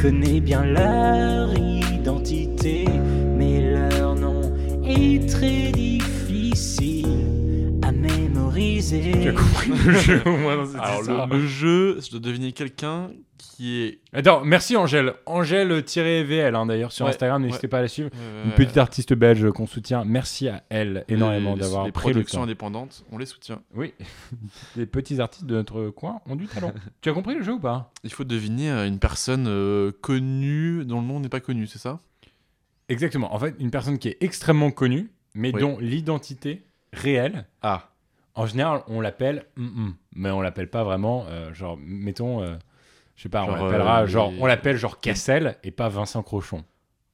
connais 0.00 0.40
bien 0.40 0.64
leur 0.64 1.52
identité, 1.58 2.84
Tu 8.88 9.28
as 9.28 9.32
compris 9.32 9.68
le 9.70 9.92
jeu 9.92 10.22
au 10.24 10.36
moins 10.38 10.56
dans 10.56 10.64
cette 10.64 10.80
Alors, 10.80 11.00
histoire. 11.00 11.26
le, 11.26 11.36
le 11.36 11.46
jeu, 11.46 12.00
je 12.00 12.10
dois 12.10 12.20
deviner 12.20 12.52
quelqu'un 12.52 13.10
qui 13.36 13.82
est. 13.82 13.98
Attends, 14.14 14.42
merci 14.44 14.76
Angèle. 14.78 15.12
Angèle-VL 15.26 16.54
hein, 16.54 16.64
d'ailleurs 16.64 16.90
sur 16.92 17.04
Ouais, 17.04 17.10
Instagram, 17.10 17.42
n'hésitez 17.42 17.66
ouais. 17.66 17.68
pas 17.68 17.78
à 17.78 17.82
la 17.82 17.88
suivre. 17.88 18.08
euh, 18.16 18.44
Une 18.46 18.52
petite 18.52 18.78
artiste 18.78 19.12
belge 19.12 19.50
qu'on 19.50 19.66
soutient. 19.66 20.04
Merci 20.06 20.48
à 20.48 20.62
elle 20.70 21.04
énormément 21.08 21.54
les- 21.54 21.60
d'avoir 21.60 21.84
Les 21.84 21.92
pris 21.92 22.08
le 22.08 22.12
productions 22.14 22.38
temps. 22.38 22.44
indépendantes, 22.44 23.04
on 23.12 23.18
les 23.18 23.26
soutient. 23.26 23.60
Oui, 23.74 23.92
les 24.76 24.86
petits 24.86 25.20
artistes 25.20 25.44
de 25.44 25.54
notre 25.54 25.90
coin 25.90 26.20
ont 26.26 26.36
du 26.36 26.46
talent. 26.46 26.72
tu 27.02 27.10
as 27.10 27.12
compris 27.12 27.34
le 27.34 27.42
jeu 27.42 27.52
ou 27.54 27.60
pas? 27.60 27.92
Il 28.04 28.12
faut 28.12 28.24
deviner 28.24 28.70
euh, 28.70 28.86
une 28.88 28.98
personne 28.98 29.46
euh, 29.48 29.92
connue 30.00 30.86
dont 30.86 31.02
le 31.02 31.06
nom 31.06 31.20
n'est 31.20 31.28
pas 31.28 31.40
connu, 31.40 31.66
c'est 31.66 31.78
ça? 31.78 32.00
Exactement. 32.88 33.34
En 33.34 33.38
fait, 33.38 33.54
une 33.60 33.70
personne 33.70 33.98
qui 33.98 34.08
est 34.08 34.16
extrêmement 34.22 34.70
connue, 34.70 35.10
mais 35.34 35.52
Oui. 35.54 35.60
dont 35.60 35.76
l'identité 35.78 36.62
réelle, 36.94 37.44
Ah, 37.60 37.87
en 38.38 38.46
général, 38.46 38.82
on 38.88 39.00
l'appelle 39.00 39.44
mm-mm, 39.56 39.92
mais 40.14 40.30
on 40.30 40.40
l'appelle 40.40 40.68
pas 40.70 40.84
vraiment, 40.84 41.26
euh, 41.28 41.52
genre, 41.52 41.76
mettons, 41.80 42.42
euh, 42.42 42.54
je 43.16 43.22
sais 43.24 43.28
pas, 43.28 43.44
on 43.44 43.50
l'appellera, 43.54 44.02
euh, 44.02 44.06
genre, 44.06 44.30
les- 44.30 44.38
on 44.40 44.46
l'appelle 44.46 44.76
genre 44.76 45.00
Cassel 45.00 45.56
et 45.64 45.70
pas 45.70 45.88
Vincent 45.88 46.22
Crochon. 46.22 46.64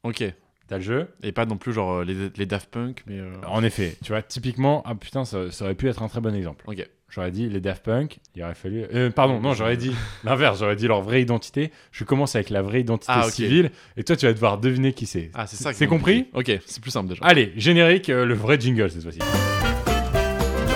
ok. 0.02 0.24
T'as 0.66 0.76
le 0.78 0.82
jeu? 0.82 1.08
Et 1.22 1.30
pas 1.32 1.44
non 1.44 1.58
plus 1.58 1.74
genre 1.74 2.04
les, 2.04 2.30
les 2.34 2.46
Daft 2.46 2.70
Punk, 2.70 3.02
mais. 3.06 3.20
En 3.46 3.62
effet, 3.62 3.98
tu 4.02 4.12
vois, 4.12 4.22
typiquement, 4.22 4.82
ah 4.86 4.94
putain, 4.94 5.26
ça, 5.26 5.50
ça 5.52 5.66
aurait 5.66 5.74
pu 5.74 5.90
être 5.90 6.02
un 6.02 6.08
très 6.08 6.22
bon 6.22 6.34
exemple. 6.34 6.64
Ok. 6.66 6.88
J'aurais 7.10 7.30
dit 7.30 7.50
les 7.50 7.60
Daft 7.60 7.84
Punk, 7.84 8.18
il 8.34 8.42
aurait 8.42 8.54
fallu. 8.54 8.82
euh, 8.94 9.10
pardon, 9.10 9.40
non, 9.40 9.52
j'aurais 9.52 9.76
dit 9.76 9.94
l'inverse, 10.24 10.58
j'aurais 10.60 10.74
dit 10.76 10.88
leur 10.88 11.02
vraie 11.02 11.20
identité. 11.20 11.70
Je 11.92 12.04
commence 12.04 12.34
avec 12.34 12.48
la 12.48 12.62
vraie 12.62 12.80
identité 12.80 13.12
Ah, 13.14 13.30
civile 13.30 13.72
et 13.98 14.04
toi, 14.04 14.16
tu 14.16 14.24
vas 14.24 14.32
devoir 14.32 14.56
deviner 14.58 14.94
qui 14.94 15.04
c'est. 15.04 15.30
Ah, 15.34 15.46
c'est 15.46 15.56
ça. 15.56 15.74
C'est 15.74 15.84
est 15.84 15.86
compris? 15.86 16.28
Ok, 16.32 16.50
c'est 16.64 16.80
plus 16.80 16.90
simple 16.90 17.10
déjà. 17.10 17.22
Allez, 17.26 17.52
générique, 17.56 18.08
euh, 18.08 18.24
le 18.24 18.32
vrai 18.34 18.58
jingle 18.58 18.90
cette 18.90 19.02
fois-ci. 19.02 19.18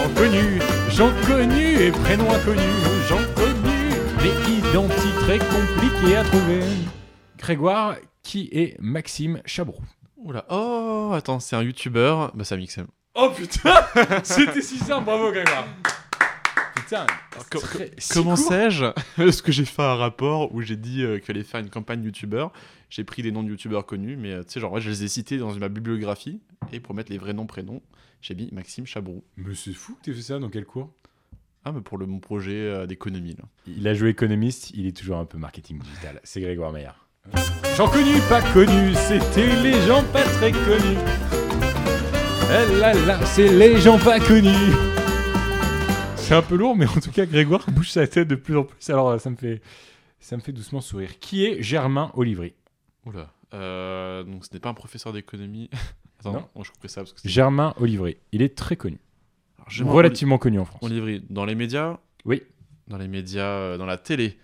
Jean 0.08 0.14
connu, 0.14 0.60
Jean 0.90 1.12
connu 1.26 1.76
et 1.80 1.90
prénom 1.90 2.30
inconnu, 2.30 2.62
Jean 3.08 3.18
connu, 3.34 3.90
mais 4.22 4.52
identité 4.58 5.08
très 5.20 5.38
compliquée 5.38 6.16
à 6.16 6.24
trouver. 6.24 6.60
Grégoire, 7.38 7.96
qui 8.22 8.48
est 8.52 8.76
Maxime 8.80 9.40
Chabroux 9.44 9.82
Oula. 10.16 10.44
Oh, 10.50 11.12
attends, 11.14 11.40
c'est 11.40 11.56
un 11.56 11.62
youtubeur. 11.62 12.32
Bah, 12.34 12.44
c'est 12.44 12.54
Amixem. 12.54 12.86
Oh 13.14 13.30
putain 13.36 13.74
C'était 14.22 14.62
si 14.62 14.78
simple, 14.78 15.04
bravo 15.04 15.30
Grégoire 15.30 15.66
Putain, 16.74 17.06
co- 17.50 17.58
très- 17.58 17.90
si 17.98 18.12
Comment 18.14 18.36
sais-je? 18.36 18.86
Est-ce 19.22 19.42
que 19.42 19.52
j'ai 19.52 19.64
fait 19.66 19.82
un 19.82 19.96
rapport 19.96 20.54
où 20.54 20.62
j'ai 20.62 20.76
dit 20.76 21.02
euh, 21.02 21.16
qu'il 21.18 21.24
fallait 21.26 21.42
faire 21.44 21.60
une 21.60 21.70
campagne 21.70 22.02
youtubeur 22.04 22.52
J'ai 22.90 23.04
pris 23.04 23.22
des 23.22 23.30
noms 23.30 23.42
de 23.42 23.50
youtubeurs 23.50 23.84
connus, 23.84 24.16
mais 24.16 24.32
euh, 24.32 24.42
tu 24.42 24.52
sais, 24.52 24.60
genre, 24.60 24.72
ouais, 24.72 24.80
je 24.80 24.88
les 24.88 25.04
ai 25.04 25.08
cités 25.08 25.36
dans 25.36 25.54
ma 25.54 25.68
bibliographie. 25.68 26.40
Et 26.72 26.80
pour 26.80 26.94
mettre 26.94 27.12
les 27.12 27.18
vrais 27.18 27.34
noms, 27.34 27.46
prénoms, 27.46 27.82
j'ai 28.22 28.34
mis 28.34 28.48
Maxime 28.52 28.86
Chabroux. 28.86 29.22
Mais 29.36 29.54
c'est 29.54 29.72
fou 29.74 29.94
que 29.96 30.04
tu 30.10 30.14
fait 30.14 30.22
ça 30.22 30.38
dans 30.38 30.48
quel 30.48 30.64
cours? 30.64 30.90
Ah, 31.64 31.72
mais 31.72 31.82
pour 31.82 31.98
le, 31.98 32.06
mon 32.06 32.18
projet 32.18 32.54
euh, 32.54 32.86
d'économie, 32.86 33.34
là. 33.36 33.44
Il 33.66 33.86
a 33.88 33.94
joué 33.94 34.08
économiste, 34.08 34.70
il 34.70 34.86
est 34.86 34.96
toujours 34.96 35.18
un 35.18 35.26
peu 35.26 35.36
marketing 35.36 35.80
digital. 35.80 36.20
C'est 36.24 36.40
Grégoire 36.40 36.72
Maillard. 36.72 37.06
Gens 37.76 37.88
connus, 37.88 38.20
pas 38.28 38.40
connus, 38.52 38.94
c'était 38.94 39.54
les 39.62 39.82
gens 39.82 40.02
pas 40.04 40.22
très 40.22 40.52
connus. 40.52 40.98
Eh 42.50 42.80
là 42.80 42.94
là, 42.94 43.22
c'est 43.26 43.48
les 43.48 43.78
gens 43.78 43.98
pas 43.98 44.18
connus. 44.18 44.72
C'est 46.16 46.34
un 46.34 46.42
peu 46.42 46.56
lourd, 46.56 46.74
mais 46.74 46.86
en 46.86 47.00
tout 47.00 47.10
cas, 47.10 47.26
Grégoire 47.26 47.70
bouge 47.70 47.90
sa 47.90 48.06
tête 48.06 48.28
de 48.28 48.34
plus 48.34 48.56
en 48.56 48.64
plus. 48.64 48.88
Alors, 48.88 49.20
ça 49.20 49.28
me 49.28 49.36
fait, 49.36 49.60
ça 50.20 50.36
me 50.36 50.40
fait 50.40 50.52
doucement 50.52 50.80
sourire. 50.80 51.18
Qui 51.18 51.44
est 51.44 51.62
Germain 51.62 52.10
Olivry? 52.14 52.54
Oula. 53.08 53.30
Euh, 53.54 54.22
donc, 54.24 54.44
ce 54.44 54.52
n'est 54.52 54.60
pas 54.60 54.68
un 54.68 54.74
professeur 54.74 55.12
d'économie. 55.12 55.70
Attends, 56.20 56.48
Non. 56.54 56.62
je 56.64 56.70
couperai 56.70 56.88
ça 56.88 57.00
parce 57.02 57.12
que. 57.12 57.28
Germain 57.28 57.74
Olivry. 57.80 58.16
Il 58.32 58.42
est 58.42 58.56
très 58.56 58.76
connu. 58.76 58.98
Alors, 59.80 59.92
Relativement 59.94 60.38
connu 60.38 60.58
en 60.58 60.64
France. 60.64 60.82
Oli- 60.82 61.00
Olivry, 61.00 61.26
dans 61.30 61.44
les 61.44 61.54
médias 61.54 61.98
Oui. 62.24 62.42
Dans 62.88 62.98
les 62.98 63.08
médias, 63.08 63.44
euh, 63.44 63.76
dans 63.78 63.84
la 63.86 63.98
télé, 63.98 64.38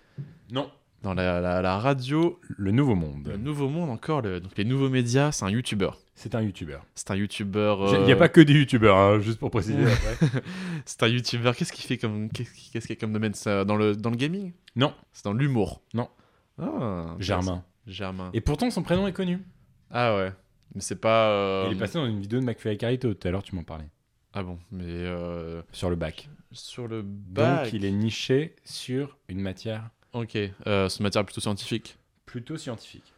Non. 0.51 0.69
dans 1.01 1.13
la, 1.15 1.41
la- 1.41 1.61
la 1.61 1.79
radio, 1.79 2.39
Le 2.57 2.71
Nouveau 2.71 2.95
Monde. 2.95 3.27
le 3.27 3.37
nouveau 3.37 3.67
monde 3.69 3.89
encore. 3.89 4.21
Le, 4.21 4.39
donc, 4.39 4.51
les 4.57 4.65
nouveaux 4.65 4.89
médias, 4.89 5.31
c'est 5.31 5.43
un 5.45 5.49
youtubeur. 5.49 5.99
C'est 6.13 6.33
un 6.35 6.41
youtubeur. 6.41 6.85
C'est 6.95 7.11
un 7.11 7.15
youtubeur. 7.15 7.93
Il 7.95 8.03
n'y 8.05 8.11
a 8.11 8.15
euh, 8.15 8.17
pas 8.19 8.29
que 8.29 8.39
des 8.39 8.53
youtubeurs, 8.53 8.95
hein, 8.97 9.19
juste 9.19 9.37
pour 9.39 9.49
préciser 9.51 9.83
après. 9.85 10.41
C'est 10.85 11.03
un 11.03 11.07
youtubeur. 11.07 11.55
Qu'est-ce 11.55 11.73
qu'il 11.73 11.83
fait 11.83 11.97
comme 11.97 12.29
qu'est-ce 12.29 12.51
qu'il 12.87 12.89
y 12.89 12.93
a 12.93 12.95
comme 12.95 13.11
domaine? 13.11 13.33
C'est 13.33 13.65
dans 13.65 13.75
le 13.75 13.95
dans 13.97 14.11
le 14.11 14.15
gaming? 14.15 14.53
Non. 14.77 14.93
C'est 15.11 15.25
dans 15.25 15.33
l'humour? 15.33 15.81
Non. 15.93 16.07
Ah, 16.61 17.15
Germain. 17.19 17.65
Germain. 17.87 18.29
Et 18.33 18.41
pourtant, 18.41 18.69
son 18.71 18.83
prénom 18.83 19.07
est 19.07 19.13
connu. 19.13 19.39
Ah 19.91 20.15
ouais. 20.15 20.31
Mais 20.73 20.81
c'est 20.81 20.95
pas. 20.99 21.29
euh, 21.29 21.67
Il 21.71 21.77
est 21.77 21.79
passé 21.79 21.97
dans 21.97 22.07
une 22.07 22.19
vidéo 22.19 22.39
de 22.39 22.45
McFly 22.45 22.73
et 22.73 22.77
Carito, 22.77 23.13
tout 23.13 23.27
à 23.27 23.31
l'heure 23.31 23.43
tu 23.43 23.55
m'en 23.55 23.63
parlais. 23.63 23.89
Ah 24.33 24.43
bon. 24.43 24.59
Mais 24.71 24.83
euh, 24.85 25.61
Sur 25.71 25.89
le 25.89 25.95
bac. 25.95 26.27
sur 26.51 26.87
le 26.87 27.01
bac. 27.03 27.63
Donc 27.65 27.73
il 27.73 27.85
est 27.85 27.91
niché 27.91 28.55
sur 28.65 29.17
une 29.29 29.39
matière 29.39 29.89
Ok. 30.13 30.35
Euh, 30.35 30.89
c'est 30.89 30.99
une 30.99 31.03
matière 31.03 31.23
plutôt 31.25 31.41
scientifique. 31.41 31.97
plutôt 32.25 32.57
scientifique. 32.57 33.13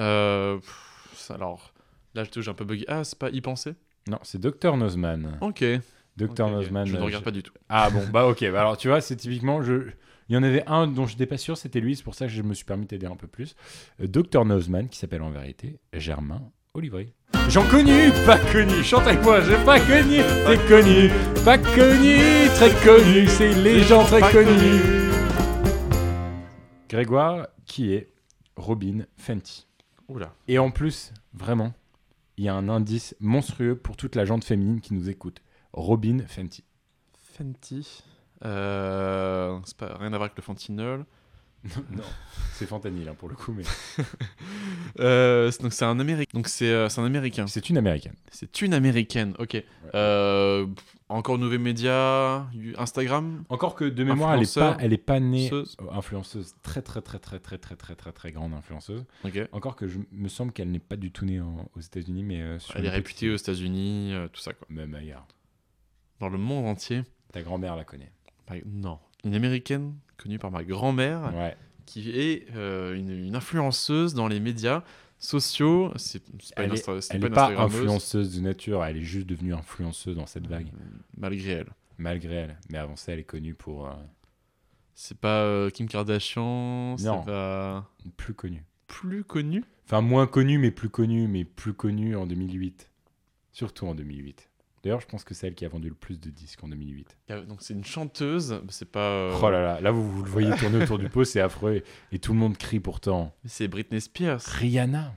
Euh, 0.00 0.56
pff, 0.58 1.12
ça, 1.14 1.34
alors 1.34 1.72
là, 2.14 2.24
je 2.24 2.30
touche 2.30 2.48
un 2.48 2.54
peu 2.54 2.64
buggy. 2.64 2.84
Ah, 2.88 3.04
c'est 3.04 3.18
pas 3.18 3.30
y 3.30 3.40
penser? 3.40 3.74
Non, 4.08 4.18
c'est 4.22 4.40
Dr 4.40 4.76
Nozman. 4.76 5.38
Ok. 5.40 5.62
Dr 6.16 6.24
Ok, 6.24 6.40
ok. 6.40 6.50
Nozman. 6.50 6.86
Je 6.86 6.94
ne 6.96 7.00
euh, 7.00 7.04
regarde 7.04 7.24
pas 7.24 7.30
du 7.30 7.42
tout. 7.42 7.52
Ah 7.68 7.88
bon, 7.90 8.06
bah 8.08 8.26
ok. 8.26 8.40
Bah 8.50 8.60
alors 8.60 8.76
tu 8.76 8.88
vois, 8.88 9.00
c'est 9.00 9.16
typiquement. 9.16 9.62
Je... 9.62 9.90
Il 10.30 10.34
y 10.34 10.36
en 10.36 10.44
avait 10.44 10.62
un 10.68 10.86
dont 10.86 11.06
je 11.08 11.14
n'étais 11.14 11.26
pas 11.26 11.38
sûr, 11.38 11.56
c'était 11.56 11.80
lui, 11.80 11.96
c'est 11.96 12.04
pour 12.04 12.14
ça 12.14 12.26
que 12.26 12.32
je 12.32 12.42
me 12.42 12.54
suis 12.54 12.64
permis 12.64 12.84
de 12.84 12.90
t'aider 12.90 13.06
un 13.06 13.16
peu 13.16 13.26
plus. 13.26 13.56
Euh, 14.00 14.06
Dr 14.06 14.44
Nozman, 14.44 14.88
qui 14.88 14.96
s'appelle 14.96 15.22
en 15.22 15.30
vérité 15.30 15.80
Germain 15.92 16.52
Olivry. 16.72 17.12
J'en 17.48 17.66
connu, 17.68 18.12
pas 18.24 18.38
connu, 18.38 18.84
chante 18.84 19.08
avec 19.08 19.24
moi, 19.24 19.40
j'ai 19.40 19.56
pas 19.64 19.80
connu, 19.80 20.18
t'es 20.46 20.68
connu, 20.68 21.10
pas 21.44 21.58
connu, 21.58 22.46
très 22.54 22.70
connu, 22.84 23.26
c'est 23.26 23.54
les 23.54 23.82
gens 23.82 24.04
très 24.04 24.20
connus. 24.20 25.10
Grégoire, 26.88 27.48
qui 27.66 27.92
est 27.92 28.12
Robin 28.54 29.06
Fenty. 29.16 29.66
Oula. 30.06 30.32
Et 30.46 30.60
en 30.60 30.70
plus, 30.70 31.12
vraiment, 31.34 31.74
il 32.36 32.44
y 32.44 32.48
a 32.48 32.54
un 32.54 32.68
indice 32.68 33.16
monstrueux 33.18 33.74
pour 33.74 33.96
toute 33.96 34.14
la 34.14 34.24
gente 34.24 34.44
féminine 34.44 34.80
qui 34.80 34.94
nous 34.94 35.10
écoute. 35.10 35.42
Robin 35.72 36.18
Fenty. 36.28 36.62
Fenty. 37.36 38.04
Euh, 38.44 39.58
c'est 39.64 39.76
pas 39.76 39.96
rien 39.98 40.08
à 40.12 40.16
voir 40.16 40.22
avec 40.22 40.36
le 40.36 40.42
Fentanyl. 40.42 41.04
non, 41.90 42.02
c'est 42.54 42.64
fentanyl 42.64 43.06
hein, 43.10 43.14
pour 43.18 43.28
le 43.28 43.34
coup, 43.34 43.52
mais 43.52 43.64
Euh, 44.98 45.50
c'est- 45.50 45.62
donc 45.62 45.74
c'est 45.74 45.84
un 45.84 46.00
américain. 46.00 46.30
Donc 46.32 46.48
c'est 46.48 46.70
euh, 46.70 46.88
c'est 46.88 47.02
un 47.02 47.04
américain. 47.04 47.46
c'est 47.46 47.68
une 47.68 47.76
américaine. 47.76 48.14
C'est 48.30 48.62
une 48.62 48.72
américaine. 48.72 49.34
Ok. 49.38 49.62
Euh, 49.94 50.66
encore 51.10 51.36
nouveaux 51.38 51.58
médias, 51.58 52.46
Instagram? 52.78 53.44
Encore 53.50 53.74
que 53.74 53.84
de 53.84 54.04
mémoire, 54.04 54.34
elle 54.34 54.42
est 54.44 54.54
pas, 54.54 54.76
elle 54.80 54.92
est 54.94 54.96
pas 54.96 55.20
née 55.20 55.46
Influenceuse? 55.46 55.76
influenceuse, 55.92 56.54
très 56.62 56.80
très 56.80 57.02
très 57.02 57.18
très 57.18 57.38
très 57.40 57.58
très 57.58 57.76
très 57.76 57.94
très 57.94 58.12
très 58.12 58.32
grande 58.32 58.54
influenceuse. 58.54 59.04
Encore 59.52 59.76
que 59.76 59.86
je 59.86 59.98
me 60.12 60.28
semble 60.28 60.52
qu'elle 60.52 60.70
n'est 60.70 60.78
pas 60.78 60.96
du 60.96 61.10
tout 61.12 61.26
née 61.26 61.40
en- 61.42 61.68
aux 61.76 61.80
États-Unis, 61.80 62.22
mais 62.22 62.58
sur 62.58 62.76
Elle 62.76 62.86
est 62.86 62.90
réputée 62.90 63.28
aux 63.30 63.36
États-Unis, 63.36 64.14
tout 64.32 64.40
ça 64.40 64.54
quoi. 64.54 64.66
Même 64.70 64.94
ailleurs. 64.94 65.26
Dans 66.20 66.30
le 66.30 66.38
monde 66.38 66.66
entier. 66.66 67.02
Ta 67.32 67.42
grand-mère 67.42 67.76
la 67.76 67.84
connaît. 67.84 68.10
Non. 68.66 68.98
Une 69.24 69.34
américaine 69.34 69.94
connue 70.16 70.38
par 70.38 70.50
ma 70.50 70.64
grand-mère 70.64 71.32
Ouais. 71.34 71.56
qui 71.86 72.10
est 72.10 72.46
euh, 72.54 72.94
une, 72.96 73.10
une 73.10 73.36
influenceuse 73.36 74.14
dans 74.14 74.28
les 74.28 74.40
médias 74.40 74.82
sociaux. 75.18 75.92
C'est 75.96 76.20
pas 76.54 76.62
Elle 76.62 76.70
une, 76.70 76.74
est- 76.76 77.10
Elle 77.10 77.30
pas 77.30 77.50
une 77.52 77.58
influenceuse 77.58 78.34
de 78.36 78.40
nature, 78.40 78.84
elle 78.84 78.96
est 78.96 79.02
juste 79.02 79.26
devenue 79.26 79.54
influenceuse 79.54 80.16
dans 80.16 80.26
cette 80.26 80.46
vague, 80.46 80.68
Malgré 81.16 81.52
elle. 81.52 81.68
malgré 81.98 82.34
elle. 82.34 82.58
Mais 82.70 82.78
avant 82.78 82.96
ça, 82.96 83.12
elle 83.12 83.18
est 83.20 83.24
connue 83.24 83.54
pour 83.54 83.86
euh, 83.88 83.92
C'est 84.94 85.18
pas 85.18 85.42
euh, 85.42 85.70
Kim 85.70 85.88
Kardashian. 85.88 86.96
C'est 86.98 87.06
Non. 87.06 87.22
pas 87.22 87.90
plus 88.16 88.34
connue. 88.34 88.64
plus 88.86 89.24
connu. 89.24 89.64
Enfin, 89.86 90.00
moins 90.02 90.26
connue, 90.26 90.58
mais 90.58 90.70
plus 90.70 90.88
connue, 90.90 91.26
mais 91.28 91.44
plus 91.44 91.74
connue 91.74 92.14
en 92.16 92.26
2008. 92.26 92.90
Surtout 93.52 93.86
en 93.86 93.94
2008. 93.94 94.48
D'ailleurs, 94.82 95.00
je 95.00 95.06
pense 95.06 95.24
que 95.24 95.34
c'est 95.34 95.46
elle 95.48 95.54
qui 95.54 95.64
a 95.66 95.68
vendu 95.68 95.88
le 95.90 95.94
plus 95.94 96.18
de 96.18 96.30
disques 96.30 96.64
en 96.64 96.68
2008. 96.68 97.16
Il 97.28 97.32
y 97.34 97.38
a- 97.38 97.42
Donc 97.42 97.58
c'est 97.60 97.74
une 97.74 97.84
chanteuse. 97.84 98.60
C'est 98.70 98.90
pas. 98.90 99.10
euh, 99.10 99.38
Oh 99.42 99.50
là 99.50 99.60
là, 99.62 99.80
là 99.80 99.90
vous, 99.90 100.10
vous 100.10 100.22
le 100.22 100.30
voyez 100.30 100.50
tourner 100.56 100.82
autour 100.82 100.98
du 100.98 101.08
pot, 101.10 101.24
c'est 101.24 101.40
affreux. 101.40 101.74
Et, 101.76 101.84
et 102.16 102.18
tout 102.18 102.32
le 102.32 102.38
monde 102.38 102.56
crie 102.56 102.80
pourtant. 102.80 103.34
C'est 103.44 103.68
Britney 103.68 104.00
Spears. 104.00 104.40
Rihanna 104.40 105.12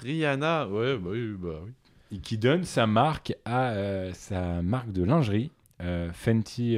Rihanna. 0.00 0.68
Ouais, 0.68 0.96
bah 0.98 1.10
oui, 1.12 1.34
bah 1.38 1.60
oui. 1.64 1.72
Et 2.12 2.18
qui 2.18 2.36
donne 2.38 2.64
sa 2.64 2.86
marque 2.86 3.34
à 3.44 3.70
euh, 3.70 4.10
sa 4.14 4.62
marque 4.62 4.92
de 4.92 5.04
lingerie, 5.04 5.50
euh, 5.80 6.10
Fenty 6.12 6.76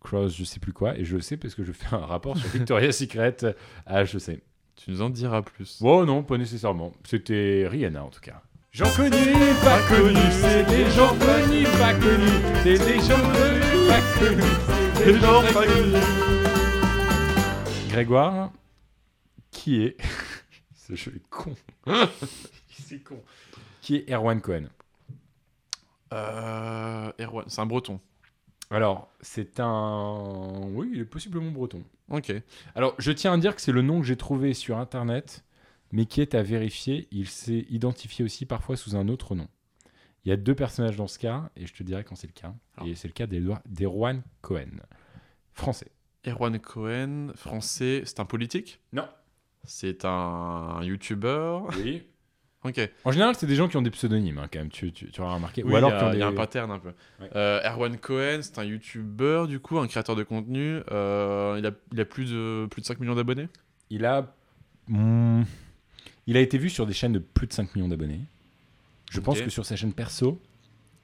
Cross, 0.00 0.36
je 0.36 0.44
sais 0.44 0.60
plus 0.60 0.72
quoi. 0.72 0.96
Et 0.98 1.04
je 1.04 1.16
le 1.16 1.22
sais 1.22 1.36
parce 1.36 1.54
que 1.54 1.64
je 1.64 1.72
fais 1.72 1.94
un 1.94 1.98
rapport 1.98 2.36
sur 2.38 2.48
Victoria's 2.48 2.96
Secret 2.98 3.36
à 3.86 4.02
HEC. 4.02 4.42
Tu 4.76 4.90
nous 4.90 5.02
en 5.02 5.10
diras 5.10 5.42
plus. 5.42 5.80
Bon, 5.80 6.04
non, 6.04 6.22
pas 6.22 6.36
nécessairement. 6.38 6.92
C'était 7.04 7.66
Rihanna 7.68 8.04
en 8.04 8.10
tout 8.10 8.20
cas. 8.20 8.42
Gens 8.76 8.94
connus, 8.94 9.54
pas 9.64 9.80
connus, 9.88 10.32
c'est 10.32 10.62
des 10.64 10.90
gens 10.90 11.16
connus, 11.16 11.64
pas 11.78 11.94
connus, 11.94 12.28
c'est 12.62 12.76
des 12.76 13.00
gens 13.00 13.22
connus, 13.32 13.88
pas 13.88 14.02
connus, 14.18 14.42
c'est 14.96 15.12
des 15.14 15.18
gens 15.18 15.40
pas 15.40 15.66
connus. 15.66 15.96
Grégoire, 17.88 18.52
qui 19.50 19.82
est. 19.82 19.96
Ce 20.74 20.94
jeu 20.94 21.14
est 21.16 21.26
con. 21.30 21.54
c'est 22.68 22.98
con. 22.98 23.22
Qui 23.80 23.96
est 23.96 24.10
Erwan 24.12 24.42
Cohen? 24.42 24.66
Euh, 26.12 27.10
Erwan, 27.18 27.46
c'est 27.48 27.62
un 27.62 27.66
breton. 27.66 27.98
Alors, 28.70 29.08
c'est 29.22 29.58
un. 29.58 30.68
Oui, 30.74 30.90
il 30.92 31.00
est 31.00 31.06
possiblement 31.06 31.50
breton. 31.50 31.82
Ok. 32.10 32.30
Alors, 32.74 32.94
je 32.98 33.10
tiens 33.12 33.32
à 33.32 33.38
dire 33.38 33.56
que 33.56 33.62
c'est 33.62 33.72
le 33.72 33.80
nom 33.80 34.00
que 34.00 34.06
j'ai 34.06 34.16
trouvé 34.16 34.52
sur 34.52 34.76
internet, 34.76 35.45
mais 35.92 36.06
qui 36.06 36.20
est 36.20 36.34
à 36.34 36.42
vérifier. 36.42 37.08
Il 37.10 37.28
s'est 37.28 37.66
identifié 37.70 38.24
aussi 38.24 38.46
parfois 38.46 38.76
sous 38.76 38.96
un 38.96 39.08
autre 39.08 39.34
nom. 39.34 39.48
Il 40.24 40.28
y 40.30 40.32
a 40.32 40.36
deux 40.36 40.54
personnages 40.54 40.96
dans 40.96 41.06
ce 41.06 41.18
cas, 41.18 41.50
et 41.56 41.66
je 41.66 41.72
te 41.74 41.82
dirai 41.82 42.02
quand 42.02 42.16
c'est 42.16 42.26
le 42.26 42.32
cas. 42.32 42.52
Alors. 42.76 42.88
Et 42.88 42.94
c'est 42.96 43.06
le 43.08 43.14
cas 43.14 43.26
d'Erwan 43.26 44.22
Cohen, 44.40 44.80
français. 45.52 45.92
Erwan 46.26 46.58
Cohen, 46.58 47.28
français, 47.36 48.02
c'est 48.04 48.18
un 48.18 48.24
politique? 48.24 48.80
Non. 48.92 49.06
C'est 49.64 50.04
un, 50.04 50.80
youtubeur 50.82 51.68
Oui. 51.78 52.02
Ok. 52.64 52.80
En 53.04 53.12
général, 53.12 53.36
c'est 53.36 53.46
des 53.46 53.54
gens 53.54 53.68
qui 53.68 53.76
ont 53.76 53.82
des 53.82 53.92
pseudonymes, 53.92 54.38
hein, 54.38 54.48
quand 54.52 54.58
même, 54.58 54.70
tu, 54.70 54.90
tu, 54.90 55.08
tu 55.12 55.20
auras 55.20 55.34
remarqué. 55.34 55.62
Oui, 55.62 55.72
Ou 55.72 55.76
alors 55.76 55.90
il 55.90 55.94
y, 55.94 56.16
il 56.16 56.18
y 56.18 56.22
a 56.22 56.30
des- 56.30 56.34
un 56.34 56.36
pattern 56.36 56.68
un 56.72 56.80
peu. 56.80 56.92
Ouais. 57.20 57.28
Euh, 57.36 57.60
Erwan 57.62 57.96
Cohen, 57.96 58.40
c'est 58.42 58.58
un 58.58 58.64
youtubeur, 58.64 59.46
du 59.46 59.60
coup, 59.60 59.78
un 59.78 59.86
créateur 59.86 60.16
de 60.16 60.24
contenu. 60.24 60.80
Euh, 60.90 61.54
il, 61.60 61.66
a, 61.66 61.70
il 61.92 62.00
a 62.00 62.04
plus 62.04 62.32
de, 62.32 62.66
plus 62.68 62.80
de 62.82 62.86
5 62.86 62.98
millions 62.98 63.14
d'abonnés? 63.14 63.46
Il 63.88 64.04
a. 64.04 64.34
Hmm, 64.88 65.42
Il 66.26 66.36
a 66.36 66.40
été 66.40 66.58
vu 66.58 66.70
sur 66.70 66.86
des 66.86 66.92
chaînes 66.92 67.12
de 67.12 67.18
plus 67.18 67.46
de 67.46 67.52
5 67.52 67.74
millions 67.74 67.88
d'abonnés. 67.88 68.20
Je 69.10 69.20
pense 69.20 69.40
que 69.40 69.50
sur 69.50 69.64
sa 69.64 69.76
chaîne 69.76 69.92
perso, 69.92 70.40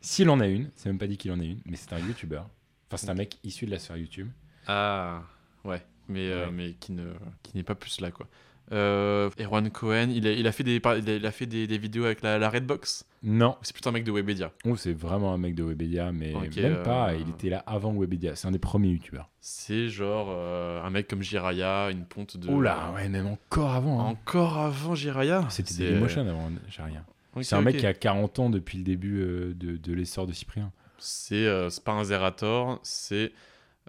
s'il 0.01 0.29
en 0.31 0.41
a 0.41 0.49
une, 0.49 0.71
c'est 0.75 0.89
même 0.89 0.99
pas 0.99 1.07
dit 1.07 1.17
qu'il 1.17 1.31
en 1.31 1.39
a 1.39 1.45
une, 1.45 1.61
mais 1.65 1.77
c'est 1.77 1.93
un 1.93 1.99
youtubeur. 2.01 2.49
Enfin, 2.89 2.97
c'est 2.97 3.11
un 3.11 3.15
mec 3.15 3.39
issu 3.45 3.67
de 3.67 3.71
la 3.71 3.79
sphère 3.79 3.97
YouTube. 3.97 4.29
Ah, 4.67 5.23
ouais. 5.65 5.83
Mais, 6.09 6.29
euh, 6.29 6.51
mais 6.53 6.73
qui 6.75 6.93
ne 6.93 7.13
qui 7.43 7.57
n'est 7.57 7.63
pas 7.63 7.77
plus 7.77 8.01
là, 8.01 8.11
quoi. 8.11 8.29
Euh, 8.73 9.31
Erwan 9.39 9.71
Cohen, 9.71 10.09
il 10.11 10.27
a, 10.27 10.33
il 10.33 10.47
a 10.47 10.53
fait, 10.53 10.65
des, 10.65 10.77
il 10.77 10.87
a, 10.87 11.15
il 11.17 11.27
a 11.27 11.33
fait 11.33 11.47
des, 11.47 11.67
des 11.67 11.79
vidéos 11.79 12.05
avec 12.05 12.23
la, 12.23 12.39
la 12.39 12.51
Redbox. 12.51 13.07
Non, 13.25 13.57
C'est 13.63 13.73
plutôt 13.73 13.91
un 13.91 13.93
mec 13.93 14.03
de 14.05 14.11
Webedia. 14.11 14.51
oh, 14.65 14.75
c'est 14.77 14.93
vraiment 14.93 15.33
un 15.33 15.39
mec 15.39 15.55
de 15.55 15.63
Webedia, 15.63 16.11
mais 16.11 16.35
Ok, 16.35 16.57
même 16.57 16.73
euh, 16.75 16.83
pas. 16.83 17.15
Il 17.15 17.29
était 17.29 17.51
là 17.51 17.63
avant 17.67 17.93
Webedia. 17.95 18.35
C'est 18.35 18.49
un 18.49 18.51
des 18.51 18.59
premiers 18.59 18.89
youtubeurs. 18.89 19.31
C'est 19.41 19.89
genre 19.89 20.29
euh, 20.31 20.83
un 20.83 20.91
mec 20.91 21.07
comme 21.09 21.23
Jiraya, 21.23 21.91
une 21.91 22.05
ponte 22.05 22.37
de. 22.37 22.49
Oula, 22.51 22.91
ouais, 22.95 23.09
même 23.09 23.27
encore 23.29 23.71
avant. 23.75 24.01
hein. 24.01 24.05
Encore 24.11 24.59
avant 24.59 24.95
Jiraya 24.97 25.47
C'était 25.51 25.75
Dailymotion 25.75 26.23
avant, 26.29 26.51
j'ai 26.69 26.83
rien. 26.83 27.05
Ok, 27.35 27.45
c'est 27.45 27.55
un 27.55 27.63
mec 27.63 27.77
qui 27.77 27.87
a 27.87 27.95
40 27.95 28.39
ans 28.41 28.51
depuis 28.51 28.79
le 28.79 28.85
début 28.85 29.21
euh, 29.23 29.55
de, 29.55 29.77
de 29.77 29.93
l'essor 29.95 30.27
de 30.27 30.33
Cyprien. 30.33 30.73
C'est 30.99 31.47
euh, 31.47 31.71
c'est 31.71 31.83
pas 31.85 31.93
un 31.93 32.05
Zerator, 32.05 32.81
c'est. 32.83 33.33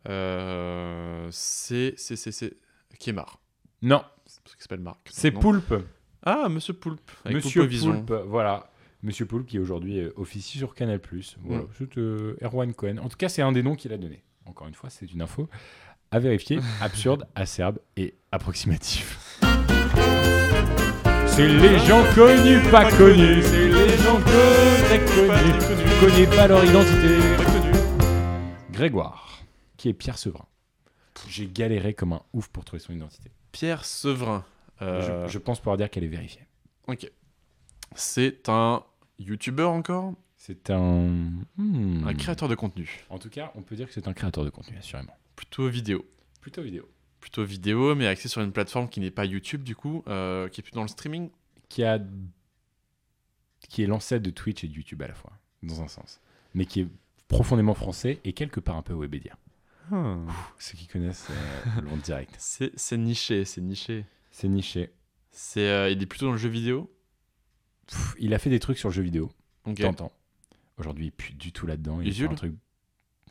Euh, 0.08 1.28
c'est. 1.32 1.94
C'est. 1.98 2.16
C'est. 2.16 2.54
Kemar. 3.00 3.40
Non, 3.82 4.04
c'est 5.10 5.32
Poulpe. 5.32 5.74
Ah, 6.26 6.48
Monsieur 6.50 6.74
Poulpe. 6.74 7.12
Avec 7.26 7.38
Monsieur 7.38 7.68
Poulpe. 7.68 8.06
Poulpe, 8.06 8.24
voilà. 8.28 8.70
Monsieur 9.04 9.26
Poulpe 9.26 9.48
qui 9.48 9.60
aujourd'hui 9.60 10.00
euh, 10.00 10.14
officie 10.16 10.58
sur 10.58 10.74
Canal+. 10.74 11.00
Voilà, 11.44 11.64
Mm. 11.64 11.68
c'est 11.78 11.98
euh, 11.98 12.38
Erwan 12.42 12.74
Cohen. 12.74 12.98
En 12.98 13.10
tout 13.10 13.18
cas, 13.18 13.28
c'est 13.30 13.42
un 13.42 13.52
des 13.52 13.62
noms 13.62 13.76
qu'il 13.76 13.92
a 13.94 13.98
donné. 13.98 14.24
Encore 14.46 14.68
une 14.68 14.74
fois, 14.74 14.90
c'est 14.90 15.12
une 15.12 15.22
info 15.22 15.50
à 16.12 16.20
vérifier, 16.20 16.60
absurde, 16.82 17.28
acerbe 17.36 17.80
et 17.98 18.16
approximative. 18.32 19.18
C'est 21.28 21.48
les 21.48 21.80
gens 21.80 22.04
connus, 22.14 22.60
pas 22.72 22.90
connus. 22.92 23.42
C'est 23.44 23.68
les 23.68 23.98
gens 23.98 24.20
que 24.22 24.86
très 24.86 25.00
connus. 25.04 25.84
Tu 25.84 26.06
connais 26.06 26.28
pas 26.28 26.48
leur 26.48 26.64
identité. 26.64 27.18
Grégoire, 28.72 29.40
qui 29.78 29.90
est 29.90 29.94
Pierre 29.94 30.18
Sevrin. 30.18 30.46
J'ai 31.28 31.48
galéré 31.48 31.94
comme 31.94 32.14
un 32.14 32.22
ouf 32.34 32.48
pour 32.50 32.64
trouver 32.66 32.80
son 32.80 32.94
identité. 32.94 33.32
Pierre 33.52 33.84
Sevrin. 33.86 34.46
Euh, 34.82 35.26
Je, 35.28 35.34
je 35.34 35.40
pense 35.40 35.60
pouvoir 35.60 35.78
dire 35.78 35.90
qu'elle 35.90 36.04
est 36.04 36.08
vérifiée. 36.08 36.46
Ok. 36.88 37.10
C'est 37.96 38.50
un 38.50 38.84
YouTuber 39.20 39.64
encore? 39.64 40.14
C'est 40.38 40.70
un... 40.70 41.10
hmm. 41.58 42.06
Un 42.06 42.14
créateur 42.14 42.50
de 42.50 42.56
contenu. 42.56 43.06
En 43.10 43.18
tout 43.18 43.30
cas, 43.30 43.52
on 43.56 43.62
peut 43.62 43.76
dire 43.76 43.88
que 43.88 43.94
c'est 43.94 44.08
un 44.08 44.14
créateur 44.14 44.44
de 44.44 44.50
contenu, 44.50 44.78
assurément. 44.78 45.16
Plutôt 45.36 45.68
vidéo. 45.70 46.06
Plutôt 46.42 46.62
vidéo. 46.62 46.90
Plutôt 47.22 47.46
vidéo, 47.46 47.96
mais 47.96 48.08
axé 48.08 48.28
sur 48.28 48.42
une 48.42 48.52
plateforme 48.52 48.90
qui 48.90 49.00
n'est 49.00 49.12
pas 49.12 49.26
YouTube, 49.26 49.64
du 49.64 49.76
coup, 49.76 50.04
euh, 50.08 50.50
qui 50.50 50.60
est 50.60 50.64
plus 50.64 50.74
dans 50.74 50.82
le 50.82 50.90
streaming? 50.90 51.30
Qui 51.70 51.84
a... 51.84 52.00
Qui 53.70 53.84
est 53.84 53.88
l'ancêtre 53.88 54.24
de 54.24 54.30
Twitch 54.30 54.64
et 54.66 54.68
de 54.68 54.74
YouTube 54.74 55.02
à 55.02 55.08
la 55.08 55.14
fois, 55.14 55.32
dans 55.62 55.82
un 55.82 55.88
sens. 55.88 56.20
Mais 56.54 56.66
qui 56.66 56.82
est 56.82 56.88
profondément 57.30 57.74
français 57.74 58.20
et 58.26 58.34
quelque 58.34 58.60
part 58.60 58.76
un 58.76 58.82
peu 58.82 58.94
Webedia. 58.94 59.38
Ceux 60.60 60.78
qui 60.78 60.88
connaissent 60.88 61.28
euh, 61.30 61.82
l'ont 61.82 61.98
direct. 61.98 62.36
C'est 62.38 62.72
c'est 62.76 62.98
niché, 62.98 63.46
c'est 63.46 63.62
niché. 63.62 64.06
C'est 64.32 64.48
niché. 64.48 64.92
C'est, 65.32 65.68
euh, 65.68 65.90
il 65.90 66.02
est 66.02 66.06
plutôt 66.06 66.28
dans 66.28 66.32
le 66.32 66.38
jeu 66.38 66.50
vidéo? 66.50 66.93
Pff, 67.88 68.16
il 68.20 68.34
a 68.34 68.40
fait 68.40 68.50
des 68.50 68.60
trucs 68.60 68.78
sur 68.78 68.90
le 68.90 68.94
jeu 68.96 69.02
vidéo, 69.04 69.32
t'entends. 69.80 70.12
Aujourd'hui, 70.78 71.12
plus 71.12 71.34
du 71.34 71.52
tout 71.52 71.68
là-dedans. 71.68 72.00
Il 72.02 72.06
fait 72.06 72.10
Usul 72.12 72.30
un 72.32 72.36
truc... 72.36 72.54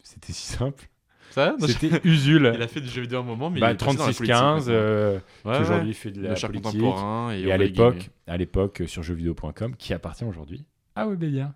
C'était 0.04 0.32
si 0.32 0.46
simple. 0.46 0.88
Ça 1.30 1.54
C'était 1.66 2.00
Usul. 2.04 2.52
Il 2.54 2.62
a 2.62 2.68
fait 2.68 2.80
du 2.80 2.88
jeu 2.88 3.00
vidéo 3.02 3.18
à 3.18 3.22
un 3.22 3.24
moment, 3.24 3.48
mais 3.50 3.58
Bah, 3.60 3.70
il 3.70 3.74
est 3.74 3.76
passé 3.84 3.96
dans 3.96 4.06
la 4.06 4.12
36-15, 4.12 4.14
politique 4.16 4.34
maintenant. 4.36 4.64
euh, 4.68 5.14
Ouais, 5.14 5.20
qui 5.44 5.48
ouais. 5.48 5.58
aujourd'hui 5.60 5.88
il 5.90 5.94
fait 5.94 6.10
de 6.10 6.20
la 6.22 6.34
le 6.34 6.40
politique. 6.40 6.62
contemporain 6.62 7.32
et, 7.34 7.40
Et 7.42 7.52
à 7.52 7.56
l'époque, 7.56 8.10
à 8.26 8.36
l'époque 8.36 8.82
euh, 8.82 8.86
sur 8.86 9.02
jeuxvideo.com, 9.02 9.74
qui 9.76 9.92
appartient 9.94 10.24
aujourd'hui 10.24 10.64
à 10.94 11.06
Webedia. 11.08 11.54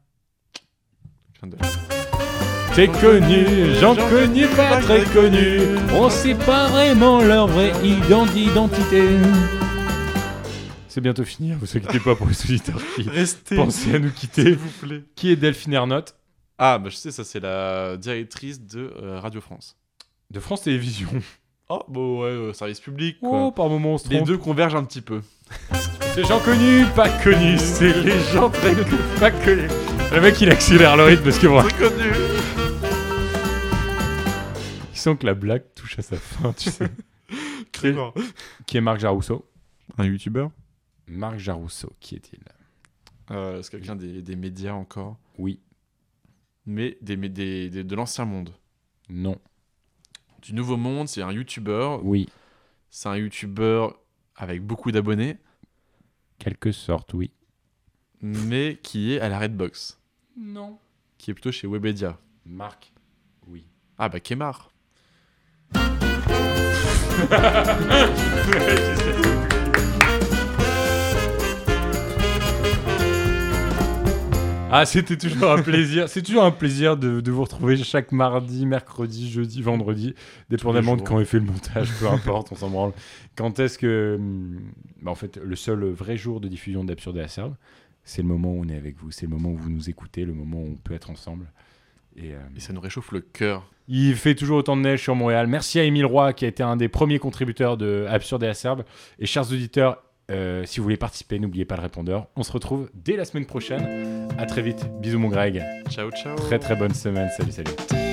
T'es 2.74 2.88
connu, 2.88 3.44
j'en 3.80 3.94
connais 3.94 4.46
pas 4.48 4.80
très 4.80 5.04
connu. 5.04 5.60
On 5.94 6.10
sait 6.10 6.34
pas 6.34 6.68
vraiment 6.68 7.22
leur 7.22 7.46
vraie 7.46 7.72
ident- 7.84 8.34
identité. 8.36 9.02
C'est 10.96 11.02
bientôt 11.02 11.24
fini, 11.26 11.52
hein, 11.52 11.58
vous 11.60 11.76
inquiétez 11.76 12.00
pas 12.00 12.14
pour 12.16 12.26
les 12.26 12.40
auditeurs 12.42 12.80
qui 12.94 13.02
Restez, 13.10 13.54
pensaient 13.54 13.96
à 13.96 13.98
nous 13.98 14.08
s'il 14.08 14.14
quitter. 14.14 14.52
vous 14.52 14.70
plaît. 14.80 15.04
Qui 15.14 15.30
est 15.30 15.36
Delphine 15.36 15.74
Ernotte 15.74 16.16
Ah, 16.56 16.78
bah 16.78 16.88
je 16.88 16.96
sais, 16.96 17.10
ça 17.10 17.22
c'est 17.22 17.38
la 17.38 17.98
directrice 17.98 18.62
de 18.62 18.94
euh, 19.02 19.20
Radio 19.20 19.42
France. 19.42 19.76
de 20.30 20.40
France 20.40 20.62
Télévisions. 20.62 21.10
Oh, 21.68 21.82
bon, 21.88 22.20
ouais, 22.22 22.28
euh, 22.28 22.52
service 22.54 22.78
public, 22.80 23.18
quoi. 23.20 23.46
Oh, 23.46 23.50
par 23.50 23.68
moments 23.68 23.94
on 23.94 23.98
se 23.98 24.08
Les 24.08 24.16
trompe. 24.18 24.28
deux 24.28 24.38
convergent 24.38 24.76
un 24.76 24.84
petit 24.84 25.00
peu. 25.02 25.20
C'est 26.14 26.24
gens 26.24 26.38
connus, 26.40 26.86
pas 26.94 27.08
connus. 27.10 27.58
C'est 27.58 27.92
les 28.04 28.20
gens 28.32 28.48
très 28.50 28.72
connus, 28.72 28.96
pas 29.20 29.32
connus. 29.32 29.68
Le 30.14 30.20
mec 30.22 30.40
il 30.40 30.48
accélère 30.48 30.96
le 30.96 31.02
rythme 31.02 31.24
parce 31.24 31.38
que 31.40 31.46
bon, 31.48 31.60
Très 31.62 31.88
connu 31.90 32.04
il 34.92 34.96
sent 34.98 35.16
que 35.16 35.26
la 35.26 35.34
blague 35.34 35.64
touche 35.74 35.98
à 35.98 36.02
sa 36.02 36.16
fin, 36.16 36.52
tu 36.54 36.70
sais. 36.70 36.88
Qui 38.66 38.76
est 38.78 38.80
Marc 38.80 39.00
Jarousseau 39.00 39.44
Un 39.98 40.04
youtubeur 40.04 40.50
Marc 41.06 41.38
Jarousseau, 41.38 41.92
qui 42.00 42.16
est-il? 42.16 42.40
Euh, 43.30 43.62
C'est 43.62 43.70
quelqu'un 43.70 43.96
des, 43.96 44.22
des 44.22 44.36
médias 44.36 44.72
encore? 44.74 45.18
Oui, 45.38 45.60
Mais 46.64 46.96
des- 47.00 47.16
des- 47.16 47.84
de 47.84 47.94
l'ancien 47.96 48.24
monde? 48.24 48.54
non, 49.08 49.38
Du 50.42 50.52
nouveau 50.54 50.76
monde, 50.76 51.08
c'est 51.08 51.22
un 51.22 51.32
youtubeur. 51.32 52.04
oui. 52.04 52.28
C'est 52.90 53.08
un 53.08 53.16
youtubeur 53.16 53.98
avec 54.36 54.62
beaucoup 54.62 54.90
d'abonnés, 54.92 55.38
Quelque 56.38 56.70
sorte, 56.72 57.14
oui. 57.14 57.30
mais 58.20 58.78
qui 58.82 59.12
est 59.12 59.20
à 59.20 59.28
la 59.28 59.38
Redbox. 59.38 59.98
Non. 60.36 60.78
Qui 61.18 61.30
est 61.30 61.34
plutôt 61.34 61.52
chez 61.52 61.66
Webedia. 61.66 62.18
Marc, 62.44 62.92
oui. 63.48 63.66
Ah 63.98 64.08
bah 64.08 64.20
Kemar. 64.20 64.70
Ah, 74.78 74.84
c'était 74.84 75.16
toujours 75.16 75.52
un 75.52 75.62
plaisir. 75.62 76.06
C'est 76.06 76.20
toujours 76.20 76.44
un 76.44 76.50
plaisir 76.50 76.98
de, 76.98 77.22
de 77.22 77.30
vous 77.30 77.42
retrouver 77.44 77.78
chaque 77.78 78.12
mardi, 78.12 78.66
mercredi, 78.66 79.30
jeudi, 79.30 79.62
vendredi, 79.62 80.14
dépendamment 80.50 80.96
de 80.96 81.02
quand 81.02 81.18
est 81.18 81.24
fait 81.24 81.38
le 81.38 81.46
montage, 81.46 81.88
peu 81.98 82.06
importe, 82.08 82.52
on 82.52 82.56
s'en 82.56 82.68
branle. 82.68 82.92
Quand 83.36 83.58
est-ce 83.58 83.78
que. 83.78 84.16
hum, 84.18 84.60
bah, 85.00 85.10
en 85.10 85.14
fait, 85.14 85.38
le 85.42 85.56
seul 85.56 85.82
vrai 85.86 86.18
jour 86.18 86.42
de 86.42 86.48
diffusion 86.48 86.84
d'Absurde 86.84 87.16
et 87.16 87.22
Acerbe, 87.22 87.54
c'est 88.04 88.20
le 88.20 88.28
moment 88.28 88.52
où 88.52 88.62
on 88.62 88.68
est 88.68 88.76
avec 88.76 88.98
vous, 88.98 89.10
c'est 89.10 89.24
le 89.24 89.32
moment 89.32 89.48
où 89.48 89.56
vous 89.56 89.70
nous 89.70 89.88
écoutez, 89.88 90.26
le 90.26 90.34
moment 90.34 90.58
où 90.58 90.72
on 90.72 90.76
peut 90.76 90.92
être 90.92 91.08
ensemble. 91.08 91.46
Et, 92.14 92.34
euh, 92.34 92.38
Et 92.54 92.60
ça 92.60 92.74
nous 92.74 92.80
réchauffe 92.80 93.12
le 93.12 93.20
cœur. 93.20 93.70
il 93.88 94.14
fait 94.14 94.34
toujours 94.34 94.58
autant 94.58 94.76
de 94.76 94.82
neige 94.82 95.02
sur 95.02 95.14
Montréal. 95.14 95.46
Merci 95.46 95.80
à 95.80 95.84
Émile 95.84 96.06
Roy 96.06 96.34
qui 96.34 96.44
a 96.44 96.48
été 96.48 96.62
un 96.62 96.76
des 96.76 96.88
premiers 96.88 97.18
contributeurs 97.18 97.78
de 97.78 98.04
Absurde 98.10 98.42
et 98.42 98.48
Acerbe. 98.48 98.84
Et 99.18 99.24
chers 99.24 99.50
auditeurs, 99.50 100.02
euh, 100.30 100.64
si 100.66 100.80
vous 100.80 100.84
voulez 100.84 100.96
participer, 100.98 101.38
n'oubliez 101.38 101.64
pas 101.64 101.76
le 101.76 101.82
répondeur. 101.82 102.26
On 102.36 102.42
se 102.42 102.52
retrouve 102.52 102.90
dès 102.94 103.16
la 103.16 103.24
semaine 103.24 103.46
prochaine. 103.46 104.15
À 104.38 104.46
très 104.46 104.62
vite. 104.62 104.86
Bisous 105.00 105.18
mon 105.18 105.28
Greg. 105.28 105.62
Ciao, 105.90 106.10
ciao. 106.10 106.36
Très 106.36 106.58
très 106.58 106.76
bonne 106.76 106.94
semaine. 106.94 107.28
Salut 107.36 107.52
salut. 107.52 108.05